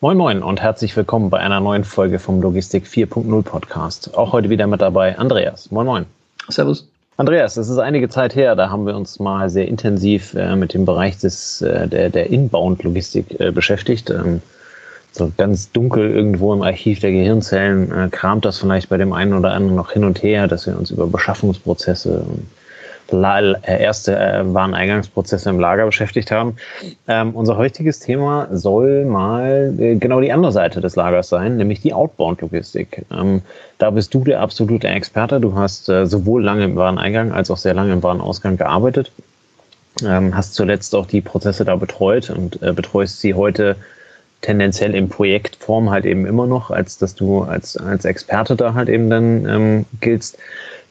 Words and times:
Moin 0.00 0.16
Moin 0.16 0.44
und 0.44 0.62
herzlich 0.62 0.96
willkommen 0.96 1.28
bei 1.28 1.38
einer 1.38 1.58
neuen 1.58 1.82
Folge 1.82 2.20
vom 2.20 2.40
Logistik 2.40 2.86
4.0 2.86 3.42
Podcast. 3.42 4.16
Auch 4.16 4.32
heute 4.32 4.48
wieder 4.48 4.68
mit 4.68 4.80
dabei 4.80 5.18
Andreas. 5.18 5.72
Moin 5.72 5.86
Moin. 5.86 6.06
Servus. 6.46 6.86
Andreas, 7.16 7.56
es 7.56 7.68
ist 7.68 7.78
einige 7.78 8.08
Zeit 8.08 8.36
her, 8.36 8.54
da 8.54 8.70
haben 8.70 8.86
wir 8.86 8.94
uns 8.94 9.18
mal 9.18 9.50
sehr 9.50 9.66
intensiv 9.66 10.34
äh, 10.34 10.54
mit 10.54 10.72
dem 10.72 10.84
Bereich 10.84 11.18
des, 11.18 11.62
äh, 11.62 11.88
der, 11.88 12.10
der 12.10 12.30
Inbound-Logistik 12.30 13.40
äh, 13.40 13.50
beschäftigt. 13.50 14.08
Ähm, 14.10 14.40
so 15.10 15.32
ganz 15.36 15.72
dunkel 15.72 16.08
irgendwo 16.12 16.54
im 16.54 16.62
Archiv 16.62 17.00
der 17.00 17.10
Gehirnzellen 17.10 17.90
äh, 17.90 18.08
kramt 18.08 18.44
das 18.44 18.58
vielleicht 18.58 18.90
bei 18.90 18.98
dem 18.98 19.12
einen 19.12 19.34
oder 19.34 19.50
anderen 19.50 19.74
noch 19.74 19.90
hin 19.90 20.04
und 20.04 20.22
her, 20.22 20.46
dass 20.46 20.68
wir 20.68 20.78
uns 20.78 20.92
über 20.92 21.08
Beschaffungsprozesse 21.08 22.20
und 22.20 22.46
erste 23.12 24.16
äh, 24.16 24.42
Wareneingangsprozesse 24.54 25.48
im 25.48 25.58
Lager 25.58 25.86
beschäftigt 25.86 26.30
haben. 26.30 26.56
Ähm, 27.06 27.34
unser 27.34 27.56
heutiges 27.56 28.00
Thema 28.00 28.48
soll 28.50 29.04
mal 29.04 29.74
äh, 29.78 29.96
genau 29.96 30.20
die 30.20 30.32
andere 30.32 30.52
Seite 30.52 30.80
des 30.80 30.96
Lagers 30.96 31.28
sein, 31.28 31.56
nämlich 31.56 31.80
die 31.80 31.94
Outbound-Logistik. 31.94 33.06
Ähm, 33.10 33.42
da 33.78 33.90
bist 33.90 34.12
du 34.14 34.24
der 34.24 34.40
absolute 34.40 34.88
Experte. 34.88 35.40
Du 35.40 35.54
hast 35.54 35.88
äh, 35.88 36.06
sowohl 36.06 36.44
lange 36.44 36.64
im 36.64 36.76
Wareneingang 36.76 37.32
als 37.32 37.50
auch 37.50 37.56
sehr 37.56 37.74
lange 37.74 37.92
im 37.92 38.02
Warenausgang 38.02 38.56
gearbeitet. 38.56 39.10
Ähm, 40.04 40.34
hast 40.36 40.54
zuletzt 40.54 40.94
auch 40.94 41.06
die 41.06 41.20
Prozesse 41.20 41.64
da 41.64 41.76
betreut 41.76 42.30
und 42.30 42.62
äh, 42.62 42.72
betreust 42.72 43.20
sie 43.20 43.34
heute 43.34 43.76
tendenziell 44.40 44.94
in 44.94 45.08
Projektform 45.08 45.90
halt 45.90 46.04
eben 46.04 46.26
immer 46.26 46.46
noch, 46.46 46.70
als 46.70 46.98
dass 46.98 47.14
du 47.14 47.42
als, 47.42 47.76
als 47.76 48.04
Experte 48.04 48.54
da 48.54 48.74
halt 48.74 48.88
eben 48.88 49.10
dann 49.10 49.46
ähm, 49.48 49.86
giltst. 50.00 50.38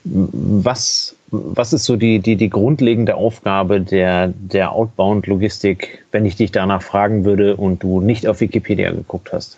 Was 0.03 1.16
was 1.31 1.73
ist 1.73 1.85
so 1.85 1.95
die, 1.95 2.19
die, 2.19 2.35
die 2.35 2.49
grundlegende 2.49 3.15
Aufgabe 3.15 3.81
der, 3.81 4.29
der 4.29 4.71
Outbound-Logistik, 4.71 6.05
wenn 6.11 6.25
ich 6.25 6.35
dich 6.35 6.51
danach 6.51 6.81
fragen 6.81 7.25
würde 7.25 7.55
und 7.57 7.83
du 7.83 7.99
nicht 7.99 8.27
auf 8.27 8.39
Wikipedia 8.39 8.91
geguckt 8.91 9.33
hast? 9.33 9.57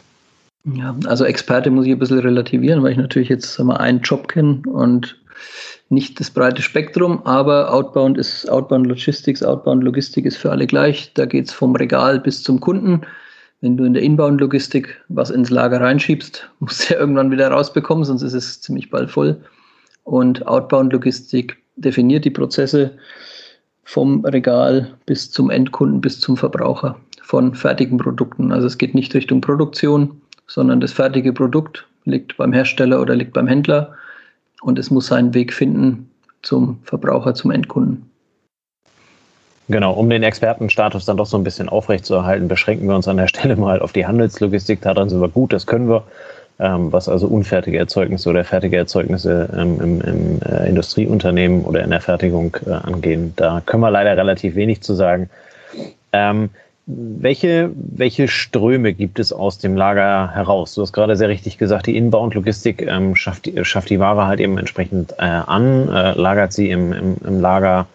Ja, 0.66 0.96
also 1.06 1.26
Experte 1.26 1.70
muss 1.70 1.86
ich 1.86 1.92
ein 1.92 2.00
bisschen 2.00 2.20
relativieren, 2.20 2.84
weil 2.84 2.92
ich 2.92 2.98
natürlich 2.98 3.30
jetzt 3.30 3.58
wir, 3.60 3.80
einen 3.80 4.02
Job 4.02 4.28
kenne 4.28 4.62
und 4.66 5.18
nicht 5.90 6.20
das 6.20 6.30
breite 6.30 6.62
Spektrum, 6.62 7.26
aber 7.26 7.74
Outbound 7.74 8.18
ist 8.18 8.50
Outbound 8.50 8.86
Logistics, 8.86 9.42
Outbound 9.42 9.84
Logistik 9.84 10.26
ist 10.26 10.38
für 10.38 10.52
alle 10.52 10.68
gleich. 10.68 11.12
Da 11.14 11.26
geht 11.26 11.48
es 11.48 11.54
vom 11.54 11.76
Regal 11.76 12.20
bis 12.20 12.44
zum 12.44 12.60
Kunden. 12.60 13.02
Wenn 13.62 13.76
du 13.76 13.84
in 13.86 13.94
der 13.94 14.04
Inbound-Logistik 14.04 15.02
was 15.10 15.30
ins 15.30 15.50
Lager 15.50 15.82
reinschiebst, 15.82 16.50
musst 16.60 16.90
du 16.90 16.94
ja 16.94 17.00
irgendwann 17.00 17.32
wieder 17.32 17.50
rausbekommen, 17.50 18.04
sonst 18.06 18.22
ist 18.22 18.34
es 18.34 18.62
ziemlich 18.62 18.90
bald 18.90 19.10
voll. 19.10 19.42
Und 20.10 20.48
Outbound-Logistik 20.48 21.58
definiert 21.76 22.26
die 22.26 22.32
Prozesse 22.32 22.98
vom 23.84 24.26
Regal 24.26 24.90
bis 25.06 25.30
zum 25.30 25.52
Endkunden, 25.52 26.02
bis 26.02 26.20
zum 26.20 26.36
Verbraucher 26.36 26.96
von 27.22 27.54
fertigen 27.54 28.00
Produkten. 28.00 28.52
Also 28.52 28.66
es 28.66 28.80
geht 28.80 28.96
nicht 28.96 29.14
Richtung 29.14 29.40
Produktion, 29.40 30.20
sondern 30.48 30.82
das 30.82 30.94
fertige 30.94 31.32
Produkt 31.32 31.86
liegt 32.06 32.38
beim 32.38 32.54
Hersteller 32.54 33.00
oder 33.00 33.16
liegt 33.16 33.34
beim 33.34 33.46
Händler 33.46 33.94
und 34.64 34.80
es 34.80 34.90
muss 34.90 35.06
seinen 35.06 35.36
Weg 35.36 35.54
finden 35.54 36.10
zum 36.42 36.80
Verbraucher, 36.82 37.36
zum 37.36 37.52
Endkunden. 37.52 38.10
Genau, 39.68 39.94
um 39.94 40.10
den 40.10 40.24
Expertenstatus 40.24 41.06
dann 41.06 41.18
doch 41.18 41.28
so 41.28 41.38
ein 41.38 41.44
bisschen 41.44 41.70
aufrechtzuerhalten, 41.70 42.48
beschränken 42.48 42.88
wir 42.88 42.96
uns 42.96 43.08
an 43.08 43.18
der 43.18 43.28
Stelle 43.28 43.56
mal 43.56 43.80
auf 43.80 43.94
die 43.94 44.08
Handelslogistik. 44.08 44.82
Daran 44.82 45.08
sind 45.08 45.22
wir 45.22 45.30
gut, 45.30 45.54
das 45.54 45.68
können 45.68 45.88
wir 45.88 46.04
ähm, 46.60 46.92
was 46.92 47.08
also 47.08 47.28
unfertige 47.28 47.78
Erzeugnisse 47.78 48.30
oder 48.30 48.44
fertige 48.44 48.78
Erzeugnisse 48.78 49.50
ähm, 49.56 49.80
im, 49.82 50.02
im 50.02 50.42
äh, 50.42 50.68
Industrieunternehmen 50.68 51.64
oder 51.64 51.84
in 51.84 51.90
der 51.90 52.02
Fertigung 52.02 52.58
äh, 52.66 52.72
angehen. 52.72 53.34
Da 53.36 53.62
können 53.66 53.82
wir 53.82 53.92
leider 53.92 54.16
relativ 54.18 54.56
wenig 54.56 54.82
zu 54.82 54.94
sagen. 54.94 55.30
Ähm, 56.12 56.50
welche, 56.92 57.70
welche 57.76 58.28
Ströme 58.28 58.94
gibt 58.94 59.20
es 59.20 59.32
aus 59.32 59.60
dem 59.60 59.78
Lager 59.78 60.32
heraus? 60.34 60.74
Du 60.74 60.82
hast 60.82 60.92
gerade 60.92 61.16
sehr 61.16 61.30
richtig 61.30 61.60
gesagt, 61.60 61.86
die 61.86 61.96
Inbound-Logistik 61.96 62.82
ähm, 62.82 63.16
schafft, 63.16 63.48
schafft 63.62 63.92
die 63.92 64.00
Ware 64.00 64.26
halt 64.26 64.40
eben 64.40 64.58
entsprechend 64.58 65.14
äh, 65.20 65.24
an, 65.24 65.88
äh, 65.88 66.14
lagert 66.14 66.52
sie 66.52 66.72
im, 66.72 66.92
im, 66.92 67.18
im 67.24 67.42
Lager 67.42 67.86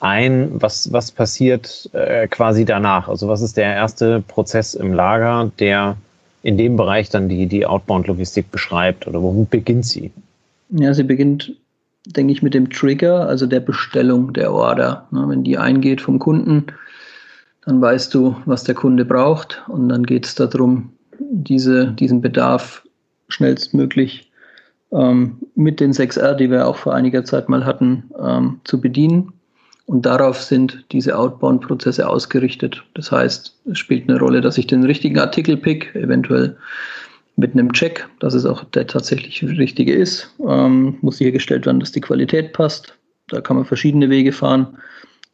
ein. 0.00 0.48
Was, 0.54 0.92
was 0.94 1.10
passiert 1.10 1.90
äh, 1.92 2.26
quasi 2.26 2.64
danach? 2.64 3.08
Also 3.08 3.28
was 3.28 3.42
ist 3.42 3.58
der 3.58 3.74
erste 3.74 4.22
Prozess 4.22 4.72
im 4.72 4.94
Lager, 4.94 5.52
der 5.58 5.96
in 6.42 6.58
dem 6.58 6.76
Bereich 6.76 7.08
dann 7.08 7.28
die, 7.28 7.46
die 7.46 7.66
Outbound-Logistik 7.66 8.50
beschreibt 8.50 9.06
oder 9.06 9.22
wo 9.22 9.46
beginnt 9.48 9.86
sie? 9.86 10.10
Ja, 10.70 10.92
sie 10.94 11.04
beginnt, 11.04 11.54
denke 12.06 12.32
ich, 12.32 12.42
mit 12.42 12.54
dem 12.54 12.70
Trigger, 12.70 13.28
also 13.28 13.46
der 13.46 13.60
Bestellung 13.60 14.32
der 14.32 14.52
Order. 14.52 15.06
wenn 15.10 15.44
die 15.44 15.58
eingeht 15.58 16.00
vom 16.00 16.18
Kunden, 16.18 16.66
dann 17.64 17.80
weißt 17.80 18.12
du, 18.14 18.36
was 18.44 18.64
der 18.64 18.74
Kunde 18.74 19.04
braucht 19.04 19.62
und 19.68 19.88
dann 19.88 20.04
geht 20.04 20.26
es 20.26 20.34
darum, 20.34 20.90
diese, 21.18 21.92
diesen 21.92 22.20
Bedarf 22.20 22.86
schnellstmöglich 23.28 24.30
ähm, 24.92 25.38
mit 25.54 25.80
den 25.80 25.92
6R, 25.92 26.34
die 26.34 26.50
wir 26.50 26.66
auch 26.66 26.76
vor 26.76 26.94
einiger 26.94 27.24
Zeit 27.24 27.48
mal 27.48 27.64
hatten, 27.64 28.10
ähm, 28.20 28.60
zu 28.64 28.80
bedienen. 28.80 29.32
Und 29.86 30.06
darauf 30.06 30.40
sind 30.40 30.84
diese 30.92 31.18
Outbound-Prozesse 31.18 32.08
ausgerichtet. 32.08 32.82
Das 32.94 33.10
heißt, 33.10 33.58
es 33.70 33.78
spielt 33.78 34.08
eine 34.08 34.18
Rolle, 34.18 34.40
dass 34.40 34.58
ich 34.58 34.66
den 34.66 34.84
richtigen 34.84 35.18
Artikel 35.18 35.56
pick, 35.56 35.94
eventuell 35.94 36.56
mit 37.36 37.52
einem 37.52 37.72
Check, 37.72 38.06
dass 38.20 38.34
es 38.34 38.46
auch 38.46 38.64
der 38.64 38.86
tatsächlich 38.86 39.42
richtige 39.42 39.94
ist. 39.94 40.32
Ähm, 40.46 40.98
muss 41.00 41.18
sichergestellt 41.18 41.66
werden, 41.66 41.80
dass 41.80 41.92
die 41.92 42.00
Qualität 42.00 42.52
passt. 42.52 42.94
Da 43.28 43.40
kann 43.40 43.56
man 43.56 43.64
verschiedene 43.64 44.10
Wege 44.10 44.32
fahren. 44.32 44.78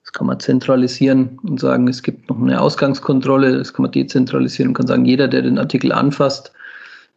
Das 0.04 0.12
kann 0.12 0.26
man 0.26 0.40
zentralisieren 0.40 1.38
und 1.42 1.60
sagen, 1.60 1.86
es 1.88 2.02
gibt 2.02 2.30
noch 2.30 2.40
eine 2.40 2.60
Ausgangskontrolle. 2.60 3.58
Das 3.58 3.74
kann 3.74 3.82
man 3.82 3.92
dezentralisieren 3.92 4.68
und 4.68 4.74
kann 4.74 4.86
sagen, 4.86 5.04
jeder, 5.04 5.28
der 5.28 5.42
den 5.42 5.58
Artikel 5.58 5.92
anfasst, 5.92 6.52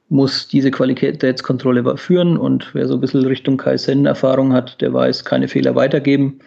muss 0.10 0.50
diese 0.50 0.72
Qualitätskontrolle 0.72 1.98
führen. 1.98 2.36
Und 2.36 2.74
wer 2.74 2.88
so 2.88 2.96
ein 2.96 3.00
bisschen 3.02 3.26
Richtung 3.26 3.56
Kaizen-Erfahrung 3.56 4.52
hat, 4.52 4.82
der 4.82 4.94
weiß, 4.94 5.24
keine 5.24 5.48
Fehler 5.48 5.76
weitergeben. 5.76 6.42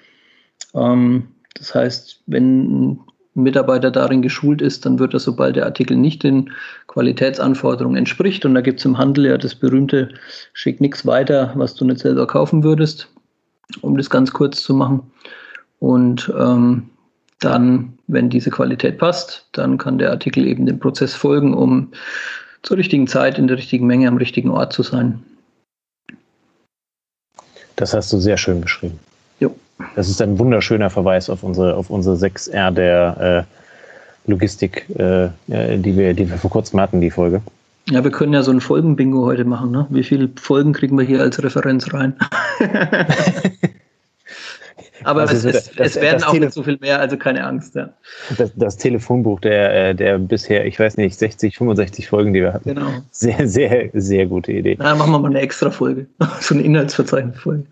Ähm, 0.75 1.29
das 1.55 1.75
heißt, 1.75 2.23
wenn 2.27 2.93
ein 2.93 3.01
Mitarbeiter 3.35 3.91
darin 3.91 4.23
geschult 4.23 4.63
ist, 4.63 4.87
dann 4.87 4.99
wird 4.99 5.15
er, 5.15 5.21
sobald 5.21 5.57
der 5.57 5.67
Artikel 5.67 5.97
nicht 5.97 6.23
den 6.23 6.51
Qualitätsanforderungen 6.87 7.97
entspricht, 7.97 8.45
und 8.45 8.55
da 8.55 8.61
gibt 8.61 8.81
es 8.81 8.85
im 8.85 8.99
Handel 8.99 9.27
ja 9.27 9.39
das 9.39 9.55
berühmte, 9.55 10.11
schick 10.53 10.81
nichts 10.81 11.05
weiter, 11.07 11.53
was 11.57 11.75
du 11.75 11.85
nicht 11.85 12.01
selber 12.01 12.27
kaufen 12.27 12.63
würdest, 12.63 13.09
um 13.81 13.97
das 13.97 14.11
ganz 14.11 14.33
kurz 14.33 14.63
zu 14.63 14.75
machen. 14.75 15.01
Und 15.81 16.33
ähm, 16.39 16.91
dann, 17.41 17.99
wenn 18.07 18.31
diese 18.31 18.51
Qualität 18.51 18.99
passt, 18.99 19.49
dann 19.53 19.79
kann 19.79 19.99
der 19.99 20.11
Artikel 20.11 20.47
eben 20.47 20.67
dem 20.67 20.79
Prozess 20.79 21.15
folgen, 21.15 21.55
um 21.55 21.93
zur 22.63 22.79
richtigen 22.79 23.07
Zeit, 23.07 23.39
in 23.39 23.49
der 23.49 23.59
richtigen 23.59 23.87
Menge, 23.87 24.09
am 24.09 24.17
richtigen 24.17 24.51
Ort 24.51 24.73
zu 24.73 24.83
sein. 24.83 25.23
Das 27.77 27.93
hast 27.93 28.13
du 28.13 28.19
sehr 28.19 28.37
schön 28.37 28.61
beschrieben. 28.61 29.01
Jo. 29.41 29.55
Das 29.97 30.09
ist 30.09 30.23
ein 30.23 30.39
wunderschöner 30.39 30.91
Verweis 30.91 31.29
auf 31.29 31.43
unsere, 31.43 31.75
auf 31.75 31.91
unsere 31.91 32.17
6R 32.17 32.71
der 32.71 33.47
äh, 33.47 34.31
Logistik, 34.31 34.87
äh, 34.97 35.29
die, 35.49 35.97
wir, 35.97 36.15
die 36.15 36.31
wir 36.31 36.39
vor 36.39 36.51
kurzem 36.51 36.81
hatten, 36.81 37.01
die 37.01 37.11
Folge. 37.11 37.43
Ja, 37.91 38.03
wir 38.03 38.11
können 38.11 38.33
ja 38.33 38.43
so 38.43 38.51
ein 38.51 38.61
Folgenbingo 38.61 39.27
heute 39.27 39.45
machen. 39.45 39.71
Ne? 39.71 39.87
Wie 39.91 40.03
viele 40.03 40.31
Folgen 40.37 40.73
kriegen 40.73 40.97
wir 40.97 41.05
hier 41.05 41.21
als 41.21 41.43
Referenz 41.43 41.93
rein? 41.93 42.15
Aber 45.05 45.23
also 45.23 45.49
es, 45.49 45.55
es, 45.55 45.71
das, 45.75 45.97
es, 45.97 46.01
werden 46.01 46.23
auch 46.25 46.33
Tele 46.33 46.47
nicht 46.47 46.55
so 46.55 46.63
viel 46.63 46.79
mehr, 46.81 46.99
also 46.99 47.19
keine 47.19 47.45
Angst. 47.45 47.75
Ja. 47.75 47.91
Das, 48.39 48.53
das, 48.57 48.79
Telefonbuch 48.79 49.41
der, 49.41 49.91
äh, 49.91 49.95
der 49.95 50.19
bisher, 50.19 50.65
ich 50.65 50.81
weiß 50.81 50.97
nicht, 50.97 51.19
60, 51.19 51.59
65 51.59 52.09
Folgen, 52.09 52.33
die 52.33 52.41
wir 52.41 52.55
hatten. 52.55 52.75
Genau. 52.75 52.89
Sehr, 53.11 53.47
sehr, 53.47 53.91
sehr 53.93 54.27
gute 54.27 54.53
Idee. 54.53 54.77
Na, 54.79 54.95
machen 54.95 55.13
wir 55.13 55.19
mal 55.19 55.29
eine 55.29 55.41
extra 55.41 55.71
Folge. 55.71 56.07
so 56.41 56.55
eine 56.55 56.63
Inhaltsverzeichnisfolge. 56.63 57.65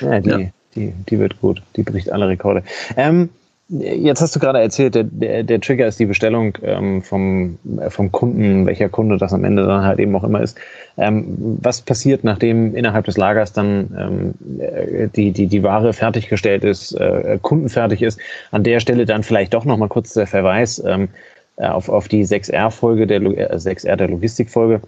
Ja, 0.00 0.20
die, 0.20 0.30
ja. 0.30 0.38
Die, 0.74 0.92
die 1.08 1.18
wird 1.18 1.40
gut. 1.40 1.62
Die 1.76 1.82
bricht 1.82 2.10
alle 2.10 2.28
Rekorde. 2.28 2.62
Ähm, 2.96 3.28
jetzt 3.70 4.20
hast 4.20 4.34
du 4.34 4.40
gerade 4.40 4.60
erzählt, 4.60 4.94
der, 4.94 5.04
der, 5.04 5.42
der 5.44 5.60
Trigger 5.60 5.86
ist 5.86 6.00
die 6.00 6.06
Bestellung 6.06 6.56
ähm, 6.62 7.02
vom, 7.02 7.58
vom 7.88 8.10
Kunden, 8.10 8.66
welcher 8.66 8.88
Kunde 8.88 9.16
das 9.16 9.32
am 9.32 9.44
Ende 9.44 9.64
dann 9.66 9.84
halt 9.84 10.00
eben 10.00 10.14
auch 10.16 10.24
immer 10.24 10.40
ist. 10.40 10.58
Ähm, 10.96 11.58
was 11.60 11.80
passiert, 11.80 12.24
nachdem 12.24 12.74
innerhalb 12.74 13.04
des 13.04 13.16
Lagers 13.16 13.52
dann 13.52 14.34
ähm, 14.40 15.10
die, 15.14 15.32
die, 15.32 15.46
die 15.46 15.62
Ware 15.62 15.92
fertiggestellt 15.92 16.64
ist, 16.64 16.92
äh, 16.92 17.38
kundenfertig 17.40 18.02
ist? 18.02 18.18
An 18.50 18.64
der 18.64 18.80
Stelle 18.80 19.06
dann 19.06 19.22
vielleicht 19.22 19.54
doch 19.54 19.64
nochmal 19.64 19.88
kurz 19.88 20.14
der 20.14 20.26
Verweis 20.26 20.82
ähm, 20.84 21.08
auf, 21.56 21.88
auf 21.88 22.08
die 22.08 22.24
6R-Folge, 22.24 23.06
der 23.06 23.20
äh, 23.22 23.54
6R 23.54 23.96
der 23.96 24.08
Logistikfolge. 24.08 24.80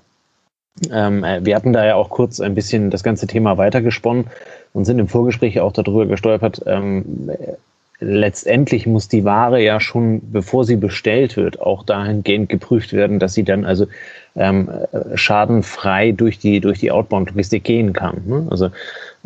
Ähm, 0.91 1.25
äh, 1.25 1.45
wir 1.45 1.55
hatten 1.55 1.73
da 1.73 1.85
ja 1.85 1.95
auch 1.95 2.11
kurz 2.11 2.41
ein 2.41 2.55
bisschen 2.55 2.91
das 2.91 3.03
ganze 3.03 3.27
Thema 3.27 3.59
weitergesponnen 3.59 4.27
und 4.73 4.85
sind 4.85 4.99
im 4.99 5.09
Vorgespräch 5.09 5.61
auch 5.61 5.73
darüber 5.73 6.07
gestolpert. 6.07 6.63
Ähm, 6.67 7.31
letztendlich 8.01 8.87
muss 8.87 9.09
die 9.09 9.25
Ware 9.25 9.63
ja 9.63 9.81
schon, 9.81 10.21
bevor 10.33 10.65
sie 10.65 10.77
bestellt 10.77 11.37
wird, 11.37 11.61
auch 11.61 11.85
dahingehend 11.85 12.49
geprüft 12.49 12.93
werden, 12.93 13.19
dass 13.19 13.35
sie 13.35 13.45
dann 13.45 13.65
also 13.65 13.87
ähm, 14.35 14.69
schadenfrei 15.15 16.13
durch 16.13 16.39
die, 16.39 16.61
durch 16.61 16.79
die 16.79 16.91
Outbound-Logistik 16.91 17.65
gehen 17.65 17.93
kann. 17.93 18.23
Ne? 18.27 18.47
Also 18.51 18.71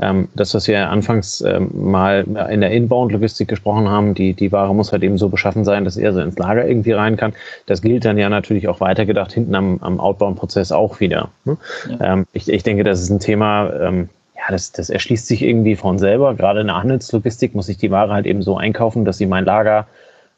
ähm, 0.00 0.28
das, 0.34 0.54
was 0.54 0.68
wir 0.68 0.90
anfangs 0.90 1.40
ähm, 1.40 1.70
mal 1.72 2.26
in 2.50 2.60
der 2.60 2.70
Inbound-Logistik 2.70 3.48
gesprochen 3.48 3.88
haben, 3.88 4.14
die, 4.14 4.34
die 4.34 4.52
Ware 4.52 4.74
muss 4.74 4.92
halt 4.92 5.02
eben 5.02 5.16
so 5.16 5.28
beschaffen 5.28 5.64
sein, 5.64 5.84
dass 5.84 5.96
er 5.96 6.12
so 6.12 6.20
ins 6.20 6.36
Lager 6.36 6.66
irgendwie 6.66 6.92
rein 6.92 7.16
kann. 7.16 7.32
Das 7.64 7.80
gilt 7.80 8.04
dann 8.04 8.18
ja 8.18 8.28
natürlich 8.28 8.68
auch 8.68 8.80
weitergedacht 8.80 9.32
hinten 9.32 9.54
am, 9.54 9.78
am 9.80 9.98
Outbound-Prozess 9.98 10.70
auch 10.70 11.00
wieder. 11.00 11.30
Ne? 11.44 11.56
Ja. 11.88 12.12
Ähm, 12.12 12.26
ich, 12.32 12.48
ich 12.48 12.62
denke, 12.62 12.84
das 12.84 13.00
ist 13.00 13.08
ein 13.08 13.20
Thema, 13.20 13.72
ähm, 13.80 14.10
ja, 14.36 14.42
das, 14.50 14.72
das 14.72 14.90
erschließt 14.90 15.26
sich 15.26 15.42
irgendwie 15.42 15.76
von 15.76 15.98
selber. 15.98 16.34
Gerade 16.34 16.60
in 16.60 16.66
der 16.66 16.76
Handelslogistik 16.76 17.54
muss 17.54 17.70
ich 17.70 17.78
die 17.78 17.90
Ware 17.90 18.12
halt 18.12 18.26
eben 18.26 18.42
so 18.42 18.58
einkaufen, 18.58 19.06
dass 19.06 19.16
sie 19.16 19.26
mein 19.26 19.46
Lager 19.46 19.86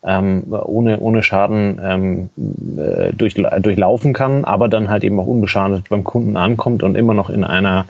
ähm, 0.05 0.45
ohne, 0.49 1.01
ohne 1.01 1.25
Schaden 1.25 1.81
ähm, 1.83 2.31
äh, 2.79 3.13
durch, 3.13 3.35
durchlaufen 3.35 4.13
kann, 4.13 4.45
aber 4.45 4.69
dann 4.69 4.89
halt 4.89 5.03
eben 5.03 5.19
auch 5.19 5.27
unbeschadet 5.27 5.89
beim 5.89 6.05
Kunden 6.05 6.37
ankommt 6.37 6.85
und 6.85 6.95
immer 6.95 7.15
noch 7.15 7.29
in 7.29 7.43
einer 7.43 7.87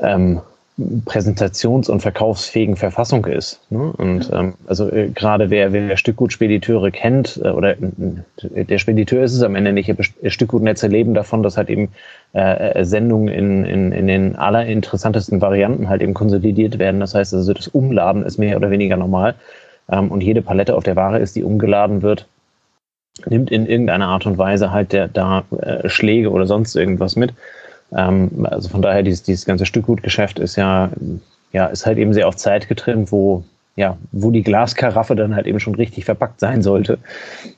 ähm, 0.00 0.40
präsentations- 0.78 1.90
und 1.90 2.00
verkaufsfähigen 2.00 2.76
Verfassung 2.76 3.26
ist. 3.26 3.60
Ne? 3.70 3.92
Und 3.98 4.30
ähm, 4.32 4.54
also 4.66 4.90
äh, 4.90 5.10
gerade 5.10 5.50
wer, 5.50 5.72
wer 5.72 5.96
Stückgutspediteure 5.96 6.90
kennt, 6.90 7.40
äh, 7.44 7.50
oder 7.50 7.76
äh, 7.76 8.64
der 8.64 8.78
Spediteur 8.78 9.22
ist 9.22 9.34
es 9.34 9.42
am 9.42 9.54
Ende 9.54 9.72
nicht, 9.72 9.92
Stückgutnetze 10.26 10.86
leben 10.86 11.12
davon, 11.12 11.42
dass 11.42 11.58
halt 11.58 11.68
eben 11.68 11.90
äh, 12.34 12.70
äh, 12.70 12.84
Sendungen 12.84 13.28
in, 13.28 13.64
in, 13.64 13.92
in 13.92 14.06
den 14.06 14.36
allerinteressantesten 14.36 15.42
Varianten 15.42 15.90
halt 15.90 16.00
eben 16.00 16.14
konsolidiert 16.14 16.78
werden. 16.78 17.00
Das 17.00 17.14
heißt 17.14 17.34
also, 17.34 17.52
das 17.52 17.68
Umladen 17.68 18.22
ist 18.22 18.38
mehr 18.38 18.56
oder 18.56 18.70
weniger 18.70 18.96
normal. 18.96 19.34
Ähm, 19.90 20.10
und 20.10 20.22
jede 20.22 20.40
Palette 20.40 20.74
auf 20.74 20.84
der 20.84 20.96
Ware 20.96 21.18
ist, 21.18 21.36
die 21.36 21.44
umgeladen 21.44 22.00
wird, 22.00 22.26
nimmt 23.26 23.50
in 23.50 23.66
irgendeiner 23.66 24.08
Art 24.08 24.24
und 24.24 24.38
Weise 24.38 24.72
halt 24.72 24.92
der, 24.92 25.08
da 25.08 25.44
äh, 25.60 25.88
Schläge 25.90 26.30
oder 26.30 26.46
sonst 26.46 26.74
irgendwas 26.76 27.14
mit. 27.14 27.34
Ähm, 27.96 28.46
also 28.50 28.68
von 28.68 28.82
daher, 28.82 29.02
dieses, 29.02 29.22
dieses 29.22 29.44
ganze 29.44 29.66
Stückgutgeschäft 29.66 30.38
ist 30.38 30.56
ja, 30.56 30.90
ja, 31.52 31.66
ist 31.66 31.86
halt 31.86 31.98
eben 31.98 32.12
sehr 32.12 32.28
auf 32.28 32.36
Zeit 32.36 32.68
getrimmt, 32.68 33.12
wo, 33.12 33.44
ja, 33.76 33.96
wo 34.12 34.30
die 34.30 34.42
Glaskaraffe 34.42 35.14
dann 35.16 35.34
halt 35.34 35.46
eben 35.46 35.60
schon 35.60 35.74
richtig 35.74 36.04
verpackt 36.04 36.40
sein 36.40 36.62
sollte 36.62 36.98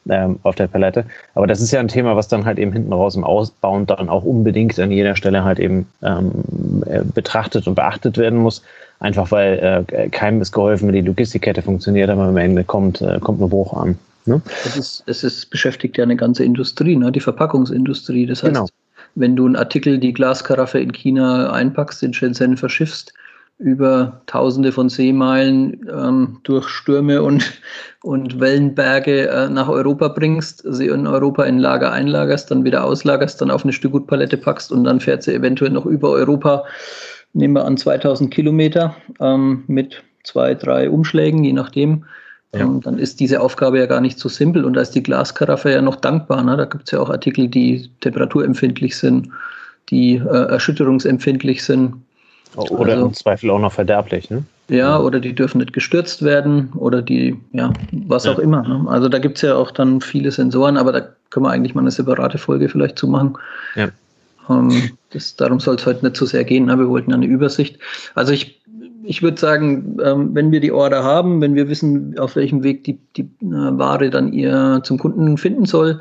ähm, 0.09 0.39
auf 0.43 0.55
der 0.55 0.67
Palette. 0.67 1.05
Aber 1.35 1.47
das 1.47 1.61
ist 1.61 1.73
ja 1.73 1.81
ein 1.81 1.89
Thema, 1.89 2.17
was 2.17 2.29
dann 2.29 2.45
halt 2.45 2.59
eben 2.59 2.73
hinten 2.73 2.93
raus 2.93 3.17
im 3.17 3.25
Ausbauen 3.25 3.87
dann 3.87 4.09
auch 4.09 4.25
unbedingt 4.25 4.79
an 4.79 4.91
jeder 4.91 5.17
Stelle 5.17 5.45
halt 5.45 5.59
eben 5.59 5.87
ähm, 6.03 6.83
äh, 6.87 7.03
betrachtet 7.03 7.67
und 7.67 7.75
beachtet 7.75 8.19
werden 8.19 8.39
muss. 8.39 8.63
Einfach 9.01 9.31
weil 9.33 9.87
äh, 9.89 10.09
keinem 10.09 10.41
ist 10.41 10.53
geholfen, 10.53 10.89
wenn 10.89 10.95
die 10.95 11.01
Logistikkette 11.01 11.63
funktioniert, 11.63 12.11
aber 12.11 12.25
am 12.25 12.37
Ende 12.37 12.65
kommt, 12.65 13.03
äh, 13.03 13.19
kommt 13.21 13.41
nur 13.41 13.51
Bruch 13.51 13.75
an. 13.75 13.99
Ne? 14.25 14.41
Es, 14.65 14.77
ist, 14.77 15.03
es 15.07 15.25
ist, 15.25 15.51
beschäftigt 15.51 15.99
ja 15.99 16.05
eine 16.05 16.17
ganze 16.17 16.45
Industrie, 16.45 16.97
ne? 16.97 17.13
die 17.13 17.21
Verpackungsindustrie. 17.21 18.25
Das 18.27 18.43
heißt, 18.43 18.55
genau 18.55 18.69
wenn 19.15 19.37
du 19.37 19.47
einen 19.47 19.57
Artikel, 19.57 19.99
die 19.99 20.13
Glaskaraffe 20.13 20.79
in 20.79 20.93
China 20.93 21.53
einpackst, 21.53 22.03
in 22.03 22.15
Shenzhen 22.15 22.57
verschiffst, 22.57 23.13
über 23.59 24.21
tausende 24.27 24.73
von 24.73 24.89
Seemeilen 24.89 25.89
ähm, 25.89 26.41
durch 26.43 26.69
Stürme 26.69 27.23
und, 27.23 27.61
und 28.03 28.41
Wellenberge 28.41 29.29
äh, 29.29 29.49
nach 29.49 29.69
Europa 29.69 30.09
bringst, 30.09 30.65
sie 30.67 30.89
in 30.89 31.07
Europa 31.07 31.45
in 31.45 31.59
Lager 31.59 31.93
einlagerst, 31.93 32.51
dann 32.51 32.65
wieder 32.65 32.85
auslagerst, 32.85 33.41
dann 33.41 33.51
auf 33.51 33.63
eine 33.63 33.73
Stückgutpalette 33.73 34.37
packst 34.37 34.73
und 34.73 34.85
dann 34.85 35.01
fährt 35.01 35.23
sie 35.23 35.35
eventuell 35.35 35.71
noch 35.71 35.87
über 35.87 36.11
Europa, 36.11 36.65
nehmen 37.33 37.55
wir 37.55 37.65
an 37.65 37.77
2000 37.77 38.33
Kilometer 38.33 38.97
ähm, 39.21 39.63
mit 39.69 40.03
zwei, 40.25 40.55
drei 40.55 40.91
Umschlägen, 40.91 41.45
je 41.45 41.53
nachdem. 41.53 42.05
Ja. 42.55 42.61
Ähm, 42.61 42.81
dann 42.81 42.99
ist 42.99 43.21
diese 43.21 43.41
Aufgabe 43.41 43.79
ja 43.79 43.87
gar 43.87 44.01
nicht 44.01 44.19
so 44.19 44.29
simpel 44.29 44.65
und 44.65 44.75
da 44.75 44.81
ist 44.81 44.93
die 44.93 45.03
Glaskaraffe 45.03 45.71
ja 45.71 45.83
noch 45.83 45.97
dankbar. 45.97 46.43
Ne? 46.43 46.57
Da 46.57 46.65
gibt 46.65 46.85
es 46.85 46.91
ja 46.93 47.01
auch 47.01 47.11
Artikel, 47.11 47.49
die 47.49 47.91
temperaturempfindlich 48.01 48.97
sind, 48.97 49.29
die 49.91 50.17
äh, 50.17 50.51
erschütterungsempfindlich 50.51 51.65
sind. 51.65 51.95
Oder 52.57 52.93
also, 52.93 53.07
im 53.07 53.15
Zweifel 53.15 53.51
auch 53.51 53.59
noch 53.59 53.73
verderblich, 53.73 54.31
ne? 54.31 54.45
Ja, 54.69 54.99
oder 54.99 55.21
die 55.21 55.35
dürfen 55.35 55.59
nicht 55.59 55.73
gestürzt 55.73 56.23
werden 56.23 56.73
oder 56.77 57.03
die, 57.03 57.37
ja, 57.53 57.73
was 57.93 58.25
ja. 58.25 58.33
auch 58.33 58.39
immer. 58.39 58.63
Ne? 58.67 58.89
Also 58.89 59.09
da 59.09 59.19
gibt 59.19 59.37
es 59.37 59.43
ja 59.43 59.57
auch 59.57 59.71
dann 59.71 60.01
viele 60.01 60.31
Sensoren, 60.31 60.79
aber 60.79 60.93
da 60.93 61.09
können 61.31 61.45
wir 61.45 61.51
eigentlich 61.51 61.75
mal 61.75 61.83
eine 61.83 61.91
separate 61.91 62.39
Folge 62.39 62.69
vielleicht 62.69 62.99
zu 62.99 63.07
machen. 63.07 63.37
Ja. 63.75 63.89
Ähm, 64.49 64.93
das, 65.11 65.37
darum 65.37 65.61
soll 65.61 65.75
es 65.75 65.85
heute 65.85 66.05
nicht 66.05 66.17
so 66.17 66.25
sehr 66.25 66.45
gehen. 66.45 66.67
Ne? 66.67 66.79
Wir 66.79 66.89
wollten 66.89 67.13
eine 67.13 67.27
Übersicht. 67.27 67.79
Also 68.15 68.33
ich 68.33 68.63
ich 69.07 69.23
würde 69.23 69.41
sagen, 69.41 69.99
ähm, 70.03 70.35
wenn 70.35 70.51
wir 70.51 70.61
die 70.61 70.73
Order 70.73 71.05
haben, 71.05 71.41
wenn 71.41 71.55
wir 71.55 71.69
wissen, 71.69 72.19
auf 72.19 72.37
welchem 72.37 72.63
Weg 72.63 72.85
die, 72.85 72.99
die 73.17 73.23
äh, 73.23 73.79
Ware 73.79 74.11
dann 74.11 74.33
ihr 74.33 74.81
zum 74.83 74.99
Kunden 74.99 75.37
finden 75.37 75.67
soll, 75.67 76.01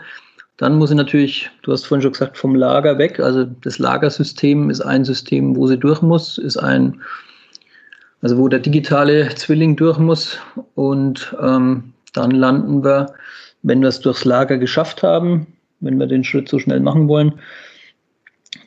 dann 0.58 0.78
muss 0.78 0.90
sie 0.90 0.96
natürlich, 0.96 1.50
du 1.64 1.72
hast 1.72 1.86
vorhin 1.86 2.02
schon 2.02 2.14
gesagt, 2.14 2.38
vom 2.38 2.56
Lager 2.56 2.98
weg. 2.98 3.20
Also 3.20 3.46
das 3.46 3.80
Lagersystem 3.80 4.70
ist 4.70 4.82
ein 4.82 5.04
System, 5.04 5.56
wo 5.56 5.68
sie 5.68 5.78
durch 5.78 6.02
muss, 6.02 6.38
ist 6.38 6.58
ein, 6.58 7.02
also 8.22 8.38
wo 8.38 8.48
der 8.48 8.60
digitale 8.60 9.30
Zwilling 9.36 9.76
durch 9.76 9.98
muss. 9.98 10.38
Und 10.76 11.36
ähm, 11.42 11.94
dann 12.14 12.32
landen 12.32 12.84
wir, 12.84 13.14
wenn 13.64 13.82
wir 13.82 13.90
es 13.90 14.00
durchs 14.00 14.26
Lager 14.26 14.58
geschafft 14.58 15.04
haben, 15.04 15.48
wenn 15.80 16.00
wir 16.00 16.08
den 16.08 16.24
Schritt 16.24 16.48
so 16.48 16.60
schnell 16.60 16.80
machen 16.80 17.08
wollen, 17.08 17.34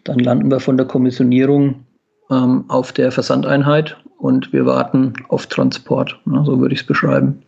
dann 0.05 0.19
landen 0.19 0.50
wir 0.50 0.61
von 0.61 0.77
der 0.77 0.87
Kommissionierung 0.87 1.87
ähm, 2.31 2.65
auf 2.69 2.93
der 2.93 3.12
Versandeinheit 3.12 3.97
und 4.19 4.53
wir 4.53 4.67
warten 4.67 5.15
auf 5.29 5.47
Transport. 5.47 6.19
Ne, 6.25 6.43
so 6.45 6.61
würde 6.61 6.75
ich 6.75 6.81
es 6.81 6.87
beschreiben. 6.87 7.43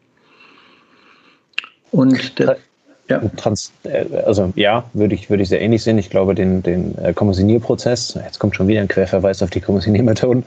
Und 1.91 2.39
der, 2.39 2.59
ja. 3.09 3.21
Trans, 3.37 3.73
äh, 3.85 4.05
also 4.27 4.53
ja, 4.55 4.85
würde 4.93 5.15
ich, 5.15 5.31
würde 5.31 5.43
ich 5.43 5.49
sehr 5.49 5.61
ähnlich 5.61 5.83
sehen. 5.83 5.99
Ich 5.99 6.11
glaube, 6.11 6.35
den, 6.35 6.63
den 6.63 6.97
äh, 6.99 7.13
Kommissionierprozess, 7.13 8.19
jetzt 8.23 8.39
kommt 8.39 8.55
schon 8.55 8.69
wieder 8.69 8.81
ein 8.81 8.89
Querverweis 8.89 9.43
auf 9.43 9.51
die 9.51 9.61
Kommissioniermethoden, 9.61 10.45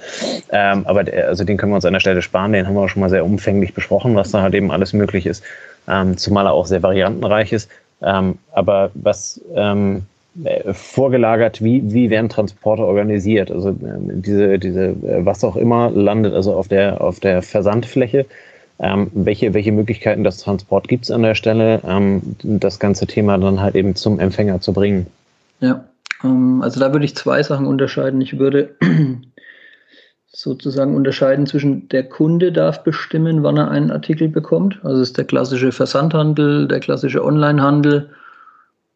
ähm, 0.52 0.86
aber 0.86 1.04
der, 1.04 1.28
also 1.28 1.44
den 1.44 1.58
können 1.58 1.72
wir 1.72 1.78
uns 1.78 1.86
an 1.86 1.94
der 1.94 2.00
Stelle 2.00 2.22
sparen, 2.22 2.54
den 2.54 2.68
haben 2.68 2.76
wir 2.76 2.82
auch 2.82 2.90
schon 2.90 3.02
mal 3.02 3.10
sehr 3.10 3.26
umfänglich 3.26 3.74
besprochen, 3.74 4.16
was 4.16 4.32
da 4.32 4.42
halt 4.42 4.54
eben 4.54 4.72
alles 4.72 4.94
möglich 4.94 5.26
ist, 5.26 5.44
ähm, 5.88 6.18
zumal 6.18 6.46
er 6.46 6.54
auch 6.54 6.68
sehr 6.68 6.84
variantenreich 6.84 7.52
ist. 7.52 7.70
Ähm, 8.04 8.38
aber 8.52 8.92
was 8.94 9.42
ähm, 9.56 9.98
äh, 9.98 10.02
vorgelagert, 10.72 11.62
wie, 11.62 11.82
wie 11.92 12.10
werden 12.10 12.30
Transporte 12.30 12.84
organisiert. 12.84 13.52
Also 13.52 13.70
ähm, 13.70 14.22
diese, 14.22 14.58
diese, 14.60 14.86
äh, 14.86 15.26
was 15.26 15.44
auch 15.44 15.58
immer 15.58 15.90
landet 15.92 16.34
also 16.34 16.54
auf 16.54 16.68
der, 16.70 17.02
auf 17.02 17.20
der 17.20 17.42
Versandfläche. 17.42 18.26
Ähm, 18.80 19.12
welche, 19.14 19.54
welche 19.54 19.72
Möglichkeiten 19.72 20.24
des 20.24 20.38
Transport 20.38 20.88
gibt 20.88 21.04
es 21.04 21.12
an 21.12 21.22
der 21.22 21.36
Stelle, 21.36 21.82
ähm, 21.86 22.22
das 22.44 22.80
ganze 22.80 23.06
Thema 23.08 23.38
dann 23.38 23.62
halt 23.62 23.76
eben 23.76 23.96
zum 23.96 24.20
Empfänger 24.20 24.62
zu 24.62 24.74
bringen? 24.74 25.06
Ja, 25.60 25.84
ähm, 26.24 26.62
also 26.64 26.80
da 26.80 26.92
würde 26.94 27.06
ich 27.06 27.16
zwei 27.16 27.44
Sachen 27.44 27.68
unterscheiden. 27.68 28.22
Ich 28.22 28.40
würde 28.40 28.76
sozusagen 30.28 30.96
unterscheiden 30.96 31.46
zwischen 31.46 31.90
der 31.90 32.04
Kunde 32.08 32.54
darf 32.54 32.84
bestimmen, 32.84 33.44
wann 33.44 33.58
er 33.58 33.70
einen 33.70 33.92
Artikel 33.92 34.30
bekommt. 34.30 34.80
Also 34.84 35.02
ist 35.02 35.18
der 35.18 35.26
klassische 35.26 35.74
Versandhandel, 35.74 36.70
der 36.70 36.80
klassische 36.80 37.24
Onlinehandel 37.24 38.10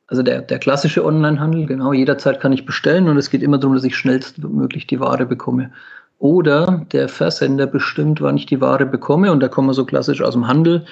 also 0.08 0.22
der, 0.22 0.42
der 0.42 0.60
klassische 0.60 1.04
Onlinehandel, 1.04 1.66
genau, 1.66 1.94
jederzeit 1.94 2.40
kann 2.40 2.54
ich 2.54 2.66
bestellen 2.66 3.08
und 3.08 3.18
es 3.18 3.30
geht 3.30 3.42
immer 3.42 3.58
darum, 3.58 3.76
dass 3.76 3.84
ich 3.84 3.96
schnellstmöglich 3.96 4.88
die 4.88 5.00
Ware 5.00 5.26
bekomme. 5.26 5.72
Oder 6.20 6.86
der 6.92 7.10
Versender 7.10 7.68
bestimmt, 7.68 8.22
wann 8.22 8.38
ich 8.38 8.46
die 8.46 8.62
Ware 8.62 8.86
bekomme 8.86 9.32
und 9.32 9.42
da 9.42 9.48
kommen 9.48 9.68
wir 9.68 9.74
so 9.74 9.86
klassisch 9.86 10.22
aus 10.22 10.34
dem 10.34 10.48
Handel. 10.48 10.86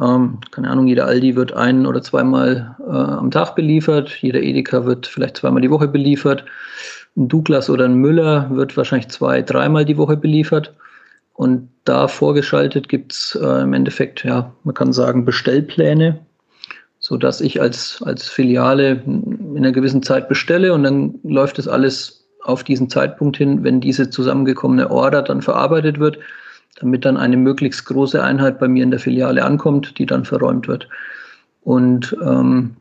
Ähm, 0.00 0.38
keine 0.50 0.70
Ahnung, 0.70 0.86
jeder 0.86 1.06
Aldi 1.06 1.34
wird 1.36 1.52
ein- 1.52 1.86
oder 1.86 2.02
zweimal 2.02 2.76
äh, 2.80 2.90
am 2.90 3.30
Tag 3.30 3.54
beliefert, 3.54 4.10
jeder 4.20 4.40
Edeka 4.40 4.84
wird 4.84 5.06
vielleicht 5.06 5.38
zweimal 5.38 5.62
die 5.62 5.70
Woche 5.70 5.88
beliefert. 5.88 6.44
Ein 7.16 7.28
Douglas 7.28 7.70
oder 7.70 7.86
ein 7.86 7.94
Müller 7.94 8.50
wird 8.50 8.76
wahrscheinlich 8.76 9.08
zwei, 9.08 9.42
dreimal 9.42 9.84
die 9.84 9.96
Woche 9.96 10.16
beliefert. 10.16 10.74
Und 11.34 11.70
da 11.84 12.06
vorgeschaltet 12.06 12.88
gibt 12.88 13.12
es 13.12 13.38
äh, 13.40 13.62
im 13.62 13.72
Endeffekt, 13.72 14.24
ja, 14.24 14.52
man 14.62 14.74
kann 14.74 14.92
sagen, 14.92 15.24
Bestellpläne, 15.24 16.20
so 17.10 17.16
dass 17.16 17.40
ich 17.40 17.60
als, 17.60 18.00
als 18.06 18.28
Filiale 18.28 19.02
in 19.04 19.56
einer 19.56 19.72
gewissen 19.72 20.00
Zeit 20.04 20.28
bestelle 20.28 20.72
und 20.72 20.84
dann 20.84 21.18
läuft 21.24 21.58
es 21.58 21.66
alles 21.66 22.24
auf 22.44 22.62
diesen 22.62 22.88
Zeitpunkt 22.88 23.36
hin, 23.36 23.64
wenn 23.64 23.80
diese 23.80 24.10
zusammengekommene 24.10 24.92
Order 24.92 25.22
dann 25.22 25.42
verarbeitet 25.42 25.98
wird, 25.98 26.20
damit 26.78 27.04
dann 27.04 27.16
eine 27.16 27.36
möglichst 27.36 27.84
große 27.86 28.22
Einheit 28.22 28.60
bei 28.60 28.68
mir 28.68 28.84
in 28.84 28.92
der 28.92 29.00
Filiale 29.00 29.44
ankommt, 29.44 29.98
die 29.98 30.06
dann 30.06 30.24
verräumt 30.24 30.68
wird. 30.68 30.88
Und 31.62 32.16
ähm, 32.24 32.76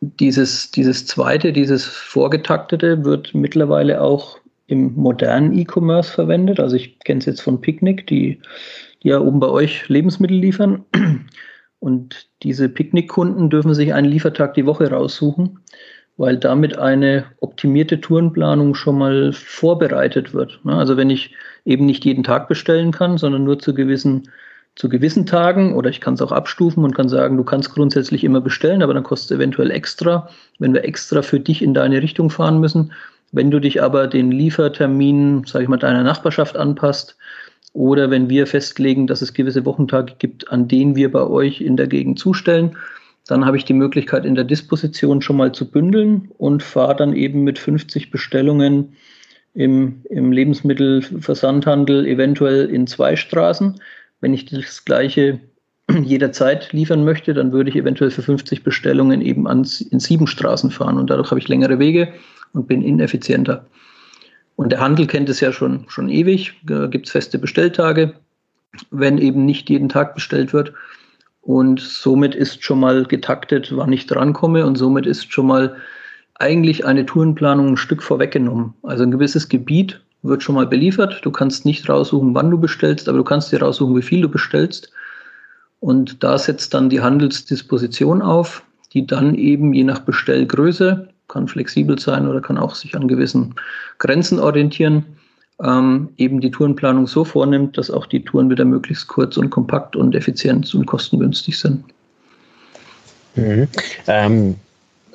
dieses, 0.00 0.70
dieses 0.70 1.04
zweite, 1.06 1.52
dieses 1.52 1.84
vorgetaktete 1.84 3.04
wird 3.04 3.34
mittlerweile 3.34 4.02
auch 4.02 4.38
im 4.68 4.94
modernen 4.94 5.52
E-Commerce 5.58 6.12
verwendet. 6.12 6.60
Also 6.60 6.76
ich 6.76 7.00
kenne 7.00 7.18
es 7.18 7.26
jetzt 7.26 7.40
von 7.40 7.60
Picnic, 7.60 8.06
die, 8.06 8.40
die 9.02 9.08
ja 9.08 9.18
oben 9.18 9.40
bei 9.40 9.48
euch 9.48 9.88
Lebensmittel 9.88 10.36
liefern. 10.38 10.84
Und 11.78 12.28
diese 12.42 12.68
Picknickkunden 12.68 13.50
dürfen 13.50 13.74
sich 13.74 13.94
einen 13.94 14.08
Liefertag 14.08 14.54
die 14.54 14.66
Woche 14.66 14.90
raussuchen, 14.90 15.60
weil 16.16 16.38
damit 16.38 16.78
eine 16.78 17.26
optimierte 17.40 18.00
Tourenplanung 18.00 18.74
schon 18.74 18.98
mal 18.98 19.32
vorbereitet 19.32 20.32
wird. 20.32 20.60
Also 20.64 20.96
wenn 20.96 21.10
ich 21.10 21.34
eben 21.64 21.86
nicht 21.86 22.04
jeden 22.04 22.24
Tag 22.24 22.48
bestellen 22.48 22.92
kann, 22.92 23.18
sondern 23.18 23.44
nur 23.44 23.58
zu 23.58 23.74
gewissen 23.74 24.28
zu 24.76 24.90
gewissen 24.90 25.24
Tagen 25.24 25.74
oder 25.74 25.88
ich 25.88 26.02
kann 26.02 26.14
es 26.14 26.22
auch 26.22 26.32
abstufen 26.32 26.84
und 26.84 26.94
kann 26.94 27.08
sagen, 27.08 27.38
du 27.38 27.44
kannst 27.44 27.72
grundsätzlich 27.72 28.22
immer 28.22 28.42
bestellen, 28.42 28.82
aber 28.82 28.92
dann 28.92 29.04
kostet 29.04 29.30
es 29.30 29.36
eventuell 29.38 29.70
extra, 29.70 30.28
wenn 30.58 30.74
wir 30.74 30.84
extra 30.84 31.22
für 31.22 31.40
dich 31.40 31.62
in 31.62 31.72
deine 31.72 32.02
Richtung 32.02 32.28
fahren 32.28 32.60
müssen. 32.60 32.92
Wenn 33.32 33.50
du 33.50 33.58
dich 33.58 33.82
aber 33.82 34.06
den 34.06 34.30
Liefertermin, 34.30 35.44
sage 35.46 35.64
ich 35.64 35.68
mal, 35.70 35.78
deiner 35.78 36.02
Nachbarschaft 36.02 36.56
anpasst 36.56 37.16
oder 37.76 38.10
wenn 38.10 38.30
wir 38.30 38.46
festlegen, 38.46 39.06
dass 39.06 39.20
es 39.20 39.34
gewisse 39.34 39.66
Wochentage 39.66 40.14
gibt, 40.18 40.50
an 40.50 40.66
denen 40.66 40.96
wir 40.96 41.12
bei 41.12 41.26
euch 41.26 41.60
in 41.60 41.76
der 41.76 41.86
Gegend 41.86 42.18
zustellen, 42.18 42.74
dann 43.26 43.44
habe 43.44 43.58
ich 43.58 43.66
die 43.66 43.74
Möglichkeit 43.74 44.24
in 44.24 44.34
der 44.34 44.44
Disposition 44.44 45.20
schon 45.20 45.36
mal 45.36 45.52
zu 45.52 45.70
bündeln 45.70 46.30
und 46.38 46.62
fahre 46.62 46.96
dann 46.96 47.14
eben 47.14 47.44
mit 47.44 47.58
50 47.58 48.10
Bestellungen 48.10 48.94
im, 49.52 50.00
im 50.08 50.32
Lebensmittelversandhandel 50.32 52.06
eventuell 52.06 52.70
in 52.70 52.86
zwei 52.86 53.14
Straßen. 53.14 53.78
Wenn 54.22 54.32
ich 54.32 54.46
das 54.46 54.86
gleiche 54.86 55.40
jederzeit 56.02 56.72
liefern 56.72 57.04
möchte, 57.04 57.34
dann 57.34 57.52
würde 57.52 57.68
ich 57.68 57.76
eventuell 57.76 58.10
für 58.10 58.22
50 58.22 58.64
Bestellungen 58.64 59.20
eben 59.20 59.46
ans, 59.46 59.82
in 59.82 60.00
sieben 60.00 60.26
Straßen 60.26 60.70
fahren 60.70 60.96
und 60.96 61.10
dadurch 61.10 61.30
habe 61.30 61.40
ich 61.40 61.48
längere 61.48 61.78
Wege 61.78 62.08
und 62.54 62.68
bin 62.68 62.80
ineffizienter. 62.80 63.66
Und 64.56 64.72
der 64.72 64.80
Handel 64.80 65.06
kennt 65.06 65.28
es 65.28 65.40
ja 65.40 65.52
schon, 65.52 65.84
schon 65.88 66.08
ewig, 66.08 66.54
da 66.64 66.86
gibt 66.86 67.06
es 67.06 67.12
feste 67.12 67.38
Bestelltage, 67.38 68.14
wenn 68.90 69.18
eben 69.18 69.44
nicht 69.44 69.70
jeden 69.70 69.88
Tag 69.88 70.14
bestellt 70.14 70.52
wird. 70.52 70.72
Und 71.42 71.80
somit 71.80 72.34
ist 72.34 72.64
schon 72.64 72.80
mal 72.80 73.04
getaktet, 73.04 73.76
wann 73.76 73.92
ich 73.92 74.06
drankomme 74.06 74.66
und 74.66 74.76
somit 74.76 75.06
ist 75.06 75.32
schon 75.32 75.46
mal 75.46 75.76
eigentlich 76.34 76.84
eine 76.84 77.06
Tourenplanung 77.06 77.68
ein 77.68 77.76
Stück 77.76 78.02
vorweggenommen. 78.02 78.74
Also 78.82 79.04
ein 79.04 79.10
gewisses 79.10 79.48
Gebiet 79.48 80.00
wird 80.22 80.42
schon 80.42 80.54
mal 80.54 80.66
beliefert. 80.66 81.20
Du 81.22 81.30
kannst 81.30 81.64
nicht 81.64 81.88
raussuchen, 81.88 82.34
wann 82.34 82.50
du 82.50 82.58
bestellst, 82.58 83.08
aber 83.08 83.18
du 83.18 83.24
kannst 83.24 83.52
dir 83.52 83.62
raussuchen, 83.62 83.96
wie 83.96 84.02
viel 84.02 84.22
du 84.22 84.28
bestellst. 84.28 84.90
Und 85.80 86.24
da 86.24 86.36
setzt 86.36 86.74
dann 86.74 86.90
die 86.90 87.00
Handelsdisposition 87.00 88.22
auf, 88.22 88.64
die 88.92 89.06
dann 89.06 89.34
eben 89.34 89.72
je 89.72 89.84
nach 89.84 90.00
Bestellgröße, 90.00 91.08
kann 91.28 91.48
flexibel 91.48 91.98
sein 91.98 92.26
oder 92.26 92.40
kann 92.40 92.58
auch 92.58 92.74
sich 92.74 92.94
an 92.94 93.08
gewissen 93.08 93.54
Grenzen 93.98 94.38
orientieren, 94.38 95.04
ähm, 95.62 96.10
eben 96.16 96.40
die 96.40 96.50
Tourenplanung 96.50 97.06
so 97.06 97.24
vornimmt, 97.24 97.78
dass 97.78 97.90
auch 97.90 98.06
die 98.06 98.24
Touren 98.24 98.50
wieder 98.50 98.64
möglichst 98.64 99.08
kurz 99.08 99.36
und 99.36 99.50
kompakt 99.50 99.96
und 99.96 100.14
effizient 100.14 100.72
und 100.74 100.86
kostengünstig 100.86 101.58
sind. 101.58 101.84
Mhm. 103.36 103.68
Ähm, 104.06 104.56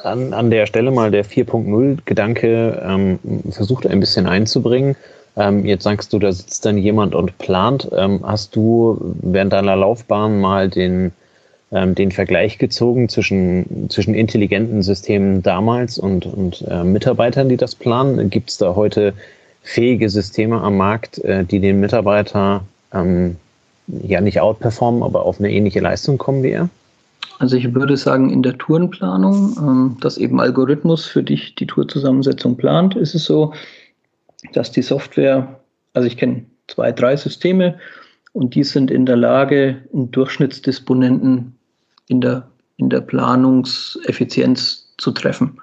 an, 0.03 0.33
an 0.33 0.49
der 0.49 0.65
Stelle 0.65 0.91
mal 0.91 1.11
der 1.11 1.25
4.0-Gedanke 1.25 2.81
ähm, 2.83 3.19
versucht 3.51 3.85
ein 3.85 3.99
bisschen 3.99 4.27
einzubringen. 4.27 4.95
Ähm, 5.37 5.65
jetzt 5.65 5.83
sagst 5.83 6.11
du, 6.11 6.19
da 6.19 6.31
sitzt 6.31 6.65
dann 6.65 6.77
jemand 6.77 7.15
und 7.15 7.37
plant. 7.37 7.89
Ähm, 7.95 8.19
hast 8.23 8.55
du 8.55 9.15
während 9.21 9.53
deiner 9.53 9.75
Laufbahn 9.75 10.41
mal 10.41 10.69
den, 10.69 11.11
ähm, 11.71 11.95
den 11.95 12.11
Vergleich 12.11 12.57
gezogen 12.57 13.09
zwischen, 13.09 13.89
zwischen 13.89 14.13
intelligenten 14.13 14.81
Systemen 14.81 15.41
damals 15.41 15.97
und, 15.97 16.25
und 16.25 16.65
äh, 16.67 16.83
Mitarbeitern, 16.83 17.49
die 17.49 17.57
das 17.57 17.75
planen? 17.75 18.29
Gibt 18.29 18.49
es 18.49 18.57
da 18.57 18.75
heute 18.75 19.13
fähige 19.63 20.09
Systeme 20.09 20.61
am 20.61 20.77
Markt, 20.77 21.19
äh, 21.19 21.45
die 21.45 21.59
den 21.59 21.79
Mitarbeiter 21.79 22.63
ähm, 22.93 23.37
ja 23.87 24.21
nicht 24.21 24.41
outperformen, 24.41 25.03
aber 25.03 25.25
auf 25.25 25.39
eine 25.39 25.51
ähnliche 25.51 25.79
Leistung 25.79 26.17
kommen 26.17 26.43
wie 26.43 26.51
er? 26.51 26.69
Also 27.39 27.57
ich 27.57 27.73
würde 27.73 27.97
sagen, 27.97 28.29
in 28.29 28.43
der 28.43 28.57
Tourenplanung, 28.57 29.55
ähm, 29.57 29.97
dass 29.99 30.17
eben 30.17 30.39
Algorithmus 30.39 31.05
für 31.05 31.23
dich 31.23 31.55
die 31.55 31.67
Tourzusammensetzung 31.67 32.57
plant, 32.57 32.95
ist 32.95 33.15
es 33.15 33.25
so, 33.25 33.53
dass 34.53 34.71
die 34.71 34.81
Software, 34.81 35.59
also 35.93 36.07
ich 36.07 36.17
kenne 36.17 36.45
zwei, 36.67 36.91
drei 36.91 37.15
Systeme 37.15 37.79
und 38.33 38.55
die 38.55 38.63
sind 38.63 38.91
in 38.91 39.05
der 39.05 39.17
Lage, 39.17 39.77
einen 39.93 40.11
Durchschnittsdisponenten 40.11 41.55
in 42.11 42.21
der, 42.21 42.47
in 42.77 42.89
der 42.89 43.01
Planungseffizienz 43.01 44.93
zu 44.97 45.11
treffen. 45.11 45.59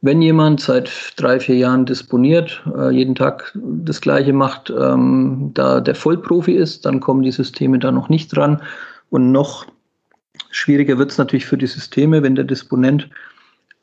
Wenn 0.00 0.22
jemand 0.22 0.60
seit 0.60 0.90
drei, 1.16 1.40
vier 1.40 1.56
Jahren 1.56 1.86
disponiert, 1.86 2.62
äh, 2.76 2.90
jeden 2.90 3.14
Tag 3.14 3.52
das 3.54 4.00
Gleiche 4.00 4.32
macht, 4.32 4.70
ähm, 4.70 5.50
da 5.54 5.80
der 5.80 5.94
Vollprofi 5.94 6.52
ist, 6.52 6.84
dann 6.86 7.00
kommen 7.00 7.22
die 7.22 7.32
Systeme 7.32 7.78
da 7.78 7.90
noch 7.90 8.08
nicht 8.08 8.28
dran. 8.34 8.62
Und 9.10 9.32
noch 9.32 9.66
schwieriger 10.50 10.98
wird 10.98 11.10
es 11.10 11.18
natürlich 11.18 11.46
für 11.46 11.56
die 11.56 11.66
Systeme, 11.66 12.22
wenn 12.22 12.34
der 12.34 12.44
Disponent 12.44 13.08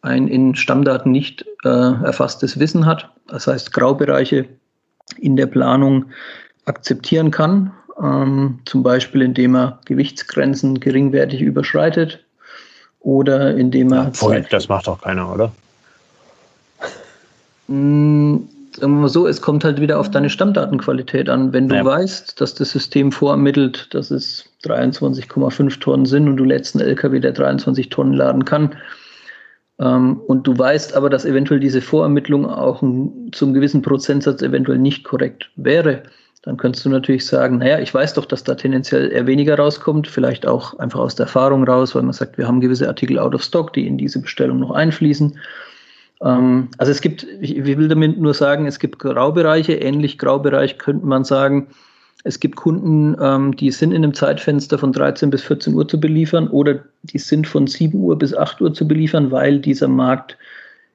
ein 0.03 0.27
in 0.27 0.55
Stammdaten 0.55 1.12
nicht 1.12 1.45
äh, 1.63 1.69
erfasstes 1.69 2.60
Wissen 2.60 2.86
hat. 2.86 3.10
Das 3.27 3.48
heißt, 3.48 3.74
Graubereiche 3.74 4.45
in 5.17 5.36
der 5.36 5.48
Planung 5.48 6.05
akzeptieren 6.65 7.31
kann, 7.31 7.71
ähm, 8.01 8.60
zum 8.65 8.83
Beispiel 8.83 9.21
indem 9.21 9.55
er 9.55 9.79
Gewichtsgrenzen 9.86 10.79
geringwertig 10.79 11.41
überschreitet 11.41 12.24
oder 13.00 13.55
indem 13.55 13.91
er. 13.93 14.12
Ja, 14.21 14.39
das 14.50 14.69
macht 14.69 14.88
doch 14.88 15.01
keiner, 15.01 15.33
oder? 15.33 15.51
Hm, 17.67 18.48
sagen 18.75 18.93
wir 18.93 19.01
mal 19.01 19.10
so, 19.10 19.27
es 19.27 19.41
kommt 19.41 19.63
halt 19.63 19.79
wieder 19.79 20.00
auf 20.00 20.12
deine 20.12 20.29
Stammdatenqualität 20.29 21.29
an. 21.29 21.53
Wenn 21.53 21.69
du 21.69 21.75
ja. 21.75 21.86
weißt, 21.86 22.39
dass 22.39 22.53
das 22.53 22.71
System 22.71 23.12
vorermittelt, 23.12 23.93
dass 23.93 24.12
es 24.12 24.45
23,5 24.63 25.79
Tonnen 25.79 26.05
sind 26.05 26.27
und 26.27 26.38
du 26.38 26.43
lädst 26.43 26.75
einen 26.75 26.88
LKW, 26.88 27.19
der 27.19 27.31
23 27.31 27.89
Tonnen 27.89 28.13
laden 28.13 28.45
kann, 28.45 28.75
ähm, 29.79 30.21
und 30.27 30.45
du 30.45 30.57
weißt 30.57 30.95
aber, 30.95 31.10
dass 31.10 31.25
eventuell 31.25 31.60
diese 31.60 31.81
Vorermittlung 31.81 32.45
auch 32.45 32.81
zum 33.31 33.53
gewissen 33.53 33.81
Prozentsatz 33.81 34.41
eventuell 34.41 34.77
nicht 34.77 35.03
korrekt 35.03 35.50
wäre, 35.55 36.03
dann 36.43 36.57
könntest 36.57 36.86
du 36.86 36.89
natürlich 36.89 37.25
sagen, 37.25 37.60
naja, 37.60 37.79
ich 37.79 37.93
weiß 37.93 38.15
doch, 38.15 38.25
dass 38.25 38.43
da 38.43 38.55
tendenziell 38.55 39.12
eher 39.12 39.27
weniger 39.27 39.57
rauskommt, 39.57 40.07
vielleicht 40.07 40.48
auch 40.48 40.77
einfach 40.79 41.00
aus 41.00 41.15
der 41.15 41.27
Erfahrung 41.27 41.63
raus, 41.63 41.93
weil 41.93 42.01
man 42.01 42.13
sagt, 42.13 42.38
wir 42.38 42.48
haben 42.48 42.62
gewisse 42.62 42.88
Artikel 42.88 43.19
out 43.19 43.36
of 43.36 43.43
stock, 43.43 43.74
die 43.74 43.86
in 43.86 43.98
diese 43.98 44.19
Bestellung 44.19 44.60
noch 44.60 44.71
einfließen. 44.71 45.38
Ähm, 46.24 46.69
also 46.79 46.91
es 46.91 47.01
gibt, 47.01 47.27
ich 47.41 47.63
will 47.63 47.88
damit 47.88 48.19
nur 48.19 48.33
sagen, 48.33 48.65
es 48.65 48.79
gibt 48.79 48.98
Graubereiche, 48.98 49.74
ähnlich 49.74 50.17
Graubereich 50.17 50.79
könnte 50.79 51.05
man 51.05 51.24
sagen, 51.24 51.67
es 52.24 52.39
gibt 52.39 52.55
Kunden, 52.55 53.15
ähm, 53.21 53.55
die 53.55 53.71
sind 53.71 53.91
in 53.91 54.03
einem 54.03 54.13
Zeitfenster 54.13 54.77
von 54.77 54.93
13 54.93 55.29
bis 55.29 55.43
14 55.43 55.74
Uhr 55.74 55.88
zu 55.88 56.00
beliefern 56.00 56.48
oder 56.48 56.79
die 57.03 57.17
sind 57.19 57.48
von 57.48 57.67
7 57.67 58.00
Uhr 58.00 58.17
bis 58.17 58.33
8 58.33 58.62
Uhr 58.62 58.74
zu 58.74 58.88
beliefern, 58.88 59.31
weil 59.31 59.60
dieser 59.60 59.88
Markt 59.88 60.38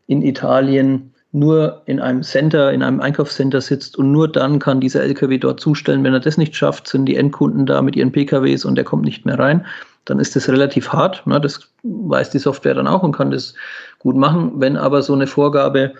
in 0.07 0.23
Italien 0.23 1.13
nur 1.37 1.83
in 1.85 2.01
einem 2.01 2.23
Center, 2.23 2.73
in 2.73 2.83
einem 2.83 3.01
Einkaufscenter 3.01 3.61
sitzt 3.61 3.99
und 3.99 4.11
nur 4.11 4.27
dann 4.27 4.59
kann 4.59 4.81
dieser 4.81 5.03
LKW 5.03 5.37
dort 5.37 5.61
zustellen. 5.61 6.03
Wenn 6.03 6.15
er 6.15 6.21
das 6.21 6.39
nicht 6.39 6.57
schafft, 6.57 6.89
sind 6.89 7.07
die 7.07 7.17
Endkunden 7.17 7.67
da 7.67 7.83
mit 7.83 7.95
ihren 7.95 8.11
PKWs 8.11 8.65
und 8.65 8.75
der 8.75 8.85
kommt 8.85 9.05
nicht 9.05 9.27
mehr 9.27 9.39
rein. 9.39 9.67
Dann 10.07 10.19
ist 10.19 10.35
das 10.35 10.49
relativ 10.49 10.93
hart. 10.93 11.27
Ne? 11.27 11.39
Das 11.39 11.69
weiß 11.83 12.31
die 12.31 12.39
Software 12.39 12.75
dann 12.75 12.87
auch 12.87 13.03
und 13.03 13.13
kann 13.13 13.31
das 13.31 13.55
gut 13.99 14.17
machen. 14.17 14.53
Wenn 14.57 14.79
aber 14.79 15.03
so 15.03 15.13
eine 15.13 15.27
Vorgabe 15.27 15.93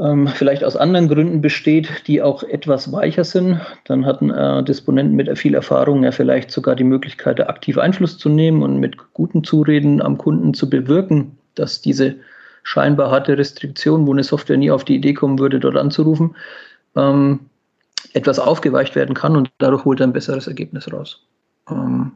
ähm, 0.00 0.26
vielleicht 0.26 0.64
aus 0.64 0.76
anderen 0.76 1.06
Gründen 1.06 1.40
besteht, 1.40 2.08
die 2.08 2.20
auch 2.20 2.42
etwas 2.42 2.90
weicher 2.90 3.22
sind, 3.22 3.60
dann 3.84 4.04
hatten 4.04 4.30
äh, 4.30 4.64
Disponenten 4.64 5.14
mit 5.14 5.38
viel 5.38 5.54
Erfahrung 5.54 6.02
ja 6.02 6.10
vielleicht 6.10 6.50
sogar 6.50 6.74
die 6.74 6.84
Möglichkeit, 6.84 7.40
aktiv 7.46 7.78
Einfluss 7.78 8.18
zu 8.18 8.28
nehmen 8.28 8.62
und 8.64 8.78
mit 8.80 8.96
guten 9.12 9.44
Zureden 9.44 10.02
am 10.02 10.18
Kunden 10.18 10.54
zu 10.54 10.68
bewirken, 10.68 11.38
dass 11.54 11.80
diese 11.80 12.16
scheinbar 12.68 13.10
harte 13.10 13.38
Restriktion, 13.38 14.06
wo 14.06 14.12
eine 14.12 14.22
Software 14.22 14.58
nie 14.58 14.70
auf 14.70 14.84
die 14.84 14.96
Idee 14.96 15.14
kommen 15.14 15.38
würde, 15.38 15.58
dort 15.58 15.76
anzurufen, 15.76 16.36
ähm, 16.96 17.40
etwas 18.12 18.38
aufgeweicht 18.38 18.94
werden 18.94 19.14
kann 19.14 19.36
und 19.36 19.50
dadurch 19.56 19.86
holt 19.86 20.00
er 20.00 20.06
ein 20.06 20.12
besseres 20.12 20.46
Ergebnis 20.46 20.92
raus. 20.92 21.22
Ähm, 21.70 22.12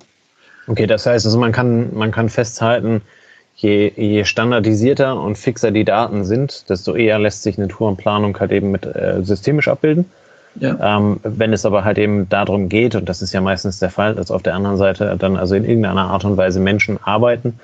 okay, 0.67 0.87
das 0.87 1.07
heißt, 1.07 1.25
also 1.25 1.39
man 1.39 1.53
kann, 1.53 1.95
man 1.95 2.11
kann 2.11 2.29
festhalten, 2.29 3.01
je, 3.57 3.93
je 3.97 4.25
standardisierter 4.25 5.19
und 5.19 5.39
fixer 5.39 5.71
die 5.71 5.87
Daten 5.87 6.23
sind, 6.27 6.69
desto 6.69 6.95
eher 6.95 7.19
lässt 7.19 7.45
sich 7.45 7.57
eine 7.57 7.69
Tourenplanung 7.69 8.39
halt 8.39 8.53
eben 8.53 8.71
mit 8.71 8.85
äh, 8.85 9.23
systemisch 9.23 9.69
abbilden. 9.69 10.05
Ja. 10.57 10.99
Ähm, 10.99 11.19
wenn 11.23 11.55
es 11.55 11.65
aber 11.65 11.83
halt 11.83 11.97
eben 11.97 12.29
darum 12.29 12.69
geht, 12.69 12.95
und 12.95 13.09
das 13.09 13.23
ist 13.23 13.33
ja 13.33 13.41
meistens 13.41 13.79
der 13.79 13.89
Fall, 13.89 14.15
dass 14.15 14.31
auf 14.31 14.43
der 14.43 14.55
anderen 14.55 14.77
Seite 14.77 15.17
dann 15.19 15.39
also 15.39 15.55
in 15.55 15.65
irgendeiner 15.65 16.11
Art 16.11 16.27
und 16.27 16.37
Weise 16.37 16.61
Menschen 16.61 16.99
arbeiten, 17.03 17.59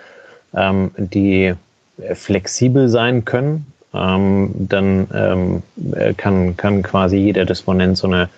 ähm, 0.54 0.90
die 0.96 1.54
flexibel 2.14 2.88
sein 2.88 3.24
können, 3.24 3.66
ähm, 3.94 4.50
dann 4.54 5.06
ähm, 5.12 5.62
kann, 6.16 6.56
kann 6.56 6.82
quasi 6.82 7.16
jeder 7.16 7.44
Disponent 7.44 7.98
so 7.98 8.06
eine, 8.06 8.28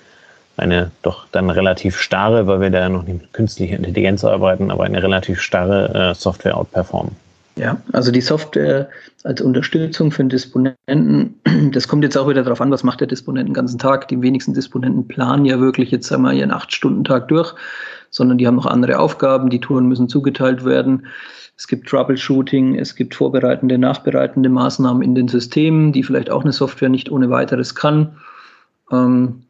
eine 0.57 0.91
doch 1.03 1.27
dann 1.33 1.51
relativ 1.51 1.99
starre, 1.99 2.47
weil 2.47 2.61
wir 2.61 2.71
da 2.71 2.89
noch 2.89 3.05
nicht 3.05 3.21
mit 3.21 3.33
künstlicher 3.33 3.77
Intelligenz 3.77 4.25
arbeiten, 4.25 4.71
aber 4.71 4.85
eine 4.85 5.03
relativ 5.03 5.41
starre 5.41 6.11
äh, 6.11 6.15
Software 6.15 6.57
outperformen. 6.57 7.17
Ja, 7.57 7.77
also 7.93 8.11
die 8.11 8.21
Software 8.21 8.89
als 9.25 9.41
Unterstützung 9.41 10.11
für 10.13 10.23
den 10.23 10.31
Disponenten, 10.31 11.35
das 11.73 11.89
kommt 11.89 12.05
jetzt 12.05 12.17
auch 12.17 12.29
wieder 12.29 12.43
darauf 12.43 12.61
an, 12.61 12.71
was 12.71 12.85
macht 12.85 13.01
der 13.01 13.09
Disponent 13.09 13.49
den 13.49 13.55
ganzen 13.55 13.79
Tag. 13.79 14.09
Die 14.09 14.23
wenigsten 14.23 14.55
Disponenten 14.55 15.07
planen 15.09 15.45
ja 15.45 15.61
wirklich 15.61 15.91
jetzt 15.91 16.11
einmal 16.13 16.35
ihren 16.35 16.53
Acht-Stunden-Tag 16.53 17.29
durch, 17.29 17.55
sondern 18.11 18.39
die 18.39 18.47
haben 18.47 18.57
noch 18.57 18.67
andere 18.67 18.99
Aufgaben, 18.99 19.51
die 19.51 19.61
Touren 19.61 19.87
müssen 19.87 20.09
zugeteilt 20.09 20.65
werden. 20.65 21.07
Es 21.57 21.69
gibt 21.69 21.89
Troubleshooting, 21.89 22.77
es 22.77 22.97
gibt 22.97 23.15
vorbereitende, 23.15 23.79
nachbereitende 23.79 24.49
Maßnahmen 24.49 25.03
in 25.03 25.15
den 25.15 25.29
Systemen, 25.29 25.93
die 25.93 26.03
vielleicht 26.03 26.31
auch 26.31 26.43
eine 26.43 26.53
Software 26.53 26.89
nicht 26.89 27.11
ohne 27.11 27.31
weiteres 27.31 27.75
kann. 27.75 28.17
Ähm, 28.91 29.43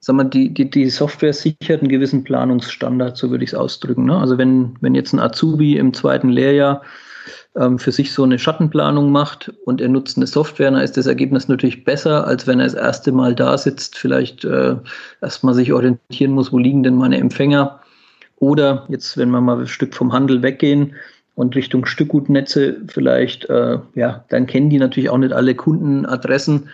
sag 0.00 0.16
mal, 0.16 0.24
die, 0.24 0.52
die, 0.52 0.70
die 0.70 0.90
Software 0.90 1.32
sichert 1.32 1.80
einen 1.80 1.88
gewissen 1.88 2.24
Planungsstandard, 2.24 3.16
so 3.16 3.30
würde 3.30 3.42
ich 3.42 3.50
es 3.50 3.54
ausdrücken. 3.54 4.04
Ne? 4.04 4.16
Also 4.16 4.38
wenn, 4.38 4.76
wenn 4.80 4.94
jetzt 4.94 5.12
ein 5.12 5.18
Azubi 5.18 5.76
im 5.78 5.94
zweiten 5.94 6.28
Lehrjahr 6.28 6.82
ähm, 7.56 7.78
für 7.78 7.90
sich 7.90 8.12
so 8.12 8.22
eine 8.22 8.38
Schattenplanung 8.38 9.10
macht 9.10 9.52
und 9.64 9.80
er 9.80 9.88
nutzt 9.88 10.16
eine 10.16 10.26
Software, 10.26 10.70
dann 10.70 10.82
ist 10.82 10.96
das 10.96 11.06
Ergebnis 11.06 11.48
natürlich 11.48 11.84
besser, 11.84 12.26
als 12.26 12.46
wenn 12.46 12.60
er 12.60 12.66
das 12.66 12.74
erste 12.74 13.12
Mal 13.12 13.34
da 13.34 13.56
sitzt, 13.56 13.96
vielleicht 13.96 14.44
äh, 14.44 14.76
erstmal 15.22 15.54
sich 15.54 15.72
orientieren 15.72 16.32
muss, 16.32 16.52
wo 16.52 16.58
liegen 16.58 16.82
denn 16.82 16.96
meine 16.96 17.18
Empfänger. 17.18 17.80
Oder 18.36 18.86
jetzt, 18.88 19.16
wenn 19.16 19.30
wir 19.30 19.40
mal 19.40 19.60
ein 19.60 19.66
Stück 19.66 19.94
vom 19.94 20.12
Handel 20.12 20.42
weggehen 20.42 20.94
und 21.34 21.56
Richtung 21.56 21.86
Stückgutnetze 21.86 22.76
vielleicht, 22.88 23.46
äh, 23.46 23.78
ja, 23.94 24.24
dann 24.28 24.46
kennen 24.46 24.70
die 24.70 24.78
natürlich 24.78 25.10
auch 25.10 25.18
nicht 25.18 25.32
alle 25.32 25.54
Kundenadressen. 25.54 26.68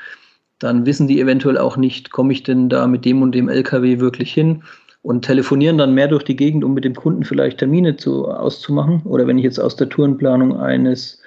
Dann 0.58 0.86
wissen 0.86 1.08
die 1.08 1.20
eventuell 1.20 1.58
auch 1.58 1.76
nicht, 1.76 2.10
komme 2.10 2.32
ich 2.32 2.42
denn 2.42 2.68
da 2.68 2.86
mit 2.86 3.04
dem 3.04 3.22
und 3.22 3.34
dem 3.34 3.48
LKW 3.48 3.98
wirklich 4.00 4.32
hin? 4.32 4.62
und 5.02 5.24
telefonieren 5.24 5.78
dann 5.78 5.94
mehr 5.94 6.08
durch 6.08 6.22
die 6.22 6.36
Gegend, 6.36 6.64
um 6.64 6.74
mit 6.74 6.84
dem 6.84 6.94
Kunden 6.94 7.24
vielleicht 7.24 7.58
Termine 7.58 7.96
zu, 7.96 8.28
auszumachen. 8.28 9.02
Oder 9.04 9.26
wenn 9.26 9.36
ich 9.36 9.44
jetzt 9.44 9.58
aus 9.58 9.76
der 9.76 9.88
Tourenplanung 9.88 10.56
eines 10.56 11.20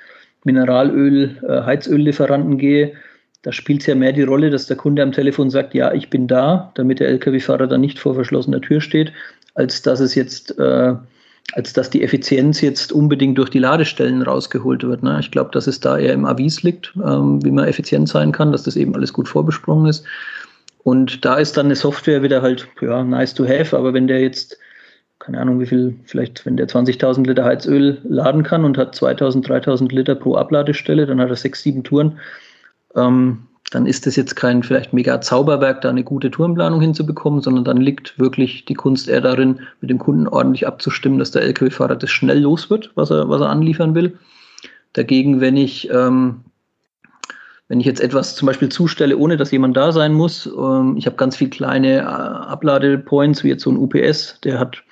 Mineralöl, 0.45 1.37
äh, 1.47 1.61
Heizöllieferanten 1.63 2.57
gehe, 2.57 2.93
da 3.41 3.51
spielt 3.51 3.81
es 3.81 3.87
ja 3.87 3.95
mehr 3.95 4.13
die 4.13 4.23
Rolle, 4.23 4.49
dass 4.49 4.65
der 4.65 4.77
Kunde 4.77 5.03
am 5.03 5.11
Telefon 5.11 5.49
sagt, 5.49 5.73
ja, 5.75 5.93
ich 5.93 6.09
bin 6.09 6.27
da, 6.27 6.71
damit 6.75 6.99
der 6.99 7.09
Lkw-Fahrer 7.09 7.67
dann 7.67 7.81
nicht 7.81 7.99
vor 7.99 8.15
verschlossener 8.15 8.61
Tür 8.61 8.81
steht, 8.81 9.11
als 9.55 9.81
dass 9.81 9.99
es 9.99 10.15
jetzt, 10.15 10.57
äh, 10.59 10.93
als 11.53 11.73
dass 11.73 11.89
die 11.89 12.03
Effizienz 12.03 12.61
jetzt 12.61 12.91
unbedingt 12.91 13.37
durch 13.37 13.49
die 13.49 13.59
Ladestellen 13.59 14.21
rausgeholt 14.21 14.83
wird. 14.83 15.03
Ne? 15.03 15.17
Ich 15.19 15.31
glaube, 15.31 15.51
dass 15.51 15.67
es 15.67 15.79
da 15.79 15.97
eher 15.97 16.13
im 16.13 16.25
Avis 16.25 16.63
liegt, 16.63 16.93
ähm, 17.03 17.43
wie 17.43 17.51
man 17.51 17.67
effizient 17.67 18.09
sein 18.09 18.31
kann, 18.31 18.51
dass 18.51 18.63
das 18.63 18.75
eben 18.75 18.95
alles 18.95 19.13
gut 19.13 19.27
vorbesprochen 19.27 19.87
ist. 19.87 20.05
Und 20.83 21.25
da 21.25 21.35
ist 21.37 21.57
dann 21.57 21.65
eine 21.65 21.75
Software 21.75 22.21
wieder 22.21 22.41
halt, 22.41 22.67
ja, 22.79 23.03
nice 23.03 23.33
to 23.33 23.43
have, 23.47 23.75
aber 23.75 23.93
wenn 23.93 24.07
der 24.07 24.21
jetzt, 24.21 24.59
keine 25.17 25.39
Ahnung, 25.39 25.59
wie 25.59 25.65
viel, 25.65 25.95
vielleicht, 26.05 26.45
wenn 26.45 26.57
der 26.57 26.67
20.000 26.67 27.25
Liter 27.25 27.43
Heizöl 27.43 27.99
laden 28.03 28.43
kann 28.43 28.63
und 28.63 28.77
hat 28.77 28.95
2.000, 28.95 29.47
3.000 29.47 29.91
Liter 29.91 30.13
pro 30.13 30.35
Abladestelle, 30.35 31.07
dann 31.07 31.19
hat 31.19 31.29
er 31.29 31.35
sechs, 31.35 31.63
sieben 31.63 31.83
Touren, 31.83 32.19
ähm, 32.95 33.47
dann 33.71 33.85
ist 33.85 34.05
das 34.05 34.15
jetzt 34.15 34.35
kein 34.35 34.63
vielleicht 34.63 34.93
mega 34.93 35.19
Zauberwerk, 35.21 35.81
da 35.81 35.89
eine 35.89 36.03
gute 36.03 36.31
Tourenplanung 36.31 36.81
hinzubekommen, 36.81 37.41
sondern 37.41 37.63
dann 37.63 37.77
liegt 37.77 38.17
wirklich 38.19 38.65
die 38.65 38.75
Kunst 38.75 39.07
eher 39.07 39.21
darin, 39.21 39.59
mit 39.81 39.89
dem 39.89 39.97
Kunden 39.97 40.27
ordentlich 40.27 40.67
abzustimmen, 40.67 41.19
dass 41.19 41.31
der 41.31 41.41
LKW-Fahrer 41.41 41.95
das 41.95 42.11
schnell 42.11 42.39
los 42.39 42.69
wird, 42.69 42.91
was 42.95 43.09
er, 43.09 43.27
was 43.29 43.41
er 43.41 43.49
anliefern 43.49 43.95
will. 43.95 44.17
Dagegen, 44.93 45.41
wenn 45.41 45.57
ich 45.57 45.89
ähm, 45.89 46.45
wenn 47.67 47.79
ich 47.79 47.85
jetzt 47.85 48.01
etwas 48.01 48.35
zum 48.35 48.45
Beispiel 48.45 48.69
zustelle, 48.69 49.17
ohne 49.17 49.37
dass 49.37 49.51
jemand 49.51 49.75
da 49.75 49.91
sein 49.91 50.13
muss, 50.13 50.45
ähm, 50.45 50.95
ich 50.97 51.07
habe 51.07 51.15
ganz 51.15 51.35
viele 51.35 51.49
kleine 51.49 51.97
äh, 51.97 52.01
Abladepoints, 52.01 53.43
wie 53.43 53.49
jetzt 53.49 53.63
so 53.63 53.71
ein 53.71 53.77
UPS, 53.77 54.39
der 54.41 54.59
hat 54.59 54.83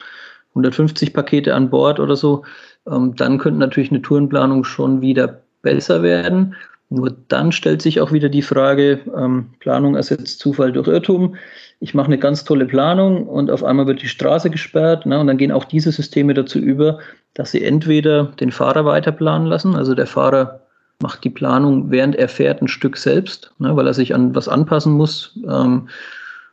150 0.50 1.14
Pakete 1.14 1.54
an 1.54 1.70
Bord 1.70 2.00
oder 2.00 2.16
so, 2.16 2.44
ähm, 2.88 3.16
dann 3.16 3.38
könnte 3.38 3.60
natürlich 3.60 3.92
eine 3.92 4.02
Tourenplanung 4.02 4.64
schon 4.64 5.02
wieder 5.02 5.42
besser 5.62 6.02
werden. 6.02 6.56
Nur 6.94 7.16
dann 7.28 7.52
stellt 7.52 7.82
sich 7.82 8.02
auch 8.02 8.12
wieder 8.12 8.30
die 8.30 8.44
Frage, 8.44 9.00
ähm, 9.18 9.48
Planung 9.60 9.96
ersetzt 9.96 10.40
Zufall 10.40 10.72
durch 10.72 10.88
Irrtum. 10.88 11.36
Ich 11.80 11.96
mache 11.96 12.06
eine 12.06 12.20
ganz 12.20 12.44
tolle 12.44 12.66
Planung 12.66 13.26
und 13.26 13.50
auf 13.50 13.64
einmal 13.64 13.88
wird 13.88 14.04
die 14.04 14.08
Straße 14.08 14.52
gesperrt. 14.52 15.08
Ne, 15.08 15.20
und 15.20 15.26
dann 15.26 15.38
gehen 15.38 15.52
auch 15.52 15.64
diese 15.64 15.92
Systeme 15.92 16.36
dazu 16.36 16.60
über, 16.60 17.00
dass 17.34 17.50
sie 17.50 17.64
entweder 17.64 18.26
den 18.40 18.52
Fahrer 18.52 18.86
weiterplanen 18.86 19.48
lassen, 19.48 19.76
also 19.76 19.96
der 19.96 20.06
Fahrer 20.06 20.60
macht 21.02 21.24
die 21.24 21.32
Planung, 21.32 21.90
während 21.90 22.16
er 22.16 22.30
fährt, 22.30 22.62
ein 22.62 22.68
Stück 22.68 22.98
selbst, 22.98 23.52
ne, 23.58 23.76
weil 23.76 23.88
er 23.88 23.96
sich 23.96 24.14
an 24.14 24.36
was 24.36 24.48
anpassen 24.48 24.94
muss, 24.94 25.40
ähm, 25.50 25.90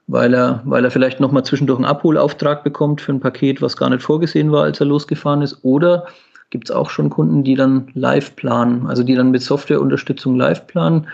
weil, 0.06 0.32
er, 0.32 0.62
weil 0.64 0.86
er 0.86 0.90
vielleicht 0.90 1.20
nochmal 1.20 1.44
zwischendurch 1.44 1.78
einen 1.78 1.84
Abholauftrag 1.84 2.64
bekommt 2.64 3.02
für 3.02 3.12
ein 3.12 3.20
Paket, 3.20 3.60
was 3.60 3.76
gar 3.76 3.90
nicht 3.90 4.02
vorgesehen 4.02 4.50
war, 4.52 4.64
als 4.64 4.80
er 4.80 4.86
losgefahren 4.86 5.42
ist. 5.42 5.58
Oder 5.64 6.06
gibt 6.50 6.68
es 6.68 6.74
auch 6.74 6.90
schon 6.90 7.10
Kunden, 7.10 7.44
die 7.44 7.54
dann 7.54 7.88
live 7.94 8.34
planen, 8.36 8.86
also 8.86 9.02
die 9.02 9.14
dann 9.14 9.30
mit 9.30 9.42
Softwareunterstützung 9.42 10.36
live 10.36 10.66
planen. 10.66 11.06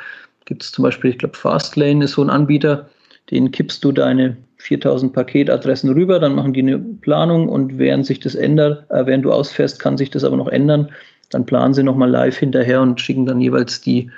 Gibt 0.44 0.62
es 0.62 0.72
zum 0.72 0.82
Beispiel, 0.82 1.10
ich 1.10 1.18
glaube, 1.18 1.36
Fastlane 1.36 2.04
ist 2.04 2.12
so 2.12 2.22
ein 2.22 2.30
Anbieter, 2.30 2.88
den 3.30 3.50
kippst 3.50 3.84
du 3.84 3.92
deine 3.92 4.36
4000 4.58 5.12
Paketadressen 5.12 5.92
rüber, 5.92 6.18
dann 6.18 6.34
machen 6.34 6.52
die 6.52 6.60
eine 6.60 6.78
Planung 6.78 7.48
und 7.48 7.78
während 7.78 8.06
sich 8.06 8.20
das 8.20 8.34
ändert, 8.34 8.90
äh, 8.90 9.04
während 9.06 9.24
du 9.24 9.32
ausfährst, 9.32 9.78
kann 9.78 9.98
sich 9.98 10.10
das 10.10 10.24
aber 10.24 10.36
noch 10.36 10.48
ändern 10.48 10.88
dann 11.30 11.46
planen 11.46 11.74
sie 11.74 11.82
nochmal 11.82 12.10
live 12.10 12.36
hinterher 12.36 12.80
und 12.80 13.00
schicken 13.00 13.26
dann 13.26 13.40
jeweils 13.40 13.80
die 13.80 14.10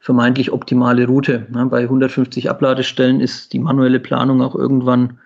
vermeintlich 0.00 0.52
optimale 0.52 1.06
Route. 1.06 1.46
bei 1.50 1.82
150 1.82 2.50
Abladestellen 2.50 3.20
ist 3.20 3.52
die 3.52 3.58
manuelle 3.58 4.00
Planung 4.00 4.42
auch 4.42 4.54
irgendwann 4.54 5.18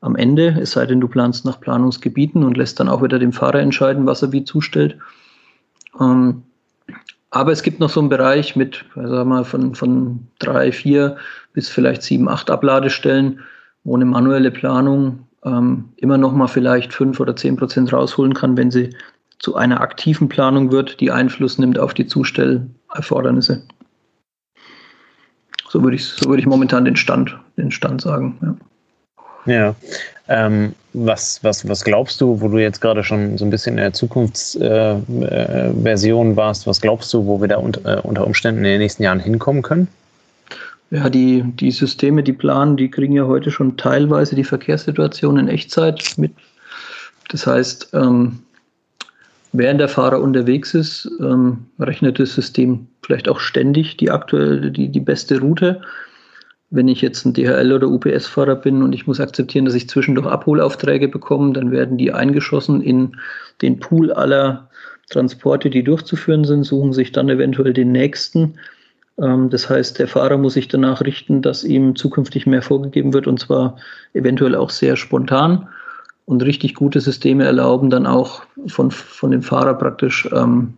am 0.00 0.16
Ende, 0.16 0.56
es 0.60 0.72
sei 0.72 0.86
denn, 0.86 1.00
du 1.00 1.08
planst 1.08 1.44
nach 1.44 1.60
Planungsgebieten 1.60 2.42
und 2.42 2.56
lässt 2.56 2.80
dann 2.80 2.88
auch 2.88 3.02
wieder 3.02 3.18
dem 3.18 3.32
Fahrer 3.32 3.60
entscheiden, 3.60 4.06
was 4.06 4.22
er 4.22 4.32
wie 4.32 4.44
zustellt. 4.44 4.96
Ähm, 6.00 6.42
aber 7.30 7.52
es 7.52 7.62
gibt 7.62 7.80
noch 7.80 7.90
so 7.90 8.00
einen 8.00 8.08
Bereich 8.08 8.56
mit, 8.56 8.84
sagen 8.94 9.12
wir 9.12 9.24
mal, 9.24 9.44
von, 9.44 9.74
von 9.74 10.26
drei, 10.38 10.72
vier 10.72 11.16
bis 11.52 11.68
vielleicht 11.68 12.02
sieben, 12.02 12.28
acht 12.28 12.50
Abladestellen, 12.50 13.40
wo 13.84 13.94
eine 13.94 14.04
manuelle 14.04 14.50
Planung 14.50 15.26
ähm, 15.44 15.90
immer 15.96 16.18
noch 16.18 16.32
mal 16.32 16.48
vielleicht 16.48 16.92
fünf 16.92 17.20
oder 17.20 17.36
zehn 17.36 17.56
Prozent 17.56 17.92
rausholen 17.92 18.34
kann, 18.34 18.56
wenn 18.56 18.70
sie 18.70 18.90
zu 19.38 19.54
einer 19.54 19.80
aktiven 19.80 20.28
Planung 20.28 20.70
wird, 20.70 21.00
die 21.00 21.10
Einfluss 21.10 21.58
nimmt 21.58 21.78
auf 21.78 21.94
die 21.94 22.06
Zustellerfordernisse. 22.06 23.62
So 25.68 25.82
würde 25.82 25.96
ich, 25.96 26.04
so 26.04 26.28
würde 26.28 26.40
ich 26.40 26.46
momentan 26.46 26.84
den 26.84 26.96
Stand, 26.96 27.38
den 27.56 27.70
Stand 27.70 28.00
sagen. 28.00 28.38
Ja. 28.42 28.56
Ja. 29.46 29.74
Ähm, 30.28 30.74
was, 30.92 31.42
was, 31.42 31.68
was 31.68 31.84
glaubst 31.84 32.20
du, 32.20 32.40
wo 32.40 32.48
du 32.48 32.58
jetzt 32.58 32.80
gerade 32.80 33.04
schon 33.04 33.38
so 33.38 33.44
ein 33.44 33.50
bisschen 33.50 33.72
in 33.72 33.82
der 33.82 33.92
Zukunftsversion 33.92 36.28
äh, 36.28 36.32
äh, 36.32 36.36
warst, 36.36 36.66
was 36.66 36.80
glaubst 36.80 37.12
du, 37.12 37.26
wo 37.26 37.40
wir 37.40 37.48
da 37.48 37.56
unter, 37.56 37.98
äh, 37.98 38.00
unter 38.00 38.26
Umständen 38.26 38.58
in 38.58 38.70
den 38.70 38.80
nächsten 38.80 39.02
Jahren 39.02 39.20
hinkommen 39.20 39.62
können? 39.62 39.88
Ja, 40.90 41.08
die, 41.08 41.44
die 41.44 41.70
Systeme, 41.70 42.22
die 42.22 42.32
planen, 42.32 42.76
die 42.76 42.90
kriegen 42.90 43.14
ja 43.14 43.26
heute 43.26 43.50
schon 43.50 43.76
teilweise 43.76 44.34
die 44.34 44.44
Verkehrssituation 44.44 45.38
in 45.38 45.48
Echtzeit 45.48 46.14
mit. 46.16 46.32
Das 47.28 47.46
heißt, 47.46 47.90
ähm, 47.92 48.40
Während 49.52 49.80
der 49.80 49.88
Fahrer 49.88 50.20
unterwegs 50.20 50.74
ist, 50.74 51.10
ähm, 51.20 51.66
rechnet 51.80 52.20
das 52.20 52.34
System 52.34 52.86
vielleicht 53.02 53.28
auch 53.28 53.40
ständig 53.40 53.96
die 53.96 54.10
aktuelle, 54.10 54.70
die, 54.70 54.88
die 54.88 55.00
beste 55.00 55.40
Route. 55.40 55.80
Wenn 56.70 56.86
ich 56.86 57.00
jetzt 57.00 57.24
ein 57.24 57.34
DHL 57.34 57.72
oder 57.72 57.88
UPS-Fahrer 57.88 58.54
bin 58.54 58.82
und 58.82 58.92
ich 58.94 59.06
muss 59.06 59.20
akzeptieren, 59.20 59.64
dass 59.64 59.74
ich 59.74 59.88
zwischendurch 59.88 60.26
Abholaufträge 60.26 61.08
bekomme, 61.08 61.52
dann 61.52 61.72
werden 61.72 61.98
die 61.98 62.12
eingeschossen 62.12 62.80
in 62.80 63.16
den 63.60 63.80
Pool 63.80 64.12
aller 64.12 64.70
Transporte, 65.10 65.68
die 65.68 65.82
durchzuführen 65.82 66.44
sind, 66.44 66.64
suchen 66.64 66.92
sich 66.92 67.10
dann 67.10 67.28
eventuell 67.28 67.72
den 67.72 67.90
nächsten. 67.90 68.54
Ähm, 69.20 69.50
das 69.50 69.68
heißt, 69.68 69.98
der 69.98 70.08
Fahrer 70.08 70.38
muss 70.38 70.54
sich 70.54 70.68
danach 70.68 71.02
richten, 71.02 71.42
dass 71.42 71.64
ihm 71.64 71.96
zukünftig 71.96 72.46
mehr 72.46 72.62
vorgegeben 72.62 73.12
wird 73.12 73.26
und 73.26 73.40
zwar 73.40 73.76
eventuell 74.14 74.54
auch 74.54 74.70
sehr 74.70 74.96
spontan. 74.96 75.68
Und 76.24 76.44
richtig 76.44 76.74
gute 76.74 77.00
Systeme 77.00 77.44
erlauben 77.44 77.90
dann 77.90 78.06
auch 78.06 78.42
von, 78.68 78.92
von 78.92 79.32
dem 79.32 79.42
Fahrer 79.42 79.74
praktisch, 79.74 80.28
ähm, 80.32 80.74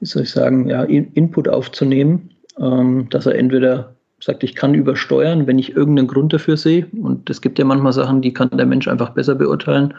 wie 0.00 0.06
soll 0.06 0.22
ich 0.22 0.30
sagen, 0.30 0.68
ja, 0.68 0.82
Input 0.84 1.48
aufzunehmen, 1.48 2.30
ähm, 2.58 3.08
dass 3.10 3.26
er 3.26 3.34
entweder 3.34 3.95
sagt, 4.26 4.42
ich 4.42 4.54
kann 4.54 4.74
übersteuern, 4.74 5.46
wenn 5.46 5.58
ich 5.58 5.74
irgendeinen 5.74 6.08
Grund 6.08 6.32
dafür 6.32 6.56
sehe. 6.56 6.86
Und 7.00 7.30
es 7.30 7.40
gibt 7.40 7.58
ja 7.58 7.64
manchmal 7.64 7.92
Sachen, 7.92 8.20
die 8.20 8.34
kann 8.34 8.50
der 8.52 8.66
Mensch 8.66 8.88
einfach 8.88 9.10
besser 9.10 9.36
beurteilen, 9.36 9.94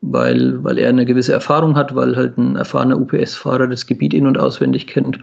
weil, 0.00 0.64
weil 0.64 0.78
er 0.78 0.88
eine 0.88 1.04
gewisse 1.04 1.32
Erfahrung 1.32 1.76
hat, 1.76 1.94
weil 1.94 2.16
halt 2.16 2.38
ein 2.38 2.56
erfahrener 2.56 2.98
UPS-Fahrer 2.98 3.68
das 3.68 3.86
Gebiet 3.86 4.14
in- 4.14 4.26
und 4.26 4.38
auswendig 4.38 4.86
kennt, 4.86 5.18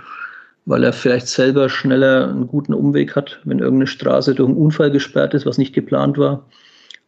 weil 0.66 0.84
er 0.84 0.94
vielleicht 0.94 1.28
selber 1.28 1.68
schneller 1.68 2.30
einen 2.30 2.48
guten 2.48 2.74
Umweg 2.74 3.16
hat, 3.16 3.40
wenn 3.44 3.60
irgendeine 3.60 3.88
Straße 3.88 4.36
durch 4.36 4.48
einen 4.48 4.58
Unfall 4.58 4.92
gesperrt 4.92 5.34
ist, 5.34 5.46
was 5.46 5.58
nicht 5.58 5.74
geplant 5.74 6.18
war 6.18 6.46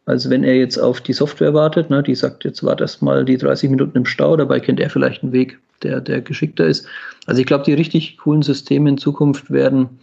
als 0.06 0.28
wenn 0.28 0.42
er 0.42 0.56
jetzt 0.56 0.78
auf 0.78 1.00
die 1.00 1.12
Software 1.12 1.54
wartet. 1.54 1.88
Ne? 1.88 2.02
Die 2.02 2.16
sagt, 2.16 2.44
jetzt 2.44 2.64
warte 2.64 2.82
erst 2.84 3.00
mal 3.00 3.24
die 3.24 3.36
30 3.36 3.70
Minuten 3.70 3.96
im 3.96 4.06
Stau, 4.06 4.36
dabei 4.36 4.58
kennt 4.58 4.80
er 4.80 4.90
vielleicht 4.90 5.22
einen 5.22 5.32
Weg, 5.32 5.60
der, 5.84 6.00
der 6.00 6.20
geschickter 6.20 6.66
ist. 6.66 6.86
Also 7.26 7.40
ich 7.40 7.46
glaube, 7.46 7.64
die 7.64 7.74
richtig 7.74 8.18
coolen 8.18 8.42
Systeme 8.42 8.88
in 8.88 8.98
Zukunft 8.98 9.50
werden 9.52 10.00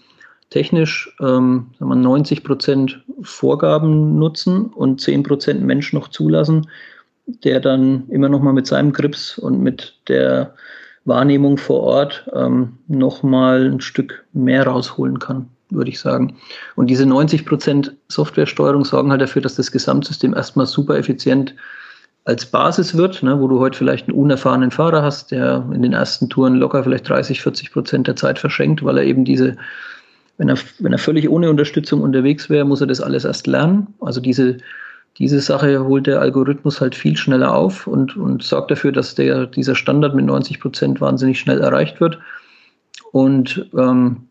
technisch 0.50 1.16
ähm, 1.20 1.72
90 1.80 2.44
Prozent 2.44 3.04
Vorgaben 3.22 4.18
nutzen 4.18 4.66
und 4.66 5.02
10 5.02 5.24
Prozent 5.24 5.64
Mensch 5.64 5.94
noch 5.94 6.08
zulassen, 6.08 6.70
der 7.44 7.60
dann 7.60 8.08
immer 8.10 8.30
noch 8.30 8.42
mal 8.42 8.54
mit 8.54 8.68
seinem 8.68 8.94
Grips 8.94 9.38
und 9.38 9.62
mit 9.62 9.96
der 10.08 10.54
Wahrnehmung 11.06 11.58
vor 11.58 11.82
Ort 11.82 12.30
ähm, 12.34 12.78
noch 12.88 13.24
mal 13.24 13.66
ein 13.66 13.82
Stück 13.82 14.26
mehr 14.34 14.66
rausholen 14.68 15.20
kann 15.20 15.50
würde 15.70 15.90
ich 15.90 16.00
sagen. 16.00 16.38
Und 16.76 16.90
diese 16.90 17.06
90 17.06 17.46
Prozent 17.46 17.96
Softwaresteuerung 18.08 18.86
sorgen 18.86 19.12
halt 19.12 19.22
dafür, 19.22 19.42
dass 19.42 19.56
das 19.56 19.72
Gesamtsystem 19.72 20.34
erstmal 20.34 20.66
super 20.66 20.98
effizient 20.98 21.56
als 22.26 22.46
Basis 22.46 22.96
wird, 22.98 23.24
ne, 23.24 23.40
wo 23.40 23.48
du 23.48 23.60
heute 23.60 23.78
vielleicht 23.78 24.08
einen 24.08 24.18
unerfahrenen 24.18 24.72
Fahrer 24.72 25.02
hast, 25.02 25.32
der 25.32 25.66
in 25.74 25.82
den 25.82 25.94
ersten 25.94 26.30
Touren 26.30 26.56
locker 26.56 26.84
vielleicht 26.84 27.08
30, 27.08 27.42
40 27.42 27.72
Prozent 27.72 28.08
der 28.08 28.18
Zeit 28.18 28.38
verschenkt, 28.38 28.84
weil 28.84 28.98
er 28.98 29.06
eben 29.06 29.24
diese 29.24 29.56
Wenn 30.38 30.50
er, 30.50 30.58
wenn 30.80 30.94
er 30.94 31.00
völlig 31.00 31.30
ohne 31.30 31.50
Unterstützung 31.50 32.02
unterwegs 32.02 32.50
wäre, 32.50 32.66
muss 32.66 32.82
er 32.82 32.88
das 32.88 33.02
alles 33.02 33.26
erst 33.26 33.48
lernen. 33.48 33.88
Also 34.00 34.22
diese, 34.22 34.58
diese 35.18 35.40
Sache 35.40 35.84
holt 35.84 36.06
der 36.06 36.22
Algorithmus 36.22 36.80
halt 36.80 36.94
viel 36.96 37.18
schneller 37.18 37.56
auf 37.56 37.88
und, 37.88 38.16
und 38.16 38.44
sorgt 38.44 38.70
dafür, 38.70 38.92
dass 38.92 39.16
der, 39.16 39.48
dieser 39.48 39.76
Standard 39.76 40.14
mit 40.14 40.26
90 40.26 40.60
Prozent 40.60 41.02
wahnsinnig 41.02 41.40
schnell 41.40 41.62
erreicht 41.62 42.00
wird. 42.00 42.20
Und 43.12 43.68
ähm, 43.76 44.28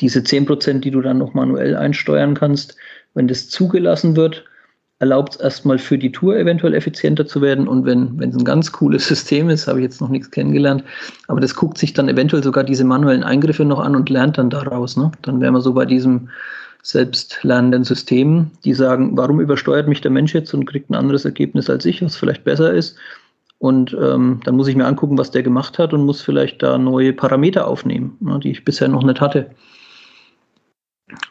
diese 0.00 0.24
10 0.24 0.46
Prozent, 0.46 0.84
die 0.84 0.90
du 0.90 1.00
dann 1.00 1.18
noch 1.18 1.34
manuell 1.34 1.76
einsteuern 1.76 2.34
kannst, 2.34 2.76
wenn 3.14 3.28
das 3.28 3.48
zugelassen 3.48 4.16
wird, 4.16 4.44
erlaubt 4.98 5.34
es 5.34 5.40
erstmal 5.40 5.78
für 5.78 5.98
die 5.98 6.10
Tour 6.10 6.36
eventuell 6.36 6.74
effizienter 6.74 7.26
zu 7.26 7.42
werden. 7.42 7.68
Und 7.68 7.84
wenn, 7.84 8.18
es 8.20 8.36
ein 8.36 8.44
ganz 8.44 8.72
cooles 8.72 9.06
System 9.06 9.50
ist, 9.50 9.66
habe 9.66 9.80
ich 9.80 9.84
jetzt 9.84 10.00
noch 10.00 10.08
nichts 10.08 10.30
kennengelernt, 10.30 10.84
aber 11.28 11.40
das 11.40 11.54
guckt 11.54 11.78
sich 11.78 11.92
dann 11.92 12.08
eventuell 12.08 12.42
sogar 12.42 12.64
diese 12.64 12.84
manuellen 12.84 13.22
Eingriffe 13.22 13.64
noch 13.64 13.80
an 13.80 13.94
und 13.94 14.08
lernt 14.08 14.38
dann 14.38 14.50
daraus. 14.50 14.96
Ne? 14.96 15.12
Dann 15.22 15.40
wären 15.40 15.54
wir 15.54 15.60
so 15.60 15.74
bei 15.74 15.84
diesem 15.84 16.28
selbstlernenden 16.82 17.84
System, 17.84 18.52
die 18.64 18.72
sagen, 18.72 19.16
warum 19.16 19.40
übersteuert 19.40 19.88
mich 19.88 20.00
der 20.00 20.12
Mensch 20.12 20.32
jetzt 20.34 20.54
und 20.54 20.66
kriegt 20.66 20.88
ein 20.88 20.94
anderes 20.94 21.24
Ergebnis 21.24 21.68
als 21.68 21.84
ich, 21.84 22.00
was 22.00 22.16
vielleicht 22.16 22.44
besser 22.44 22.72
ist. 22.72 22.96
Und 23.58 23.96
ähm, 24.00 24.40
dann 24.44 24.56
muss 24.56 24.68
ich 24.68 24.76
mir 24.76 24.86
angucken, 24.86 25.18
was 25.18 25.30
der 25.30 25.42
gemacht 25.42 25.78
hat 25.78 25.92
und 25.92 26.04
muss 26.04 26.20
vielleicht 26.20 26.62
da 26.62 26.78
neue 26.78 27.12
Parameter 27.12 27.66
aufnehmen, 27.66 28.16
ne, 28.20 28.38
die 28.38 28.50
ich 28.50 28.64
bisher 28.64 28.88
noch 28.88 29.02
nicht 29.02 29.20
hatte. 29.20 29.50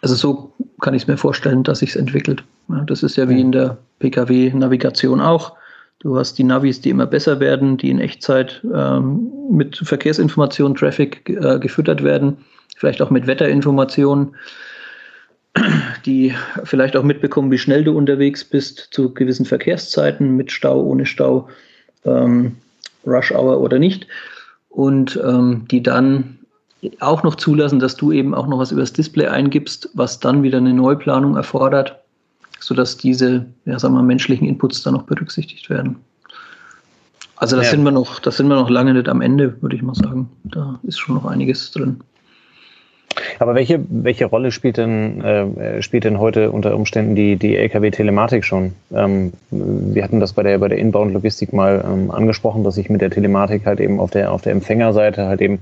Also 0.02 0.16
so 0.16 0.54
kann 0.82 0.94
ich 0.94 1.04
es 1.04 1.08
mir 1.08 1.18
vorstellen, 1.18 1.64
dass 1.64 1.80
sich 1.80 1.92
es 1.92 1.96
entwickelt. 1.96 2.44
Das 2.86 3.04
ist 3.04 3.16
ja 3.16 3.30
wie 3.30 3.42
in 3.42 3.52
der 3.52 3.78
Pkw-Navigation 4.00 5.22
auch. 5.22 5.54
Du 6.00 6.18
hast 6.18 6.38
die 6.38 6.44
Navis, 6.44 6.82
die 6.82 6.90
immer 6.90 7.08
besser 7.08 7.40
werden, 7.40 7.78
die 7.78 7.90
in 7.90 8.00
Echtzeit 8.00 8.62
ähm, 8.74 9.32
mit 9.50 9.78
Verkehrsinformationen, 9.78 10.76
Traffic 10.76 11.30
äh, 11.30 11.58
gefüttert 11.58 12.04
werden, 12.04 12.38
vielleicht 12.76 13.02
auch 13.02 13.10
mit 13.10 13.28
Wetterinformationen, 13.28 14.36
die 16.06 16.34
vielleicht 16.64 16.98
auch 16.98 17.04
mitbekommen, 17.04 17.52
wie 17.52 17.58
schnell 17.58 17.84
du 17.84 17.98
unterwegs 17.98 18.44
bist 18.44 18.90
zu 18.92 19.14
gewissen 19.14 19.46
Verkehrszeiten, 19.46 20.36
mit 20.36 20.52
Stau, 20.52 20.82
ohne 20.82 21.06
Stau, 21.06 21.50
ähm, 22.04 22.58
Rush 23.08 23.32
Hour 23.32 23.60
oder 23.60 23.80
nicht. 23.80 24.08
Und 24.70 25.20
ähm, 25.24 25.66
die 25.72 25.82
dann 25.82 26.35
auch 27.00 27.24
noch 27.24 27.36
zulassen, 27.36 27.80
dass 27.80 27.96
du 27.96 28.12
eben 28.12 28.34
auch 28.34 28.48
noch 28.48 28.60
was 28.60 28.72
übers 28.72 28.94
Display 28.94 29.28
eingibst, 29.28 29.90
was 29.94 30.20
dann 30.20 30.44
wieder 30.44 30.58
eine 30.58 30.74
Neuplanung 30.74 31.36
erfordert, 31.36 32.00
sodass 32.60 32.98
diese, 32.98 33.46
ja, 33.66 33.80
sagen 33.80 33.94
wir, 33.94 34.04
menschlichen 34.04 34.48
Inputs 34.48 34.84
dann 34.84 34.94
noch 34.94 35.04
berücksichtigt 35.04 35.70
werden. 35.70 35.98
Also 37.38 37.58
das 37.58 37.66
ja. 37.66 37.72
sind 37.72 37.84
wir 37.84 37.92
noch, 37.92 38.20
das 38.20 38.38
sind 38.38 38.48
wir 38.48 38.56
noch 38.56 38.70
lange 38.70 38.94
nicht 38.94 39.10
am 39.10 39.22
Ende, 39.22 39.62
würde 39.62 39.76
ich 39.76 39.82
mal 39.82 39.96
sagen. 39.96 40.30
Da 40.44 40.80
ist 40.84 41.00
schon 41.00 41.16
noch 41.16 41.26
einiges 41.26 41.72
drin. 41.72 42.00
Aber 43.40 43.56
welche, 43.56 43.80
welche 43.90 44.26
Rolle 44.26 44.52
spielt 44.52 44.78
denn, 44.78 45.22
äh, 45.22 45.82
spielt 45.82 46.04
denn 46.04 46.20
heute 46.20 46.52
unter 46.52 46.76
Umständen 46.76 47.16
die, 47.16 47.36
die 47.36 47.56
Lkw-Telematik 47.56 48.44
schon? 48.44 48.74
Ähm, 48.94 49.34
wir 49.52 50.04
hatten 50.04 50.20
das 50.20 50.34
bei 50.34 50.44
der, 50.44 50.58
bei 50.58 50.68
der 50.68 50.78
Inbound-Logistik 50.78 51.54
mal 51.54 51.84
ähm, 51.86 52.12
angesprochen, 52.12 52.64
dass 52.64 52.78
ich 52.78 52.90
mit 52.90 53.02
der 53.02 53.12
Telematik 53.12 53.66
halt 53.66 53.80
eben 53.80 54.00
auf 54.00 54.12
der, 54.12 54.32
auf 54.32 54.42
der 54.42 54.52
Empfängerseite 54.52 55.26
halt 55.26 55.42
eben 55.42 55.60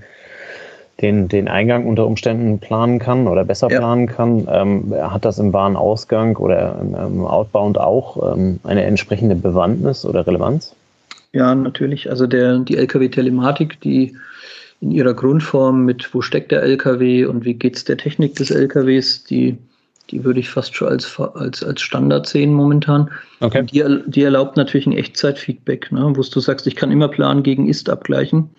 den, 1.01 1.27
den 1.27 1.47
Eingang 1.47 1.87
unter 1.87 2.05
Umständen 2.05 2.59
planen 2.59 2.99
kann 2.99 3.27
oder 3.27 3.43
besser 3.43 3.69
ja. 3.71 3.79
planen 3.79 4.07
kann. 4.07 4.47
Ähm, 4.49 4.93
hat 4.95 5.25
das 5.25 5.39
im 5.39 5.51
Warenausgang 5.51 6.37
oder 6.37 6.79
im 6.81 7.25
Outbound 7.25 7.79
auch 7.79 8.35
ähm, 8.35 8.59
eine 8.63 8.83
entsprechende 8.83 9.35
Bewandtnis 9.35 10.05
oder 10.05 10.25
Relevanz? 10.25 10.75
Ja, 11.31 11.55
natürlich. 11.55 12.09
Also 12.09 12.27
der, 12.27 12.59
die 12.59 12.77
Lkw-Telematik, 12.77 13.81
die 13.81 14.15
in 14.81 14.91
ihrer 14.91 15.15
Grundform 15.15 15.83
mit, 15.83 16.13
wo 16.13 16.21
steckt 16.21 16.51
der 16.51 16.61
LKW 16.61 17.25
und 17.25 17.43
wie 17.43 17.55
geht 17.55 17.75
es 17.75 17.85
der 17.85 17.97
Technik 17.97 18.35
des 18.35 18.51
LKWs, 18.51 19.23
die, 19.23 19.57
die 20.11 20.23
würde 20.23 20.41
ich 20.41 20.49
fast 20.49 20.75
schon 20.75 20.89
als, 20.89 21.19
als, 21.19 21.63
als 21.63 21.81
Standard 21.81 22.27
sehen 22.27 22.53
momentan. 22.53 23.09
Okay. 23.39 23.63
Die, 23.63 23.83
die 24.05 24.23
erlaubt 24.23 24.57
natürlich 24.57 24.85
ein 24.85 24.93
Echtzeitfeedback, 24.93 25.91
ne, 25.91 26.13
wo 26.13 26.21
du 26.21 26.39
sagst, 26.39 26.67
ich 26.67 26.75
kann 26.75 26.91
immer 26.91 27.07
Plan 27.07 27.41
gegen 27.41 27.67
Ist 27.67 27.89
abgleichen 27.89 28.51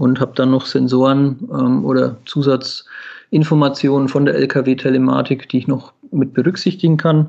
und 0.00 0.18
habe 0.18 0.32
dann 0.34 0.50
noch 0.50 0.64
Sensoren 0.64 1.36
ähm, 1.52 1.84
oder 1.84 2.16
Zusatzinformationen 2.24 4.08
von 4.08 4.24
der 4.24 4.34
LKW-Telematik, 4.34 5.50
die 5.50 5.58
ich 5.58 5.68
noch 5.68 5.92
mit 6.10 6.32
berücksichtigen 6.32 6.96
kann. 6.96 7.28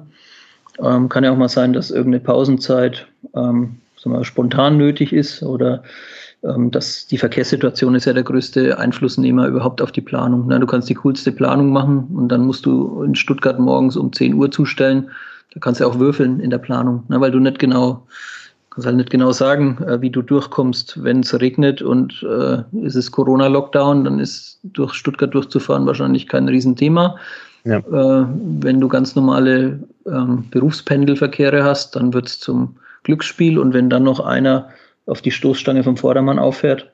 Ähm, 0.80 1.10
kann 1.10 1.26
ja 1.26 1.34
auch 1.34 1.38
mal 1.38 1.50
sein, 1.50 1.74
dass 1.74 1.92
irgendeine 1.92 2.24
Pausenzeit 2.24 3.08
ähm, 3.36 3.76
wir, 4.06 4.24
spontan 4.24 4.78
nötig 4.78 5.12
ist 5.12 5.44
oder 5.44 5.84
ähm, 6.44 6.72
dass 6.72 7.08
die 7.08 7.18
Verkehrssituation 7.18 7.94
ist 7.94 8.06
ja 8.06 8.14
der 8.14 8.24
größte 8.24 8.80
Einflussnehmer 8.80 9.48
überhaupt 9.48 9.82
auf 9.82 9.92
die 9.92 10.00
Planung. 10.00 10.46
Na, 10.48 10.58
du 10.58 10.66
kannst 10.66 10.88
die 10.88 10.96
coolste 10.96 11.34
Planung 11.34 11.74
machen 11.74 12.08
und 12.16 12.30
dann 12.30 12.46
musst 12.46 12.66
du 12.66 13.04
in 13.04 13.16
Stuttgart 13.16 13.60
morgens 13.60 13.98
um 13.98 14.14
10 14.14 14.36
Uhr 14.36 14.50
zustellen. 14.50 15.12
Da 15.54 15.60
kannst 15.60 15.82
du 15.82 15.86
auch 15.86 16.00
würfeln 16.00 16.40
in 16.40 16.50
der 16.50 16.58
Planung, 16.58 17.04
ne, 17.10 17.20
weil 17.20 17.32
du 17.32 17.40
nicht 17.40 17.60
genau 17.60 18.08
kannst 18.72 18.88
halt 18.88 18.98
nicht 18.98 19.10
genau 19.10 19.32
sagen, 19.32 19.78
äh, 19.84 20.02
wie 20.02 20.10
du 20.10 20.22
durchkommst, 20.22 21.04
wenn 21.04 21.20
es 21.20 21.40
regnet 21.40 21.82
und 21.82 22.24
äh, 22.24 22.64
ist 22.84 22.96
es 22.96 23.12
Corona-Lockdown, 23.12 24.06
dann 24.06 24.20
ist 24.20 24.60
durch 24.64 24.94
Stuttgart 24.94 25.34
durchzufahren 25.34 25.86
wahrscheinlich 25.86 26.28
kein 26.28 26.48
Riesenthema. 26.48 27.18
Ja. 27.64 27.78
Äh, 27.78 28.26
wenn 28.62 28.80
du 28.80 28.88
ganz 28.88 29.16
normale 29.16 29.80
ähm, 30.08 30.46
Berufspendelverkehre 30.50 31.64
hast, 31.64 31.96
dann 31.96 32.14
wird 32.14 32.28
es 32.28 32.40
zum 32.40 32.78
Glücksspiel 33.04 33.60
und 33.60 33.74
wenn 33.74 33.90
dann 33.90 34.04
noch 34.04 34.20
einer 34.20 34.70
auf 35.06 35.22
die 35.22 35.32
Stoßstange 35.32 35.84
vom 35.84 35.98
Vordermann 35.98 36.40
auffährt, 36.40 36.90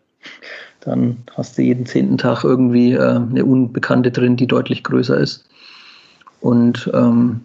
dann 0.81 1.17
hast 1.35 1.57
du 1.57 1.61
jeden 1.61 1.85
zehnten 1.85 2.17
Tag 2.17 2.43
irgendwie 2.43 2.93
äh, 2.93 2.99
eine 2.99 3.45
Unbekannte 3.45 4.11
drin, 4.11 4.35
die 4.35 4.47
deutlich 4.47 4.83
größer 4.83 5.17
ist. 5.17 5.45
Und 6.41 6.89
ähm, 6.93 7.41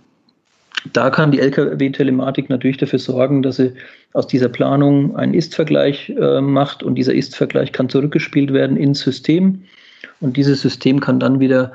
da 0.93 1.11
kann 1.11 1.31
die 1.31 1.41
Lkw-Telematik 1.41 2.51
natürlich 2.51 2.79
dafür 2.79 2.99
sorgen, 2.99 3.43
dass 3.43 3.57
sie 3.57 3.73
aus 4.13 4.27
dieser 4.27 4.49
Planung 4.49 5.17
einen 5.17 5.35
Ist-Vergleich 5.35 6.11
äh, 6.11 6.41
macht 6.41 6.83
und 6.83 6.97
dieser 6.97 7.15
Ist-Vergleich 7.15 7.73
kann 7.73 7.89
zurückgespielt 7.89 8.53
werden 8.53 8.77
ins 8.77 9.01
System 9.01 9.63
und 10.21 10.37
dieses 10.37 10.61
System 10.61 11.01
kann 11.01 11.21
dann 11.21 11.41
wieder 11.41 11.73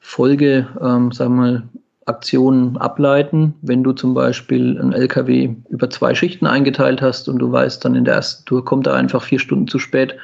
Folge, 0.00 0.68
ähm, 0.80 1.12
sagen 1.12 1.36
wir 1.36 1.40
mal, 1.40 1.62
Aktionen 2.06 2.78
ableiten. 2.78 3.54
Wenn 3.60 3.82
du 3.82 3.92
zum 3.92 4.14
Beispiel 4.14 4.80
ein 4.80 4.92
LKW 4.92 5.54
über 5.68 5.90
zwei 5.90 6.14
Schichten 6.14 6.46
eingeteilt 6.46 7.02
hast 7.02 7.28
und 7.28 7.38
du 7.38 7.52
weißt 7.52 7.84
dann 7.84 7.94
in 7.94 8.06
der 8.06 8.14
ersten 8.14 8.46
Tour 8.46 8.64
kommt 8.64 8.86
er 8.86 8.94
einfach 8.94 9.22
vier 9.22 9.38
Stunden 9.38 9.68
zu 9.68 9.78
spät, 9.78 10.16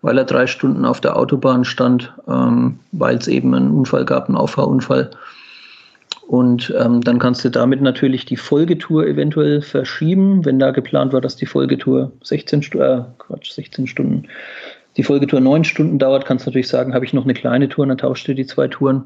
weil 0.00 0.16
er 0.16 0.24
drei 0.24 0.46
Stunden 0.46 0.86
auf 0.86 1.02
der 1.02 1.16
Autobahn 1.16 1.64
stand, 1.64 2.12
ähm, 2.26 2.78
weil 2.92 3.16
es 3.16 3.28
eben 3.28 3.54
einen 3.54 3.70
Unfall 3.70 4.06
gab, 4.06 4.28
einen 4.28 4.38
Auffahrunfall 4.38 5.10
und 6.26 6.74
ähm, 6.76 7.02
dann 7.02 7.20
kannst 7.20 7.44
du 7.44 7.50
damit 7.50 7.80
natürlich 7.80 8.24
die 8.24 8.36
Folgetour 8.36 9.06
eventuell 9.06 9.62
verschieben, 9.62 10.44
wenn 10.44 10.58
da 10.58 10.72
geplant 10.72 11.12
war, 11.12 11.20
dass 11.20 11.36
die 11.36 11.46
Folgetour 11.46 12.10
16 12.24 12.62
Stunden, 12.62 12.84
äh, 12.84 13.04
Quatsch, 13.18 13.52
16 13.52 13.86
Stunden, 13.86 14.24
die 14.96 15.04
Folgetour 15.04 15.40
9 15.40 15.62
Stunden 15.62 16.00
dauert, 16.00 16.24
kannst 16.24 16.44
du 16.44 16.50
natürlich 16.50 16.68
sagen, 16.68 16.94
habe 16.94 17.04
ich 17.04 17.12
noch 17.12 17.24
eine 17.24 17.34
kleine 17.34 17.68
Tour, 17.68 17.86
dann 17.86 17.98
tauscht 17.98 18.26
du 18.26 18.34
die 18.34 18.46
zwei 18.46 18.66
Touren. 18.66 19.04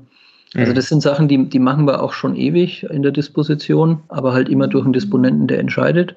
Also 0.54 0.72
mhm. 0.72 0.76
das 0.76 0.88
sind 0.88 1.02
Sachen, 1.02 1.28
die, 1.28 1.46
die 1.46 1.58
machen 1.58 1.86
wir 1.86 2.02
auch 2.02 2.14
schon 2.14 2.34
ewig 2.36 2.84
in 2.84 3.02
der 3.02 3.12
Disposition, 3.12 4.02
aber 4.08 4.32
halt 4.32 4.48
immer 4.48 4.66
durch 4.66 4.84
einen 4.84 4.94
Disponenten, 4.94 5.46
der 5.46 5.58
entscheidet. 5.58 6.14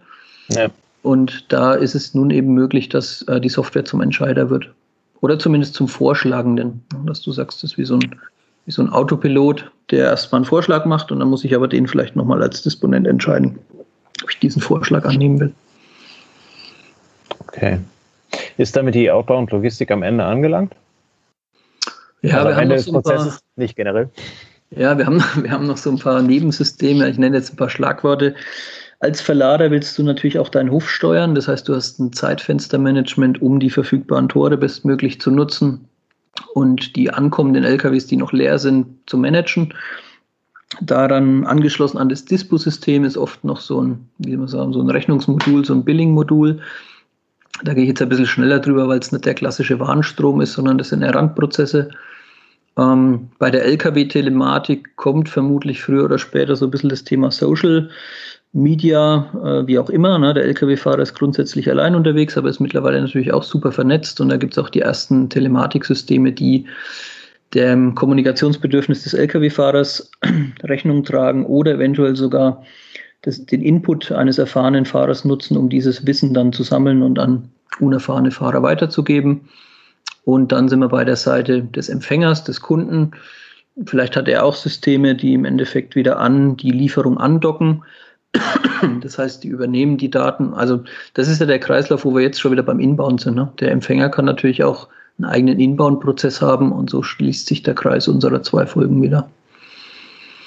Ja. 0.49 0.67
Und 1.01 1.51
da 1.51 1.73
ist 1.73 1.95
es 1.95 2.13
nun 2.13 2.29
eben 2.29 2.53
möglich, 2.53 2.87
dass 2.87 3.23
äh, 3.23 3.41
die 3.41 3.49
Software 3.49 3.83
zum 3.83 3.99
Entscheider 3.99 4.49
wird. 4.49 4.69
Oder 5.19 5.37
zumindest 5.37 5.73
zum 5.73 5.89
Vorschlagenden. 5.89 6.81
Dass 7.05 7.21
du 7.21 7.33
sagst, 7.33 7.61
das 7.61 7.71
ist 7.71 7.77
wie 7.77 7.85
so 7.85 7.95
ein 7.95 8.15
wie 8.65 8.71
so 8.71 8.81
ein 8.81 8.89
Autopilot, 8.89 9.71
der 9.91 10.06
erstmal 10.06 10.39
einen 10.39 10.46
Vorschlag 10.46 10.86
macht 10.86 11.12
und 11.12 11.19
dann 11.19 11.30
muss 11.30 11.43
ich 11.43 11.56
aber 11.56 11.67
den 11.67 11.88
vielleicht 11.88 12.15
nochmal 12.15 12.41
als 12.41 12.62
Disponent 12.62 13.08
entscheiden, 13.08 13.60
ob 14.24 14.32
ich 14.32 14.39
diesen 14.39 14.62
Vorschlag 14.62 15.06
annehmen 15.06 15.39
will. 15.39 15.54
Okay. 17.39 17.80
Ist 18.58 18.76
damit 18.76 18.96
die 18.96 19.12
Outbound-Logistik 19.12 19.91
am 19.91 20.04
Ende 20.04 20.24
angelangt? 20.24 20.74
Ja, 22.22 22.38
also 22.38 22.50
wir 22.50 22.56
haben 22.56 22.67
noch 22.69 22.78
so 22.80 22.96
ein 22.96 23.04
paar, 23.04 23.39
nicht 23.56 23.76
generell. 23.76 24.10
Ja, 24.72 24.98
wir 24.98 25.06
haben, 25.06 25.24
wir 25.41 25.52
haben 25.52 25.67
noch 25.67 25.78
so 25.78 25.91
ein 25.91 26.00
paar 26.00 26.22
Nebensysteme. 26.22 27.10
Ich 27.10 27.17
nenne 27.17 27.38
jetzt 27.38 27.54
ein 27.54 27.58
paar 27.58 27.69
Schlagworte. 27.69 28.36
Als 29.00 29.19
Verlader 29.22 29.69
willst 29.69 29.98
du 29.98 30.04
natürlich 30.04 30.39
auch 30.39 30.50
deinen 30.50 30.72
Hof 30.72 30.89
steuern. 30.89 31.36
Das 31.36 31.48
heißt, 31.48 31.67
du 31.67 31.76
hast 31.76 32.00
ein 32.00 32.13
Zeitfenstermanagement, 32.13 33.41
um 33.41 33.60
die 33.60 33.69
verfügbaren 33.69 34.30
Tore 34.30 34.56
bestmöglich 34.56 35.19
zu 35.19 35.30
nutzen 35.30 35.89
und 36.54 36.96
die 36.96 37.12
ankommenden 37.12 37.63
LKWs, 37.63 38.08
die 38.08 38.17
noch 38.17 38.32
leer 38.32 38.60
sind, 38.60 38.88
zu 39.06 39.17
managen. 39.17 39.74
Daran 40.82 41.46
angeschlossen 41.46 41.98
an 41.98 42.10
das 42.10 42.26
Dispo-System 42.26 43.06
ist 43.06 43.17
oft 43.17 43.43
noch 43.43 43.60
so 43.60 43.82
ein, 43.82 44.10
wie 44.17 44.36
man 44.36 44.48
sagen, 44.48 44.74
so 44.74 44.82
ein 44.82 44.89
Rechnungsmodul, 44.89 45.63
so 45.65 45.74
ein 45.74 45.86
Billing-Modul. 45.86 46.60
Da 47.63 47.74
gehe 47.74 47.84
ich 47.84 47.89
jetzt 47.89 48.02
ein 48.02 48.10
bisschen 48.10 48.26
schneller 48.26 48.60
drüber, 48.60 48.88
weil 48.88 49.00
es 49.00 49.12
nicht 49.12 49.26
der 49.26 49.36
klassische 49.36 49.80
Warnstrom 49.80 50.41
ist, 50.41 50.54
sondern 50.54 50.80
das 50.80 50.89
sind 50.89 51.04
Randprozesse. 51.04 51.91
Ähm, 52.76 53.30
bei 53.38 53.52
der 53.52 53.65
Lkw-Telematik 53.65 54.96
kommt 54.96 55.30
vermutlich 55.30 55.84
früher 55.84 56.06
oder 56.06 56.17
später 56.17 56.56
so 56.56 56.65
ein 56.65 56.72
bisschen 56.72 56.89
das 56.89 57.04
Thema 57.04 57.30
Social 57.30 57.91
Media, 58.53 59.29
äh, 59.43 59.67
wie 59.67 59.79
auch 59.79 59.89
immer. 59.89 60.19
Ne? 60.19 60.33
Der 60.33 60.45
Lkw-Fahrer 60.45 60.99
ist 60.99 61.15
grundsätzlich 61.15 61.69
allein 61.69 61.95
unterwegs, 61.95 62.37
aber 62.37 62.49
ist 62.49 62.59
mittlerweile 62.59 63.01
natürlich 63.01 63.33
auch 63.33 63.43
super 63.43 63.71
vernetzt 63.71 64.21
und 64.21 64.29
da 64.29 64.37
gibt 64.37 64.53
es 64.53 64.59
auch 64.63 64.69
die 64.69 64.81
ersten 64.81 65.29
Telematiksysteme, 65.29 66.31
die 66.31 66.65
dem 67.55 67.95
Kommunikationsbedürfnis 67.95 69.03
des 69.03 69.13
Lkw-Fahrers 69.15 70.11
Rechnung 70.63 71.03
tragen 71.03 71.45
oder 71.45 71.73
eventuell 71.73 72.15
sogar 72.15 72.63
das, 73.23 73.43
den 73.45 73.61
Input 73.61 74.11
eines 74.11 74.37
erfahrenen 74.37 74.85
Fahrers 74.85 75.25
nutzen, 75.25 75.57
um 75.57 75.69
dieses 75.69 76.05
Wissen 76.05 76.33
dann 76.33 76.53
zu 76.53 76.63
sammeln 76.63 77.01
und 77.01 77.17
an 77.19 77.49
unerfahrene 77.79 78.31
Fahrer 78.31 78.61
weiterzugeben. 78.61 79.49
Und 80.25 80.51
dann 80.51 80.69
sind 80.69 80.79
wir 80.79 80.89
bei 80.89 81.03
der 81.03 81.15
Seite 81.15 81.63
des 81.63 81.89
Empfängers, 81.89 82.43
des 82.43 82.61
Kunden. 82.61 83.11
Vielleicht 83.85 84.15
hat 84.15 84.27
er 84.27 84.45
auch 84.45 84.55
Systeme, 84.55 85.15
die 85.15 85.33
im 85.33 85.45
Endeffekt 85.45 85.95
wieder 85.95 86.19
an 86.19 86.55
die 86.57 86.71
Lieferung 86.71 87.17
andocken. 87.17 87.83
Das 89.02 89.17
heißt, 89.17 89.43
die 89.43 89.48
übernehmen 89.48 89.98
die 89.98 90.10
Daten. 90.10 90.54
Also 90.54 90.84
das 91.13 91.28
ist 91.28 91.39
ja 91.39 91.46
der 91.46 91.60
Kreislauf, 91.60 92.04
wo 92.06 92.13
wir 92.15 92.22
jetzt 92.22 92.39
schon 92.39 92.52
wieder 92.52 92.63
beim 92.63 92.80
Inbound 92.80 93.22
sind. 93.22 93.36
Ne? 93.36 93.50
Der 93.60 93.72
Empfänger 93.72 94.10
kann 94.10 94.26
natürlich 94.26 94.63
auch 94.63 94.88
einen 95.17 95.30
eigenen 95.30 95.60
Inbound-Prozess 95.60 96.41
haben 96.41 96.72
und 96.72 96.89
so 96.89 97.04
schließt 97.04 97.48
sich 97.48 97.63
der 97.63 97.76
Kreis 97.76 98.08
unserer 98.08 98.41
zwei 98.43 98.65
Folgen 98.65 99.02
wieder. 99.02 99.30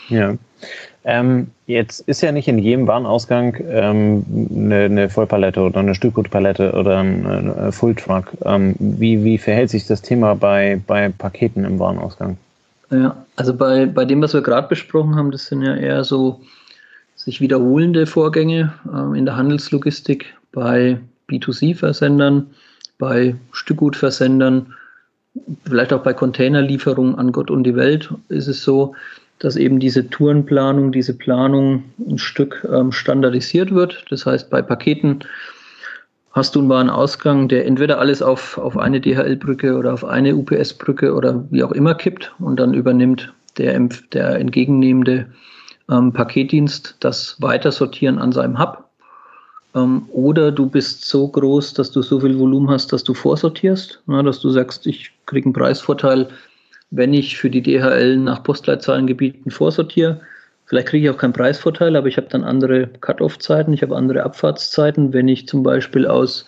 Ja. 0.09 0.35
Ähm, 1.05 1.49
jetzt 1.66 2.01
ist 2.09 2.20
ja 2.20 2.33
nicht 2.33 2.49
in 2.49 2.59
jedem 2.59 2.88
Warenausgang 2.88 3.57
ähm, 3.68 4.25
eine, 4.51 4.85
eine, 4.85 5.09
Vollpalette 5.09 5.61
oder 5.61 5.79
eine 5.79 5.94
Stückgutpalette 5.94 6.72
oder 6.72 6.99
ein 6.99 7.57
äh, 7.57 7.70
Fulltruck. 7.70 8.33
Ähm, 8.44 8.75
wie, 8.79 9.22
wie 9.22 9.38
verhält 9.38 9.70
sich 9.70 9.87
das 9.87 10.03
Thema 10.03 10.35
bei, 10.35 10.81
bei 10.85 11.09
Paketen 11.11 11.64
im 11.64 11.79
Warenausgang? 11.79 12.37
Ja, 12.90 13.25
also 13.37 13.55
bei, 13.55 13.87
bei 13.87 14.05
dem, 14.05 14.20
was 14.20 14.35
wir 14.35 14.42
gerade 14.42 14.66
besprochen 14.66 15.14
haben, 15.14 15.31
das 15.31 15.46
sind 15.46 15.62
ja 15.62 15.77
eher 15.77 16.03
so 16.03 16.40
sich 17.26 17.40
wiederholende 17.40 18.06
Vorgänge 18.06 18.72
ähm, 18.90 19.14
in 19.16 19.26
der 19.26 19.36
Handelslogistik 19.36 20.32
bei 20.52 21.00
B2C-Versendern, 21.28 22.46
bei 22.98 23.34
Stückgutversendern, 23.50 24.72
vielleicht 25.64 25.92
auch 25.92 26.04
bei 26.04 26.14
Containerlieferungen 26.14 27.16
an 27.16 27.32
Gott 27.32 27.50
und 27.50 27.64
die 27.64 27.74
Welt 27.74 28.08
ist 28.28 28.46
es 28.46 28.62
so, 28.62 28.94
dass 29.40 29.56
eben 29.56 29.80
diese 29.80 30.08
Tourenplanung, 30.08 30.92
diese 30.92 31.14
Planung 31.14 31.82
ein 32.08 32.16
Stück 32.16 32.66
ähm, 32.72 32.92
standardisiert 32.92 33.74
wird. 33.74 34.04
Das 34.08 34.24
heißt, 34.24 34.48
bei 34.48 34.62
Paketen 34.62 35.18
hast 36.30 36.54
du 36.54 36.60
einen 36.60 36.68
Warenausgang, 36.68 37.48
der 37.48 37.66
entweder 37.66 37.98
alles 37.98 38.22
auf, 38.22 38.56
auf 38.56 38.78
eine 38.78 39.00
DHL-Brücke 39.00 39.76
oder 39.76 39.92
auf 39.92 40.04
eine 40.04 40.36
UPS-Brücke 40.36 41.12
oder 41.12 41.44
wie 41.50 41.64
auch 41.64 41.72
immer 41.72 41.96
kippt 41.96 42.32
und 42.38 42.60
dann 42.60 42.72
übernimmt 42.72 43.34
der, 43.58 43.76
der 44.12 44.36
entgegennehmende 44.36 45.26
ähm, 45.90 46.12
Paketdienst 46.12 46.96
das 47.01 47.40
Weitersortieren 47.40 48.18
an 48.18 48.33
seinem 48.33 48.59
Hub. 48.59 48.85
Ähm, 49.75 50.07
oder 50.12 50.53
du 50.53 50.66
bist 50.66 51.05
so 51.05 51.29
groß, 51.29 51.75
dass 51.75 51.90
du 51.90 52.03
so 52.03 52.20
viel 52.20 52.38
Volumen 52.38 52.70
hast, 52.70 52.92
dass 52.92 53.05
du 53.05 53.14
vorsortierst, 53.14 54.03
na, 54.07 54.22
dass 54.22 54.40
du 54.40 54.51
sagst, 54.51 54.87
ich 54.87 55.12
kriege 55.27 55.46
einen 55.46 55.53
Preisvorteil 55.53 56.29
wenn 56.90 57.14
ich 57.14 57.37
für 57.37 57.51
die 57.51 57.62
DHL 57.62 58.16
nach 58.16 58.42
Postleitzahlengebieten 58.42 59.51
vorsortiere. 59.51 60.20
Vielleicht 60.66 60.88
kriege 60.88 61.07
ich 61.07 61.14
auch 61.14 61.18
keinen 61.18 61.33
Preisvorteil, 61.33 61.96
aber 61.96 62.09
ich 62.09 62.16
habe 62.16 62.29
dann 62.29 62.44
andere 62.44 62.88
Cut-off-Zeiten, 62.88 63.72
ich 63.72 63.83
habe 63.83 63.96
andere 63.96 64.22
Abfahrtszeiten. 64.25 65.12
Wenn 65.12 65.29
ich 65.29 65.46
zum 65.46 65.62
Beispiel 65.62 66.07
aus 66.07 66.46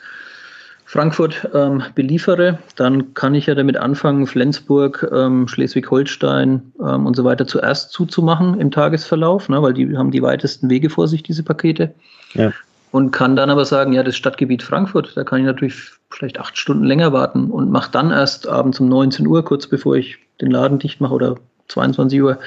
Frankfurt 0.89 1.47
ähm, 1.53 1.83
beliefere, 1.95 2.61
dann 2.77 3.13
kann 3.13 3.35
ich 3.35 3.45
ja 3.45 3.55
damit 3.55 3.77
anfangen, 3.77 4.27
Flensburg, 4.27 5.07
ähm, 5.13 5.47
Schleswig-Holstein 5.47 6.73
ähm, 6.81 7.05
und 7.05 7.15
so 7.15 7.25
weiter 7.25 7.47
zuerst 7.47 7.93
zuzumachen 7.93 8.59
im 8.59 8.71
Tagesverlauf, 8.71 9.51
ne, 9.51 9.61
weil 9.61 9.75
die 9.75 9.99
haben 9.99 10.11
die 10.13 10.23
weitesten 10.23 10.71
Wege 10.71 10.89
vor 10.89 11.07
sich, 11.07 11.23
diese 11.23 11.43
Pakete. 11.43 11.95
Ja. 12.33 12.55
Und 12.91 13.11
kann 13.11 13.37
dann 13.37 13.51
aber 13.51 13.67
sagen, 13.67 13.93
ja, 13.93 14.03
das 14.03 14.17
Stadtgebiet 14.17 14.63
Frankfurt, 14.63 15.15
da 15.15 15.25
kann 15.25 15.41
ich 15.41 15.45
natürlich 15.45 15.75
vielleicht 16.09 16.41
acht 16.41 16.57
Stunden 16.57 16.85
länger 16.85 17.13
warten 17.13 17.51
und 17.51 17.71
mache 17.71 17.93
dann 17.93 18.11
erst 18.11 18.49
abends 18.49 18.81
um 18.81 18.89
19 18.89 19.27
Uhr, 19.27 19.45
kurz 19.45 19.67
bevor 19.67 19.97
ich 19.97 20.17
den 20.41 20.51
Laden 20.51 20.79
dicht 20.79 21.03
mache 21.03 21.13
oder 21.13 21.35
22 21.69 22.23
Uhr, 22.23 22.39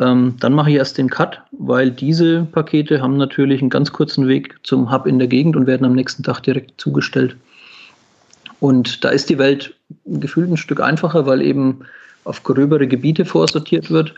ähm, 0.00 0.34
dann 0.40 0.54
mache 0.54 0.70
ich 0.70 0.76
erst 0.76 0.98
den 0.98 1.08
Cut, 1.08 1.40
weil 1.52 1.92
diese 1.92 2.48
Pakete 2.50 3.00
haben 3.00 3.16
natürlich 3.16 3.60
einen 3.60 3.70
ganz 3.70 3.92
kurzen 3.92 4.26
Weg 4.26 4.56
zum 4.64 4.90
Hub 4.90 5.06
in 5.06 5.20
der 5.20 5.28
Gegend 5.28 5.54
und 5.54 5.68
werden 5.68 5.86
am 5.86 5.94
nächsten 5.94 6.24
Tag 6.24 6.40
direkt 6.40 6.80
zugestellt. 6.80 7.36
Und 8.60 9.04
da 9.04 9.10
ist 9.10 9.28
die 9.28 9.38
Welt 9.38 9.74
gefühlt 10.04 10.50
ein 10.50 10.56
Stück 10.56 10.80
einfacher, 10.80 11.26
weil 11.26 11.42
eben 11.42 11.80
auf 12.24 12.42
gröbere 12.42 12.86
Gebiete 12.86 13.24
vorsortiert 13.24 13.90
wird. 13.90 14.14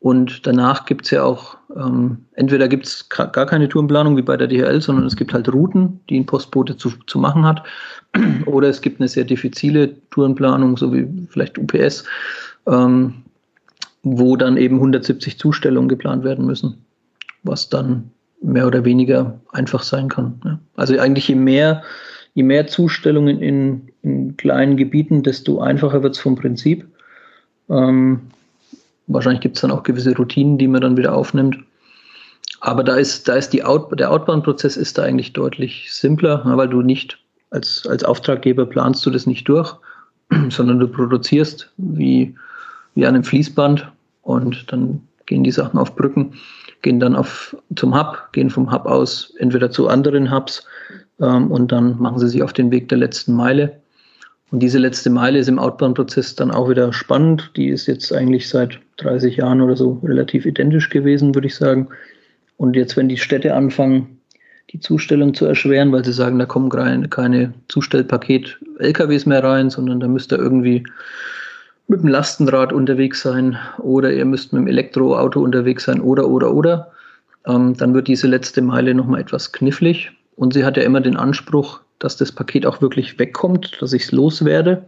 Und 0.00 0.46
danach 0.46 0.84
gibt 0.84 1.06
es 1.06 1.10
ja 1.10 1.24
auch, 1.24 1.56
ähm, 1.74 2.18
entweder 2.34 2.68
gibt 2.68 2.86
es 2.86 3.08
gar 3.08 3.32
keine 3.32 3.68
Tourenplanung 3.68 4.16
wie 4.16 4.22
bei 4.22 4.36
der 4.36 4.46
DHL, 4.46 4.80
sondern 4.80 5.06
es 5.06 5.16
gibt 5.16 5.32
halt 5.32 5.52
Routen, 5.52 6.00
die 6.08 6.20
ein 6.20 6.26
Postbote 6.26 6.76
zu, 6.76 6.92
zu 7.06 7.18
machen 7.18 7.44
hat. 7.44 7.64
Oder 8.46 8.68
es 8.68 8.80
gibt 8.80 9.00
eine 9.00 9.08
sehr 9.08 9.24
diffizile 9.24 9.94
Tourenplanung, 10.10 10.76
so 10.76 10.92
wie 10.92 11.08
vielleicht 11.30 11.58
UPS, 11.58 12.04
ähm, 12.66 13.14
wo 14.04 14.36
dann 14.36 14.56
eben 14.56 14.76
170 14.76 15.38
Zustellungen 15.38 15.88
geplant 15.88 16.22
werden 16.22 16.46
müssen, 16.46 16.84
was 17.42 17.68
dann 17.68 18.10
mehr 18.40 18.68
oder 18.68 18.84
weniger 18.84 19.40
einfach 19.52 19.82
sein 19.82 20.08
kann. 20.08 20.40
Ja. 20.44 20.58
Also 20.76 20.96
eigentlich 20.98 21.26
je 21.26 21.34
mehr, 21.34 21.82
je 22.38 22.44
mehr 22.44 22.68
Zustellungen 22.68 23.42
in, 23.42 23.88
in 24.02 24.36
kleinen 24.36 24.76
Gebieten, 24.76 25.24
desto 25.24 25.60
einfacher 25.60 26.04
wird 26.04 26.14
es 26.14 26.22
vom 26.22 26.36
Prinzip. 26.36 26.86
Ähm, 27.68 28.20
wahrscheinlich 29.08 29.40
gibt 29.40 29.56
es 29.56 29.62
dann 29.62 29.72
auch 29.72 29.82
gewisse 29.82 30.14
Routinen, 30.16 30.56
die 30.56 30.68
man 30.68 30.82
dann 30.82 30.96
wieder 30.96 31.16
aufnimmt. 31.16 31.58
Aber 32.60 32.84
da 32.84 32.94
ist, 32.94 33.26
da 33.26 33.34
ist 33.34 33.50
die 33.50 33.64
Out, 33.64 33.98
der 33.98 34.12
Outbound-Prozess 34.12 34.76
ist 34.76 34.98
da 34.98 35.02
eigentlich 35.02 35.32
deutlich 35.32 35.92
simpler, 35.92 36.42
weil 36.44 36.68
du 36.68 36.80
nicht 36.80 37.18
als, 37.50 37.84
als 37.88 38.04
Auftraggeber 38.04 38.66
planst 38.66 39.04
du 39.04 39.10
das 39.10 39.26
nicht 39.26 39.48
durch, 39.48 39.74
sondern 40.48 40.78
du 40.78 40.86
produzierst 40.86 41.72
wie, 41.76 42.36
wie 42.94 43.04
an 43.04 43.16
einem 43.16 43.24
Fließband 43.24 43.90
und 44.22 44.72
dann 44.72 45.02
gehen 45.26 45.42
die 45.42 45.50
Sachen 45.50 45.80
auf 45.80 45.96
Brücken, 45.96 46.34
gehen 46.82 47.00
dann 47.00 47.16
auf, 47.16 47.56
zum 47.74 47.98
Hub, 47.98 48.28
gehen 48.30 48.48
vom 48.48 48.70
Hub 48.70 48.86
aus 48.86 49.34
entweder 49.38 49.72
zu 49.72 49.88
anderen 49.88 50.32
Hubs 50.32 50.64
ähm, 51.20 51.50
und 51.50 51.72
dann 51.72 51.98
machen 51.98 52.18
sie 52.18 52.28
sich 52.28 52.42
auf 52.42 52.52
den 52.52 52.70
Weg 52.70 52.88
der 52.88 52.98
letzten 52.98 53.34
Meile. 53.34 53.80
Und 54.50 54.60
diese 54.60 54.78
letzte 54.78 55.10
Meile 55.10 55.38
ist 55.38 55.48
im 55.48 55.58
Outbound-Prozess 55.58 56.34
dann 56.34 56.50
auch 56.50 56.70
wieder 56.70 56.92
spannend. 56.92 57.50
Die 57.56 57.68
ist 57.68 57.86
jetzt 57.86 58.12
eigentlich 58.12 58.48
seit 58.48 58.78
30 58.96 59.36
Jahren 59.36 59.60
oder 59.60 59.76
so 59.76 60.00
relativ 60.02 60.46
identisch 60.46 60.88
gewesen, 60.88 61.34
würde 61.34 61.48
ich 61.48 61.54
sagen. 61.54 61.88
Und 62.56 62.74
jetzt, 62.74 62.96
wenn 62.96 63.08
die 63.08 63.18
Städte 63.18 63.54
anfangen, 63.54 64.18
die 64.72 64.80
Zustellung 64.80 65.34
zu 65.34 65.46
erschweren, 65.46 65.92
weil 65.92 66.04
sie 66.04 66.12
sagen, 66.12 66.38
da 66.38 66.46
kommen 66.46 66.70
keine 67.10 67.54
Zustellpaket-LKWs 67.68 69.26
mehr 69.26 69.42
rein, 69.42 69.70
sondern 69.70 70.00
da 70.00 70.08
müsst 70.08 70.32
ihr 70.32 70.38
irgendwie 70.38 70.84
mit 71.86 72.02
dem 72.02 72.08
Lastenrad 72.08 72.72
unterwegs 72.72 73.22
sein 73.22 73.56
oder 73.78 74.12
ihr 74.12 74.26
müsst 74.26 74.52
mit 74.52 74.60
dem 74.60 74.66
Elektroauto 74.66 75.40
unterwegs 75.40 75.84
sein 75.84 76.00
oder, 76.00 76.28
oder, 76.28 76.52
oder. 76.52 76.92
Ähm, 77.46 77.74
dann 77.76 77.94
wird 77.94 78.08
diese 78.08 78.26
letzte 78.26 78.60
Meile 78.60 78.94
nochmal 78.94 79.20
etwas 79.20 79.52
knifflig. 79.52 80.12
Und 80.38 80.54
sie 80.54 80.64
hat 80.64 80.76
ja 80.76 80.84
immer 80.84 81.00
den 81.00 81.16
Anspruch, 81.16 81.80
dass 81.98 82.16
das 82.16 82.30
Paket 82.30 82.64
auch 82.64 82.80
wirklich 82.80 83.18
wegkommt, 83.18 83.76
dass 83.80 83.92
ich 83.92 84.04
es 84.04 84.12
loswerde. 84.12 84.84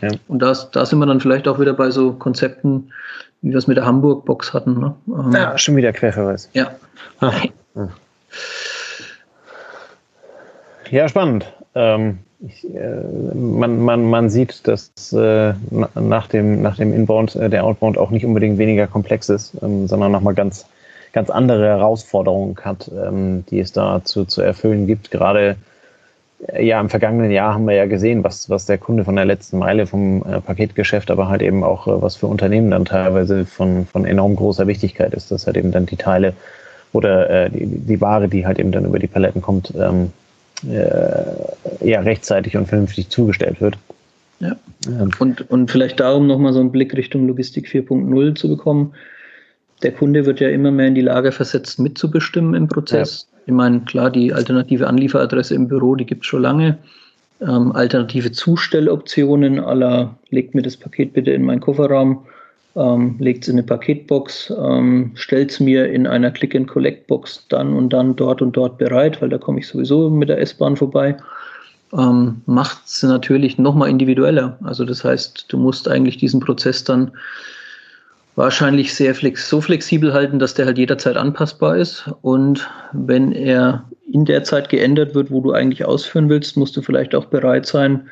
Ja. 0.00 0.08
Und 0.26 0.40
da 0.40 0.54
sind 0.54 0.98
wir 0.98 1.06
dann 1.06 1.20
vielleicht 1.20 1.46
auch 1.46 1.60
wieder 1.60 1.74
bei 1.74 1.90
so 1.90 2.12
Konzepten, 2.12 2.90
wie 3.42 3.50
wir 3.50 3.58
es 3.58 3.66
mit 3.66 3.76
der 3.76 3.84
Hamburg-Box 3.84 4.54
hatten. 4.54 4.80
Ne? 4.80 4.94
Ähm, 5.06 5.32
ja, 5.32 5.56
schon 5.58 5.76
wieder 5.76 5.92
Querverweis. 5.92 6.48
Ja. 6.54 6.74
Ah. 7.20 7.32
Ja, 10.90 11.08
spannend. 11.08 11.52
Ähm, 11.74 12.18
ich, 12.40 12.64
äh, 12.74 13.34
man, 13.34 13.80
man, 13.84 14.08
man 14.08 14.30
sieht, 14.30 14.66
dass 14.66 14.90
äh, 15.12 15.52
nach, 15.94 16.28
dem, 16.28 16.62
nach 16.62 16.76
dem 16.76 16.94
Inbound 16.94 17.36
äh, 17.36 17.50
der 17.50 17.64
Outbound 17.64 17.98
auch 17.98 18.10
nicht 18.10 18.24
unbedingt 18.24 18.58
weniger 18.58 18.86
komplex 18.86 19.28
ist, 19.28 19.52
ähm, 19.62 19.86
sondern 19.86 20.12
nochmal 20.12 20.34
ganz, 20.34 20.66
ganz 21.14 21.30
andere 21.30 21.64
Herausforderungen 21.66 22.56
hat, 22.62 22.90
ähm, 22.92 23.44
die 23.48 23.60
es 23.60 23.72
da 23.72 24.02
zu, 24.04 24.24
zu 24.24 24.42
erfüllen 24.42 24.86
gibt. 24.86 25.12
Gerade 25.12 25.56
äh, 26.48 26.66
ja, 26.66 26.80
im 26.80 26.90
vergangenen 26.90 27.30
Jahr 27.30 27.54
haben 27.54 27.66
wir 27.66 27.74
ja 27.74 27.86
gesehen, 27.86 28.24
was, 28.24 28.50
was 28.50 28.66
der 28.66 28.78
Kunde 28.78 29.04
von 29.04 29.14
der 29.14 29.24
letzten 29.24 29.58
Meile 29.58 29.86
vom 29.86 30.24
äh, 30.24 30.40
Paketgeschäft, 30.40 31.12
aber 31.12 31.28
halt 31.28 31.40
eben 31.40 31.62
auch, 31.62 31.86
äh, 31.86 32.02
was 32.02 32.16
für 32.16 32.26
Unternehmen 32.26 32.72
dann 32.72 32.84
teilweise 32.84 33.46
von, 33.46 33.86
von 33.86 34.04
enorm 34.04 34.34
großer 34.34 34.66
Wichtigkeit 34.66 35.14
ist, 35.14 35.30
dass 35.30 35.46
halt 35.46 35.56
eben 35.56 35.70
dann 35.70 35.86
die 35.86 35.96
Teile 35.96 36.34
oder 36.92 37.30
äh, 37.30 37.50
die, 37.50 37.64
die 37.64 38.00
Ware, 38.00 38.28
die 38.28 38.44
halt 38.44 38.58
eben 38.58 38.72
dann 38.72 38.84
über 38.84 38.98
die 38.98 39.06
Paletten 39.06 39.40
kommt, 39.40 39.72
ähm, 39.78 40.12
äh, 40.68 41.88
ja, 41.88 42.00
rechtzeitig 42.00 42.56
und 42.56 42.66
vernünftig 42.66 43.08
zugestellt 43.08 43.60
wird. 43.60 43.78
Ja. 44.40 44.56
Und, 45.20 45.48
und 45.48 45.70
vielleicht 45.70 46.00
darum 46.00 46.26
nochmal 46.26 46.52
so 46.52 46.60
einen 46.60 46.72
Blick 46.72 46.94
Richtung 46.96 47.28
Logistik 47.28 47.68
4.0 47.68 48.34
zu 48.34 48.48
bekommen. 48.48 48.94
Der 49.84 49.92
Kunde 49.92 50.26
wird 50.26 50.40
ja 50.40 50.48
immer 50.48 50.72
mehr 50.72 50.88
in 50.88 50.96
die 50.96 51.02
Lage 51.02 51.30
versetzt, 51.30 51.78
mitzubestimmen 51.78 52.54
im 52.54 52.66
Prozess. 52.66 53.28
Ja. 53.30 53.38
Ich 53.46 53.52
meine, 53.52 53.80
klar, 53.80 54.10
die 54.10 54.32
alternative 54.32 54.88
Anlieferadresse 54.88 55.54
im 55.54 55.68
Büro, 55.68 55.94
die 55.94 56.06
gibt 56.06 56.22
es 56.22 56.26
schon 56.26 56.42
lange. 56.42 56.78
Ähm, 57.40 57.70
alternative 57.72 58.32
Zustelloptionen 58.32 59.60
aller, 59.60 60.18
legt 60.30 60.54
mir 60.54 60.62
das 60.62 60.76
Paket 60.76 61.12
bitte 61.12 61.30
in 61.30 61.42
meinen 61.42 61.60
Kofferraum 61.60 62.24
ähm, 62.76 63.16
legt 63.18 63.44
es 63.44 63.48
in 63.48 63.54
eine 63.54 63.62
Paketbox, 63.62 64.52
ähm, 64.58 65.12
stellt 65.14 65.52
es 65.52 65.60
mir 65.60 65.90
in 65.90 66.06
einer 66.06 66.30
Click-and-Collect-Box 66.30 67.46
dann 67.48 67.72
und 67.72 67.92
dann 67.92 68.16
dort 68.16 68.42
und 68.42 68.56
dort 68.56 68.78
bereit, 68.78 69.22
weil 69.22 69.28
da 69.28 69.38
komme 69.38 69.60
ich 69.60 69.68
sowieso 69.68 70.10
mit 70.10 70.28
der 70.28 70.40
S-Bahn 70.40 70.76
vorbei. 70.76 71.16
ähm, 71.92 72.42
macht 72.46 72.86
es 72.86 73.02
natürlich 73.04 73.58
nochmal 73.58 73.88
individueller. 73.88 74.58
Also 74.64 74.84
das 74.84 75.04
heißt, 75.04 75.46
du 75.48 75.58
musst 75.58 75.88
eigentlich 75.88 76.16
diesen 76.16 76.40
Prozess 76.40 76.82
dann 76.82 77.12
wahrscheinlich 78.36 78.94
sehr 78.94 79.14
flex 79.14 79.48
so 79.48 79.60
flexibel 79.60 80.12
halten, 80.12 80.38
dass 80.38 80.54
der 80.54 80.66
halt 80.66 80.78
jederzeit 80.78 81.16
anpassbar 81.16 81.76
ist. 81.76 82.10
Und 82.22 82.68
wenn 82.92 83.32
er 83.32 83.84
in 84.12 84.24
der 84.24 84.44
Zeit 84.44 84.68
geändert 84.68 85.14
wird, 85.14 85.30
wo 85.30 85.40
du 85.40 85.52
eigentlich 85.52 85.84
ausführen 85.84 86.28
willst, 86.28 86.56
musst 86.56 86.76
du 86.76 86.82
vielleicht 86.82 87.14
auch 87.14 87.26
bereit 87.26 87.66
sein, 87.66 88.08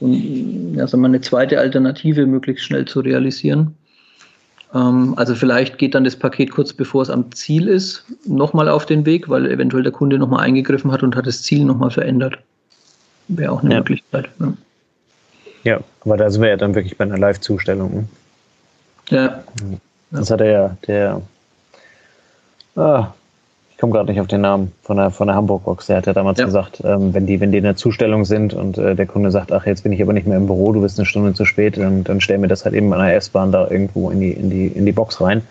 so, 0.00 0.06
ja, 0.06 0.86
sagen 0.86 1.02
wir, 1.02 1.08
eine 1.08 1.20
zweite 1.20 1.58
Alternative 1.58 2.26
möglichst 2.26 2.64
schnell 2.64 2.86
zu 2.86 3.00
realisieren. 3.00 3.74
Ähm, 4.74 5.14
also 5.16 5.34
vielleicht 5.34 5.78
geht 5.78 5.94
dann 5.94 6.04
das 6.04 6.16
Paket 6.16 6.50
kurz 6.50 6.72
bevor 6.72 7.02
es 7.02 7.10
am 7.10 7.30
Ziel 7.32 7.68
ist, 7.68 8.04
nochmal 8.26 8.68
auf 8.68 8.86
den 8.86 9.06
Weg, 9.06 9.28
weil 9.28 9.50
eventuell 9.50 9.82
der 9.82 9.92
Kunde 9.92 10.18
nochmal 10.18 10.44
eingegriffen 10.44 10.92
hat 10.92 11.02
und 11.02 11.16
hat 11.16 11.26
das 11.26 11.42
Ziel 11.42 11.64
nochmal 11.64 11.90
verändert. 11.90 12.38
Wäre 13.28 13.52
auch 13.52 13.62
eine 13.62 13.74
ja. 13.74 13.78
Möglichkeit. 13.78 14.28
Ja. 14.40 14.52
ja. 15.64 15.80
aber 16.04 16.16
da 16.16 16.30
sind 16.30 16.42
wir 16.42 16.48
ja 16.48 16.56
dann 16.56 16.74
wirklich 16.74 16.96
bei 16.96 17.04
einer 17.04 17.18
Live-Zustellung. 17.18 18.08
Ja. 19.10 19.42
Das 20.10 20.30
hat 20.30 20.40
er 20.40 20.50
ja, 20.50 20.76
der, 20.86 21.22
ah, 22.76 23.08
ich 23.70 23.78
komme 23.78 23.92
gerade 23.92 24.10
nicht 24.10 24.20
auf 24.20 24.26
den 24.26 24.40
Namen 24.40 24.72
von 24.82 24.96
der, 24.96 25.10
von 25.10 25.28
der 25.28 25.36
Hamburg-Box, 25.36 25.86
der 25.86 25.98
hat 25.98 26.06
ja 26.06 26.12
damals 26.12 26.38
ja. 26.38 26.46
gesagt, 26.46 26.80
ähm, 26.84 27.12
wenn, 27.14 27.26
die, 27.26 27.40
wenn 27.40 27.52
die 27.52 27.58
in 27.58 27.64
der 27.64 27.76
Zustellung 27.76 28.24
sind 28.24 28.54
und 28.54 28.78
äh, 28.78 28.94
der 28.94 29.06
Kunde 29.06 29.30
sagt, 29.30 29.52
ach, 29.52 29.66
jetzt 29.66 29.82
bin 29.82 29.92
ich 29.92 30.02
aber 30.02 30.12
nicht 30.12 30.26
mehr 30.26 30.36
im 30.36 30.46
Büro, 30.46 30.72
du 30.72 30.80
bist 30.80 30.98
eine 30.98 31.06
Stunde 31.06 31.34
zu 31.34 31.44
spät, 31.44 31.76
dann, 31.76 32.04
dann 32.04 32.20
stell 32.20 32.38
mir 32.38 32.48
das 32.48 32.64
halt 32.64 32.74
eben 32.74 32.92
an 32.92 33.00
der 33.00 33.16
S-Bahn 33.16 33.52
da 33.52 33.68
irgendwo 33.70 34.10
in 34.10 34.20
die, 34.20 34.32
in, 34.32 34.50
die, 34.50 34.66
in 34.66 34.86
die 34.86 34.92
Box 34.92 35.20
rein. 35.20 35.42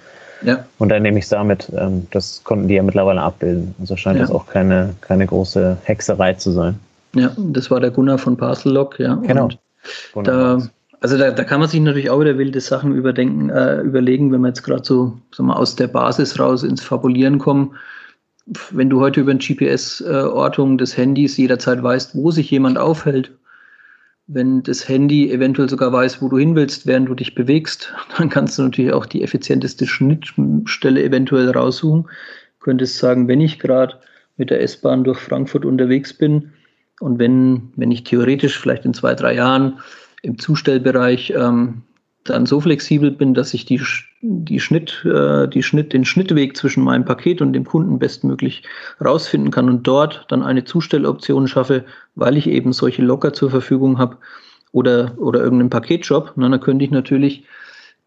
Ja. 0.43 0.65
Und 0.78 0.89
dann 0.89 1.02
nehme 1.02 1.17
ich 1.17 1.26
es 1.26 1.30
damit. 1.30 1.72
Ähm, 1.76 2.08
das 2.12 2.43
konnten 2.43 2.67
die 2.67 2.76
ja 2.76 2.84
mittlerweile 2.84 3.22
abbilden. 3.22 3.74
Also 3.80 3.96
scheint 3.96 4.17
ja. 4.17 4.24
das 4.24 4.32
auch 4.32 4.46
keine, 4.46 4.93
keine 5.02 5.26
große 5.26 5.78
Hexerei 5.84 6.34
zu 6.34 6.52
sein. 6.52 6.80
Ja, 7.15 7.32
das 7.38 7.72
war 7.72 7.80
der 7.80 7.91
Gunnar 7.91 8.17
von 8.17 8.38
Parcel 8.38 8.88
ja. 8.98 9.15
Genau. 9.15 9.50
da, 10.24 10.60
also 10.99 11.17
da, 11.17 11.31
da 11.31 11.43
kann 11.43 11.60
man 11.60 11.69
sich 11.69 11.79
natürlich 11.79 12.10
auch 12.10 12.19
wieder 12.19 12.38
wilde 12.38 12.62
Sachen 12.62 12.95
überdenken, 12.95 13.49
äh, 13.49 13.81
überlegen, 13.81 14.31
wenn 14.31 14.41
wir 14.41 14.49
jetzt 14.49 14.63
gerade 14.63 14.83
so 14.83 15.17
sagen 15.33 15.49
wir, 15.49 15.57
aus 15.57 15.75
der 15.75 15.88
Basis 15.88 16.39
raus 16.39 16.63
ins 16.63 16.81
Fabulieren 16.81 17.38
kommen. 17.38 17.75
Wenn 18.71 18.89
du 18.89 19.01
heute 19.01 19.21
über 19.21 19.31
eine 19.31 19.39
GPS-Ortung 19.39 20.77
des 20.77 20.95
Handys 20.95 21.38
jederzeit 21.38 21.83
weißt, 21.83 22.15
wo 22.15 22.31
sich 22.31 22.49
jemand 22.49 22.77
aufhält, 22.77 23.31
wenn 24.27 24.63
das 24.63 24.88
Handy 24.88 25.31
eventuell 25.31 25.69
sogar 25.69 25.91
weiß, 25.93 26.21
wo 26.21 26.29
du 26.29 26.38
hin 26.38 26.55
willst, 26.55 26.86
während 26.86 27.10
du 27.10 27.15
dich 27.15 27.36
bewegst, 27.36 27.93
dann 28.17 28.29
kannst 28.29 28.57
du 28.57 28.63
natürlich 28.63 28.93
auch 28.93 29.05
die 29.05 29.23
effizienteste 29.23 29.86
Schnittstelle 29.86 31.03
eventuell 31.03 31.49
raussuchen. 31.49 32.10
Könntest 32.60 32.97
sagen, 32.97 33.27
wenn 33.27 33.39
ich 33.39 33.60
gerade 33.60 33.95
mit 34.36 34.49
der 34.49 34.62
S-Bahn 34.62 35.03
durch 35.03 35.19
Frankfurt 35.19 35.65
unterwegs 35.65 36.13
bin, 36.13 36.51
und 36.99 37.19
wenn, 37.19 37.71
wenn 37.75 37.91
ich 37.91 38.03
theoretisch 38.03 38.57
vielleicht 38.57 38.86
in 38.86 38.93
zwei, 38.93 39.13
drei 39.13 39.36
Jahren 39.36 39.79
im 40.21 40.38
Zustellbereich 40.39 41.34
ähm, 41.36 41.84
dann 42.30 42.45
so 42.45 42.60
flexibel 42.60 43.12
bin, 43.12 43.34
dass 43.34 43.53
ich 43.53 43.65
die, 43.65 43.82
die 44.21 44.60
Schnitt, 44.60 45.06
äh, 45.06 45.47
die 45.47 45.63
Schnitt, 45.63 45.93
den 45.93 46.06
Schnittweg 46.06 46.58
zwischen 46.58 46.84
meinem 46.84 47.06
Paket 47.06 47.41
und 47.41 47.53
dem 47.53 47.65
Kunden 47.65 47.99
bestmöglich 47.99 48.63
rausfinden 49.03 49.51
kann 49.51 49.69
und 49.69 49.88
dort 49.88 50.25
dann 50.30 50.43
eine 50.43 50.63
Zustelloption 50.63 51.47
schaffe, 51.47 51.86
weil 52.15 52.38
ich 52.38 52.47
eben 52.47 52.73
solche 52.73 53.01
Locker 53.01 53.34
zur 53.34 53.49
Verfügung 53.49 53.97
habe 53.97 54.17
oder, 54.71 55.13
oder 55.17 55.41
irgendeinen 55.41 55.69
Paketjob, 55.69 56.34
na, 56.36 56.49
dann 56.49 56.60
könnte 56.60 56.86
ich 56.86 56.91
natürlich 56.91 57.45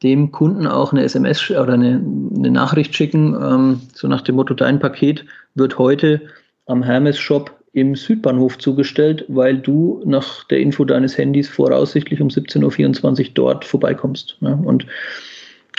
dem 0.03 0.33
Kunden 0.33 0.67
auch 0.67 0.93
eine 0.93 1.03
SMS 1.03 1.51
oder 1.51 1.75
eine, 1.75 2.03
eine 2.37 2.51
Nachricht 2.51 2.95
schicken, 2.95 3.35
ähm, 3.35 3.81
so 3.95 4.09
nach 4.09 4.23
dem 4.23 4.37
Motto, 4.37 4.55
dein 4.55 4.79
Paket 4.79 5.25
wird 5.55 5.79
heute 5.79 6.23
am 6.67 6.83
Hermes 6.83 7.19
Shop 7.19 7.60
im 7.73 7.95
Südbahnhof 7.95 8.59
zugestellt, 8.59 9.25
weil 9.29 9.59
du 9.59 10.03
nach 10.05 10.45
der 10.45 10.61
Info 10.61 10.85
deines 10.85 11.17
Handys 11.17 11.49
voraussichtlich 11.49 12.21
um 12.21 12.29
17.24 12.29 13.21
Uhr 13.21 13.31
dort 13.35 13.65
vorbeikommst. 13.65 14.37
Ne? 14.41 14.59
Und 14.65 14.87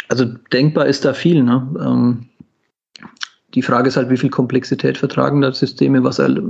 also 0.07 0.25
denkbar 0.53 0.85
ist 0.85 1.03
da 1.03 1.13
viel. 1.13 1.43
Ne? 1.43 1.67
Ähm, 1.79 2.29
die 3.55 3.61
Frage 3.61 3.89
ist 3.89 3.97
halt, 3.97 4.09
wie 4.09 4.17
viel 4.17 4.29
Komplexität 4.29 4.97
vertragen 4.97 5.41
da 5.41 5.51
Systeme, 5.51 6.03
was, 6.03 6.19
er, 6.19 6.41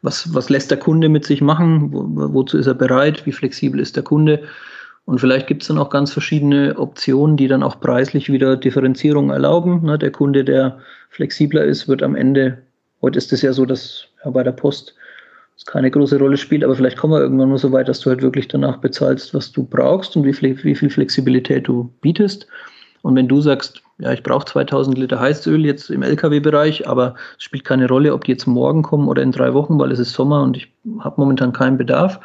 was, 0.00 0.32
was 0.32 0.48
lässt 0.48 0.70
der 0.70 0.78
Kunde 0.78 1.10
mit 1.10 1.26
sich 1.26 1.42
machen, 1.42 1.92
wo, 1.92 2.32
wozu 2.32 2.56
ist 2.56 2.66
er 2.66 2.74
bereit, 2.74 3.26
wie 3.26 3.32
flexibel 3.32 3.80
ist 3.80 3.96
der 3.96 4.04
Kunde. 4.04 4.42
Und 5.04 5.20
vielleicht 5.20 5.46
gibt 5.46 5.62
es 5.62 5.68
dann 5.68 5.78
auch 5.78 5.90
ganz 5.90 6.12
verschiedene 6.12 6.78
Optionen, 6.78 7.36
die 7.36 7.48
dann 7.48 7.62
auch 7.62 7.80
preislich 7.80 8.32
wieder 8.32 8.56
Differenzierung 8.56 9.30
erlauben. 9.30 9.82
Ne? 9.84 9.98
Der 9.98 10.10
Kunde, 10.10 10.44
der 10.44 10.78
flexibler 11.10 11.64
ist, 11.64 11.88
wird 11.88 12.02
am 12.02 12.14
Ende 12.14 12.62
Heute 13.00 13.18
ist 13.18 13.32
es 13.32 13.42
ja 13.42 13.52
so, 13.52 13.64
dass 13.64 14.07
bei 14.24 14.42
der 14.42 14.52
Post 14.52 14.94
es 15.56 15.66
keine 15.66 15.90
große 15.90 16.18
Rolle 16.18 16.36
spielt, 16.36 16.62
aber 16.62 16.76
vielleicht 16.76 16.96
kommen 16.96 17.14
wir 17.14 17.20
irgendwann 17.20 17.48
mal 17.48 17.58
so 17.58 17.72
weit, 17.72 17.88
dass 17.88 18.00
du 18.00 18.10
halt 18.10 18.22
wirklich 18.22 18.46
danach 18.46 18.76
bezahlst, 18.76 19.34
was 19.34 19.50
du 19.50 19.64
brauchst 19.64 20.16
und 20.16 20.24
wie, 20.24 20.40
wie 20.62 20.74
viel 20.74 20.90
Flexibilität 20.90 21.66
du 21.66 21.92
bietest. 22.00 22.46
Und 23.02 23.16
wenn 23.16 23.26
du 23.26 23.40
sagst, 23.40 23.82
ja, 23.98 24.12
ich 24.12 24.22
brauche 24.22 24.44
2000 24.44 24.96
Liter 24.96 25.18
Heizöl 25.18 25.64
jetzt 25.66 25.90
im 25.90 26.02
LKW-Bereich, 26.02 26.86
aber 26.86 27.16
es 27.36 27.44
spielt 27.44 27.64
keine 27.64 27.88
Rolle, 27.88 28.14
ob 28.14 28.24
die 28.24 28.32
jetzt 28.32 28.46
morgen 28.46 28.82
kommen 28.82 29.08
oder 29.08 29.22
in 29.22 29.32
drei 29.32 29.52
Wochen, 29.54 29.78
weil 29.80 29.90
es 29.90 29.98
ist 29.98 30.12
Sommer 30.12 30.42
und 30.42 30.56
ich 30.56 30.72
habe 31.00 31.20
momentan 31.20 31.52
keinen 31.52 31.76
Bedarf, 31.76 32.20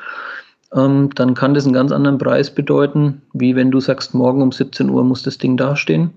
ähm, 0.76 1.10
dann 1.16 1.34
kann 1.34 1.56
das 1.56 1.66
einen 1.66 1.74
ganz 1.74 1.92
anderen 1.92 2.20
Preis 2.20 2.54
bedeuten, 2.54 3.24
wie 3.34 3.56
wenn 3.56 3.72
du 3.72 3.80
sagst, 3.80 4.14
morgen 4.14 4.44
um 4.44 4.52
17 4.52 4.90
Uhr 4.90 5.04
muss 5.04 5.24
das 5.24 5.40
Ding 5.40 5.58
dastehen. 5.58 6.12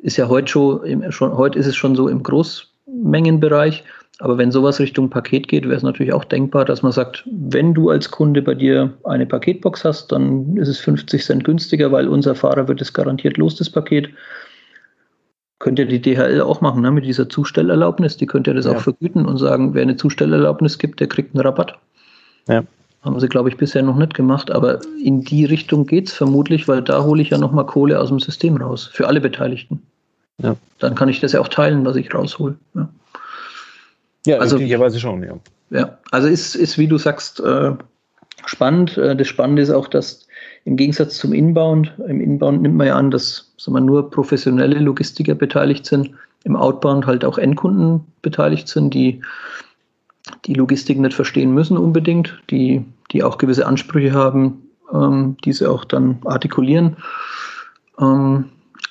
Ist 0.00 0.18
ja 0.18 0.28
heute 0.28 0.48
schon, 0.48 1.10
schon 1.10 1.36
heute 1.36 1.58
ist 1.58 1.66
es 1.66 1.76
schon 1.76 1.96
so 1.96 2.08
im 2.08 2.22
Groß, 2.22 2.68
Mengenbereich. 2.86 3.84
Aber 4.18 4.38
wenn 4.38 4.50
sowas 4.50 4.80
Richtung 4.80 5.10
Paket 5.10 5.46
geht, 5.48 5.64
wäre 5.64 5.76
es 5.76 5.82
natürlich 5.82 6.12
auch 6.12 6.24
denkbar, 6.24 6.64
dass 6.64 6.82
man 6.82 6.92
sagt, 6.92 7.22
wenn 7.26 7.74
du 7.74 7.90
als 7.90 8.10
Kunde 8.10 8.40
bei 8.40 8.54
dir 8.54 8.94
eine 9.04 9.26
Paketbox 9.26 9.84
hast, 9.84 10.10
dann 10.10 10.56
ist 10.56 10.68
es 10.68 10.78
50 10.78 11.22
Cent 11.22 11.44
günstiger, 11.44 11.92
weil 11.92 12.08
unser 12.08 12.34
Fahrer 12.34 12.66
wird 12.66 12.80
es 12.80 12.94
garantiert 12.94 13.36
los, 13.36 13.56
das 13.56 13.68
Paket. 13.68 14.08
Könnte 15.58 15.86
die 15.86 16.00
DHL 16.00 16.40
auch 16.40 16.62
machen, 16.62 16.82
ne, 16.82 16.90
mit 16.90 17.04
dieser 17.04 17.28
Zustellerlaubnis. 17.28 18.16
Die 18.16 18.26
könnte 18.26 18.50
ja 18.50 18.54
das 18.54 18.64
ja. 18.64 18.72
auch 18.72 18.80
vergüten 18.80 19.26
und 19.26 19.36
sagen, 19.36 19.74
wer 19.74 19.82
eine 19.82 19.96
Zustellerlaubnis 19.96 20.78
gibt, 20.78 21.00
der 21.00 21.08
kriegt 21.08 21.34
einen 21.34 21.44
Rabatt. 21.44 21.78
Ja. 22.48 22.62
Haben 23.02 23.20
sie, 23.20 23.28
glaube 23.28 23.50
ich, 23.50 23.56
bisher 23.56 23.82
noch 23.82 23.96
nicht 23.96 24.14
gemacht, 24.14 24.50
aber 24.50 24.80
in 25.02 25.22
die 25.22 25.44
Richtung 25.44 25.86
geht 25.86 26.08
es 26.08 26.14
vermutlich, 26.14 26.68
weil 26.68 26.82
da 26.82 27.04
hole 27.04 27.22
ich 27.22 27.30
ja 27.30 27.38
nochmal 27.38 27.66
Kohle 27.66 28.00
aus 28.00 28.08
dem 28.08 28.18
System 28.18 28.56
raus, 28.56 28.90
für 28.92 29.06
alle 29.06 29.20
Beteiligten. 29.20 29.82
Ja. 30.42 30.56
Dann 30.78 30.94
kann 30.94 31.08
ich 31.08 31.20
das 31.20 31.32
ja 31.32 31.40
auch 31.40 31.48
teilen, 31.48 31.84
was 31.84 31.96
ich 31.96 32.12
raushol. 32.12 32.56
Ja, 32.74 32.88
ja 34.26 34.38
also, 34.38 34.56
möglicherweise 34.56 35.00
schon, 35.00 35.22
ja. 35.22 35.38
Ja, 35.70 35.98
also 36.12 36.28
ist, 36.28 36.54
ist 36.54 36.78
wie 36.78 36.86
du 36.86 36.98
sagst, 36.98 37.40
äh, 37.40 37.72
spannend. 38.44 38.96
Äh, 38.96 39.16
das 39.16 39.26
Spannende 39.28 39.62
ist 39.62 39.70
auch, 39.70 39.88
dass 39.88 40.26
im 40.64 40.76
Gegensatz 40.76 41.16
zum 41.18 41.32
Inbound, 41.32 41.92
im 42.06 42.20
Inbound 42.20 42.62
nimmt 42.62 42.76
man 42.76 42.86
ja 42.86 42.96
an, 42.96 43.10
dass 43.10 43.52
sagen 43.56 43.76
wir, 43.76 43.80
nur 43.80 44.10
professionelle 44.10 44.78
Logistiker 44.78 45.34
beteiligt 45.34 45.86
sind, 45.86 46.10
im 46.44 46.56
Outbound 46.56 47.06
halt 47.06 47.24
auch 47.24 47.38
Endkunden 47.38 48.04
beteiligt 48.22 48.68
sind, 48.68 48.94
die 48.94 49.20
die 50.44 50.54
Logistik 50.54 50.98
nicht 50.98 51.14
verstehen 51.14 51.52
müssen 51.52 51.76
unbedingt, 51.76 52.40
die, 52.50 52.84
die 53.12 53.22
auch 53.22 53.38
gewisse 53.38 53.66
Ansprüche 53.66 54.12
haben, 54.12 54.62
ähm, 54.92 55.36
diese 55.44 55.70
auch 55.70 55.84
dann 55.84 56.18
artikulieren. 56.24 56.96
Ähm, 58.00 58.46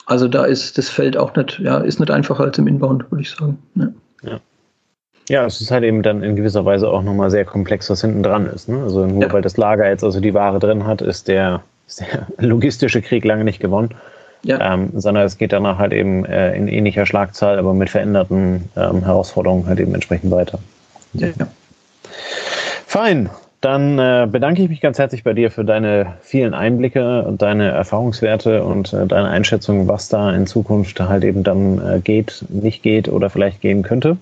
also 0.06 0.28
da 0.28 0.46
ist 0.46 0.78
das 0.78 0.90
Feld 0.90 1.18
auch 1.18 1.36
nicht, 1.36 1.60
ja, 1.60 1.80
ist 1.80 2.00
nicht 2.00 2.12
einfacher 2.12 2.44
als 2.44 2.58
im 2.58 2.68
Inbound, 2.68 3.10
würde 3.12 3.22
ich 3.22 3.32
sagen. 3.32 3.58
Ja. 3.76 3.90
ja. 4.24 4.40
Ja, 5.30 5.46
es 5.46 5.60
ist 5.60 5.72
halt 5.72 5.84
eben 5.84 6.04
dann 6.04 6.22
in 6.24 6.36
gewisser 6.36 6.66
Weise 6.66 6.90
auch 6.90 7.02
nochmal 7.02 7.32
sehr 7.32 7.46
komplex, 7.46 7.90
was 7.90 8.02
hinten 8.02 8.22
dran 8.22 8.46
ist. 8.46 8.70
Ne? 8.70 8.84
Also 8.84 9.06
nur 9.06 9.24
ja. 9.24 9.34
weil 9.34 9.42
das 9.42 9.58
Lager 9.58 9.88
jetzt 9.88 10.04
also 10.04 10.20
die 10.20 10.34
Ware 10.34 10.60
drin 10.60 10.86
hat, 10.86 11.02
ist 11.02 11.28
der, 11.28 11.62
ist 11.88 12.02
der 12.02 12.28
logistische 12.38 13.02
Krieg 13.02 13.26
lange 13.26 13.44
nicht 13.44 13.60
gewonnen. 13.60 13.90
Ja. 14.44 14.74
Ähm, 14.74 14.92
sondern 14.94 15.26
es 15.26 15.40
geht 15.40 15.54
danach 15.54 15.80
halt 15.80 15.92
eben 15.92 16.24
äh, 16.26 16.56
in 16.56 16.68
ähnlicher 16.68 17.08
Schlagzahl, 17.08 17.58
aber 17.58 17.74
mit 17.74 17.90
veränderten 17.90 18.70
ähm, 18.76 19.04
Herausforderungen 19.04 19.66
halt 19.66 19.80
eben 19.80 19.96
entsprechend 19.96 20.32
weiter. 20.32 20.60
Ja. 21.14 21.30
Fein. 22.86 23.30
Dann 23.62 23.98
äh, 23.98 24.28
bedanke 24.32 24.62
ich 24.62 24.70
mich 24.70 24.80
ganz 24.80 25.00
herzlich 25.00 25.24
bei 25.24 25.34
dir 25.34 25.50
für 25.50 25.66
deine 25.66 26.14
vielen 26.22 26.54
Einblicke 26.54 27.24
und 27.24 27.42
deine 27.42 27.70
Erfahrungswerte 27.70 28.64
und 28.64 28.94
äh, 28.94 29.08
deine 29.08 29.30
Einschätzung, 29.30 29.88
was 29.88 30.08
da 30.08 30.32
in 30.36 30.46
Zukunft 30.46 31.00
halt 31.00 31.24
eben 31.24 31.42
dann 31.42 31.82
äh, 31.84 32.00
geht, 32.00 32.46
nicht 32.50 32.84
geht 32.84 33.10
oder 33.10 33.32
vielleicht 33.32 33.62
gehen 33.62 33.82
könnte. 33.82 34.18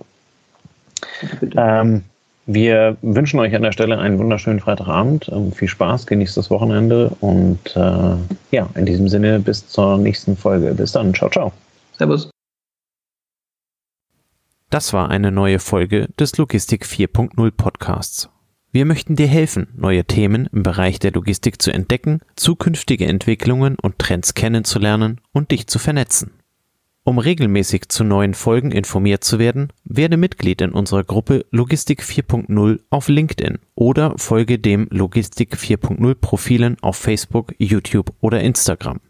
Ähm, 1.56 2.04
wir 2.46 2.98
wünschen 3.02 3.40
euch 3.40 3.56
an 3.56 3.62
der 3.62 3.72
Stelle 3.72 3.98
einen 3.98 4.20
wunderschönen 4.20 4.60
Freitagabend. 4.60 5.30
Ähm, 5.30 5.52
viel 5.54 5.68
Spaß, 5.68 6.08
genießt 6.08 6.36
das 6.36 6.50
Wochenende 6.50 7.10
und 7.22 7.60
äh, 7.76 8.16
ja, 8.52 8.70
in 8.76 8.86
diesem 8.86 9.08
Sinne 9.08 9.40
bis 9.40 9.68
zur 9.68 9.98
nächsten 9.98 10.36
Folge. 10.36 10.74
Bis 10.74 10.92
dann. 10.92 11.14
Ciao, 11.14 11.30
ciao. 11.30 11.54
Servus. 11.98 12.30
Das 14.70 14.92
war 14.92 15.10
eine 15.10 15.32
neue 15.32 15.60
Folge 15.60 16.10
des 16.20 16.38
Logistik 16.38 16.86
4.0 16.86 17.52
Podcasts. 17.52 18.30
Wir 18.72 18.86
möchten 18.86 19.16
dir 19.16 19.28
helfen, 19.28 19.68
neue 19.76 20.04
Themen 20.04 20.50
im 20.52 20.64
Bereich 20.64 20.98
der 20.98 21.12
Logistik 21.12 21.62
zu 21.62 21.72
entdecken, 21.72 22.22
zukünftige 22.36 23.06
Entwicklungen 23.06 23.78
und 23.80 24.00
Trends 24.00 24.34
kennenzulernen 24.34 25.22
und 25.32 25.52
dich 25.52 25.68
zu 25.68 25.78
vernetzen. 25.78 26.32
Um 27.06 27.18
regelmäßig 27.18 27.90
zu 27.90 28.06
neuen 28.06 28.34
Folgen 28.34 28.72
informiert 28.72 29.26
zu 29.26 29.38
werden, 29.38 29.74
werde 29.84 30.16
Mitglied 30.16 30.62
in 30.62 30.72
unserer 30.72 31.04
Gruppe 31.04 31.46
Logistik 31.52 32.02
4.0 32.02 32.80
auf 32.90 33.10
LinkedIn 33.10 33.60
oder 33.76 34.14
folge 34.18 34.58
dem 34.58 34.88
Logistik 34.90 35.56
4.0 35.56 36.16
Profilen 36.16 36.78
auf 36.82 36.96
Facebook, 36.96 37.54
YouTube 37.58 38.14
oder 38.22 38.40
Instagram. 38.40 39.02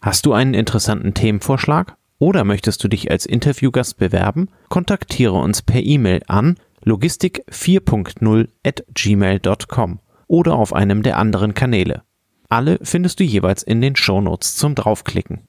Hast 0.00 0.26
du 0.26 0.32
einen 0.32 0.54
interessanten 0.54 1.14
Themenvorschlag 1.14 1.96
oder 2.18 2.42
möchtest 2.42 2.82
du 2.82 2.88
dich 2.88 3.12
als 3.12 3.26
Interviewgast 3.26 3.96
bewerben? 3.96 4.48
Kontaktiere 4.68 5.34
uns 5.34 5.62
per 5.62 5.82
E-Mail 5.82 6.22
an 6.26 6.56
logistik 6.82 7.44
4.0 7.48 8.48
at 8.64 8.84
gmail.com 8.92 10.00
oder 10.26 10.54
auf 10.54 10.72
einem 10.72 11.04
der 11.04 11.16
anderen 11.16 11.54
Kanäle. 11.54 12.02
Alle 12.48 12.80
findest 12.82 13.20
du 13.20 13.24
jeweils 13.24 13.62
in 13.62 13.80
den 13.80 13.94
Shownotes 13.94 14.56
zum 14.56 14.74
Draufklicken. 14.74 15.42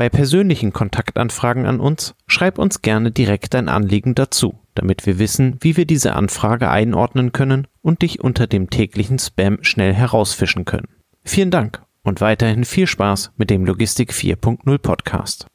Bei 0.00 0.08
persönlichen 0.08 0.72
Kontaktanfragen 0.72 1.66
an 1.66 1.78
uns 1.78 2.14
schreib 2.26 2.58
uns 2.58 2.80
gerne 2.80 3.10
direkt 3.10 3.52
dein 3.52 3.68
Anliegen 3.68 4.14
dazu, 4.14 4.58
damit 4.74 5.04
wir 5.04 5.18
wissen, 5.18 5.58
wie 5.60 5.76
wir 5.76 5.84
diese 5.84 6.16
Anfrage 6.16 6.70
einordnen 6.70 7.32
können 7.32 7.66
und 7.82 8.00
dich 8.00 8.24
unter 8.24 8.46
dem 8.46 8.70
täglichen 8.70 9.18
Spam 9.18 9.58
schnell 9.60 9.92
herausfischen 9.92 10.64
können. 10.64 10.88
Vielen 11.22 11.50
Dank 11.50 11.82
und 12.02 12.22
weiterhin 12.22 12.64
viel 12.64 12.86
Spaß 12.86 13.32
mit 13.36 13.50
dem 13.50 13.66
Logistik 13.66 14.12
4.0 14.12 14.78
Podcast. 14.78 15.49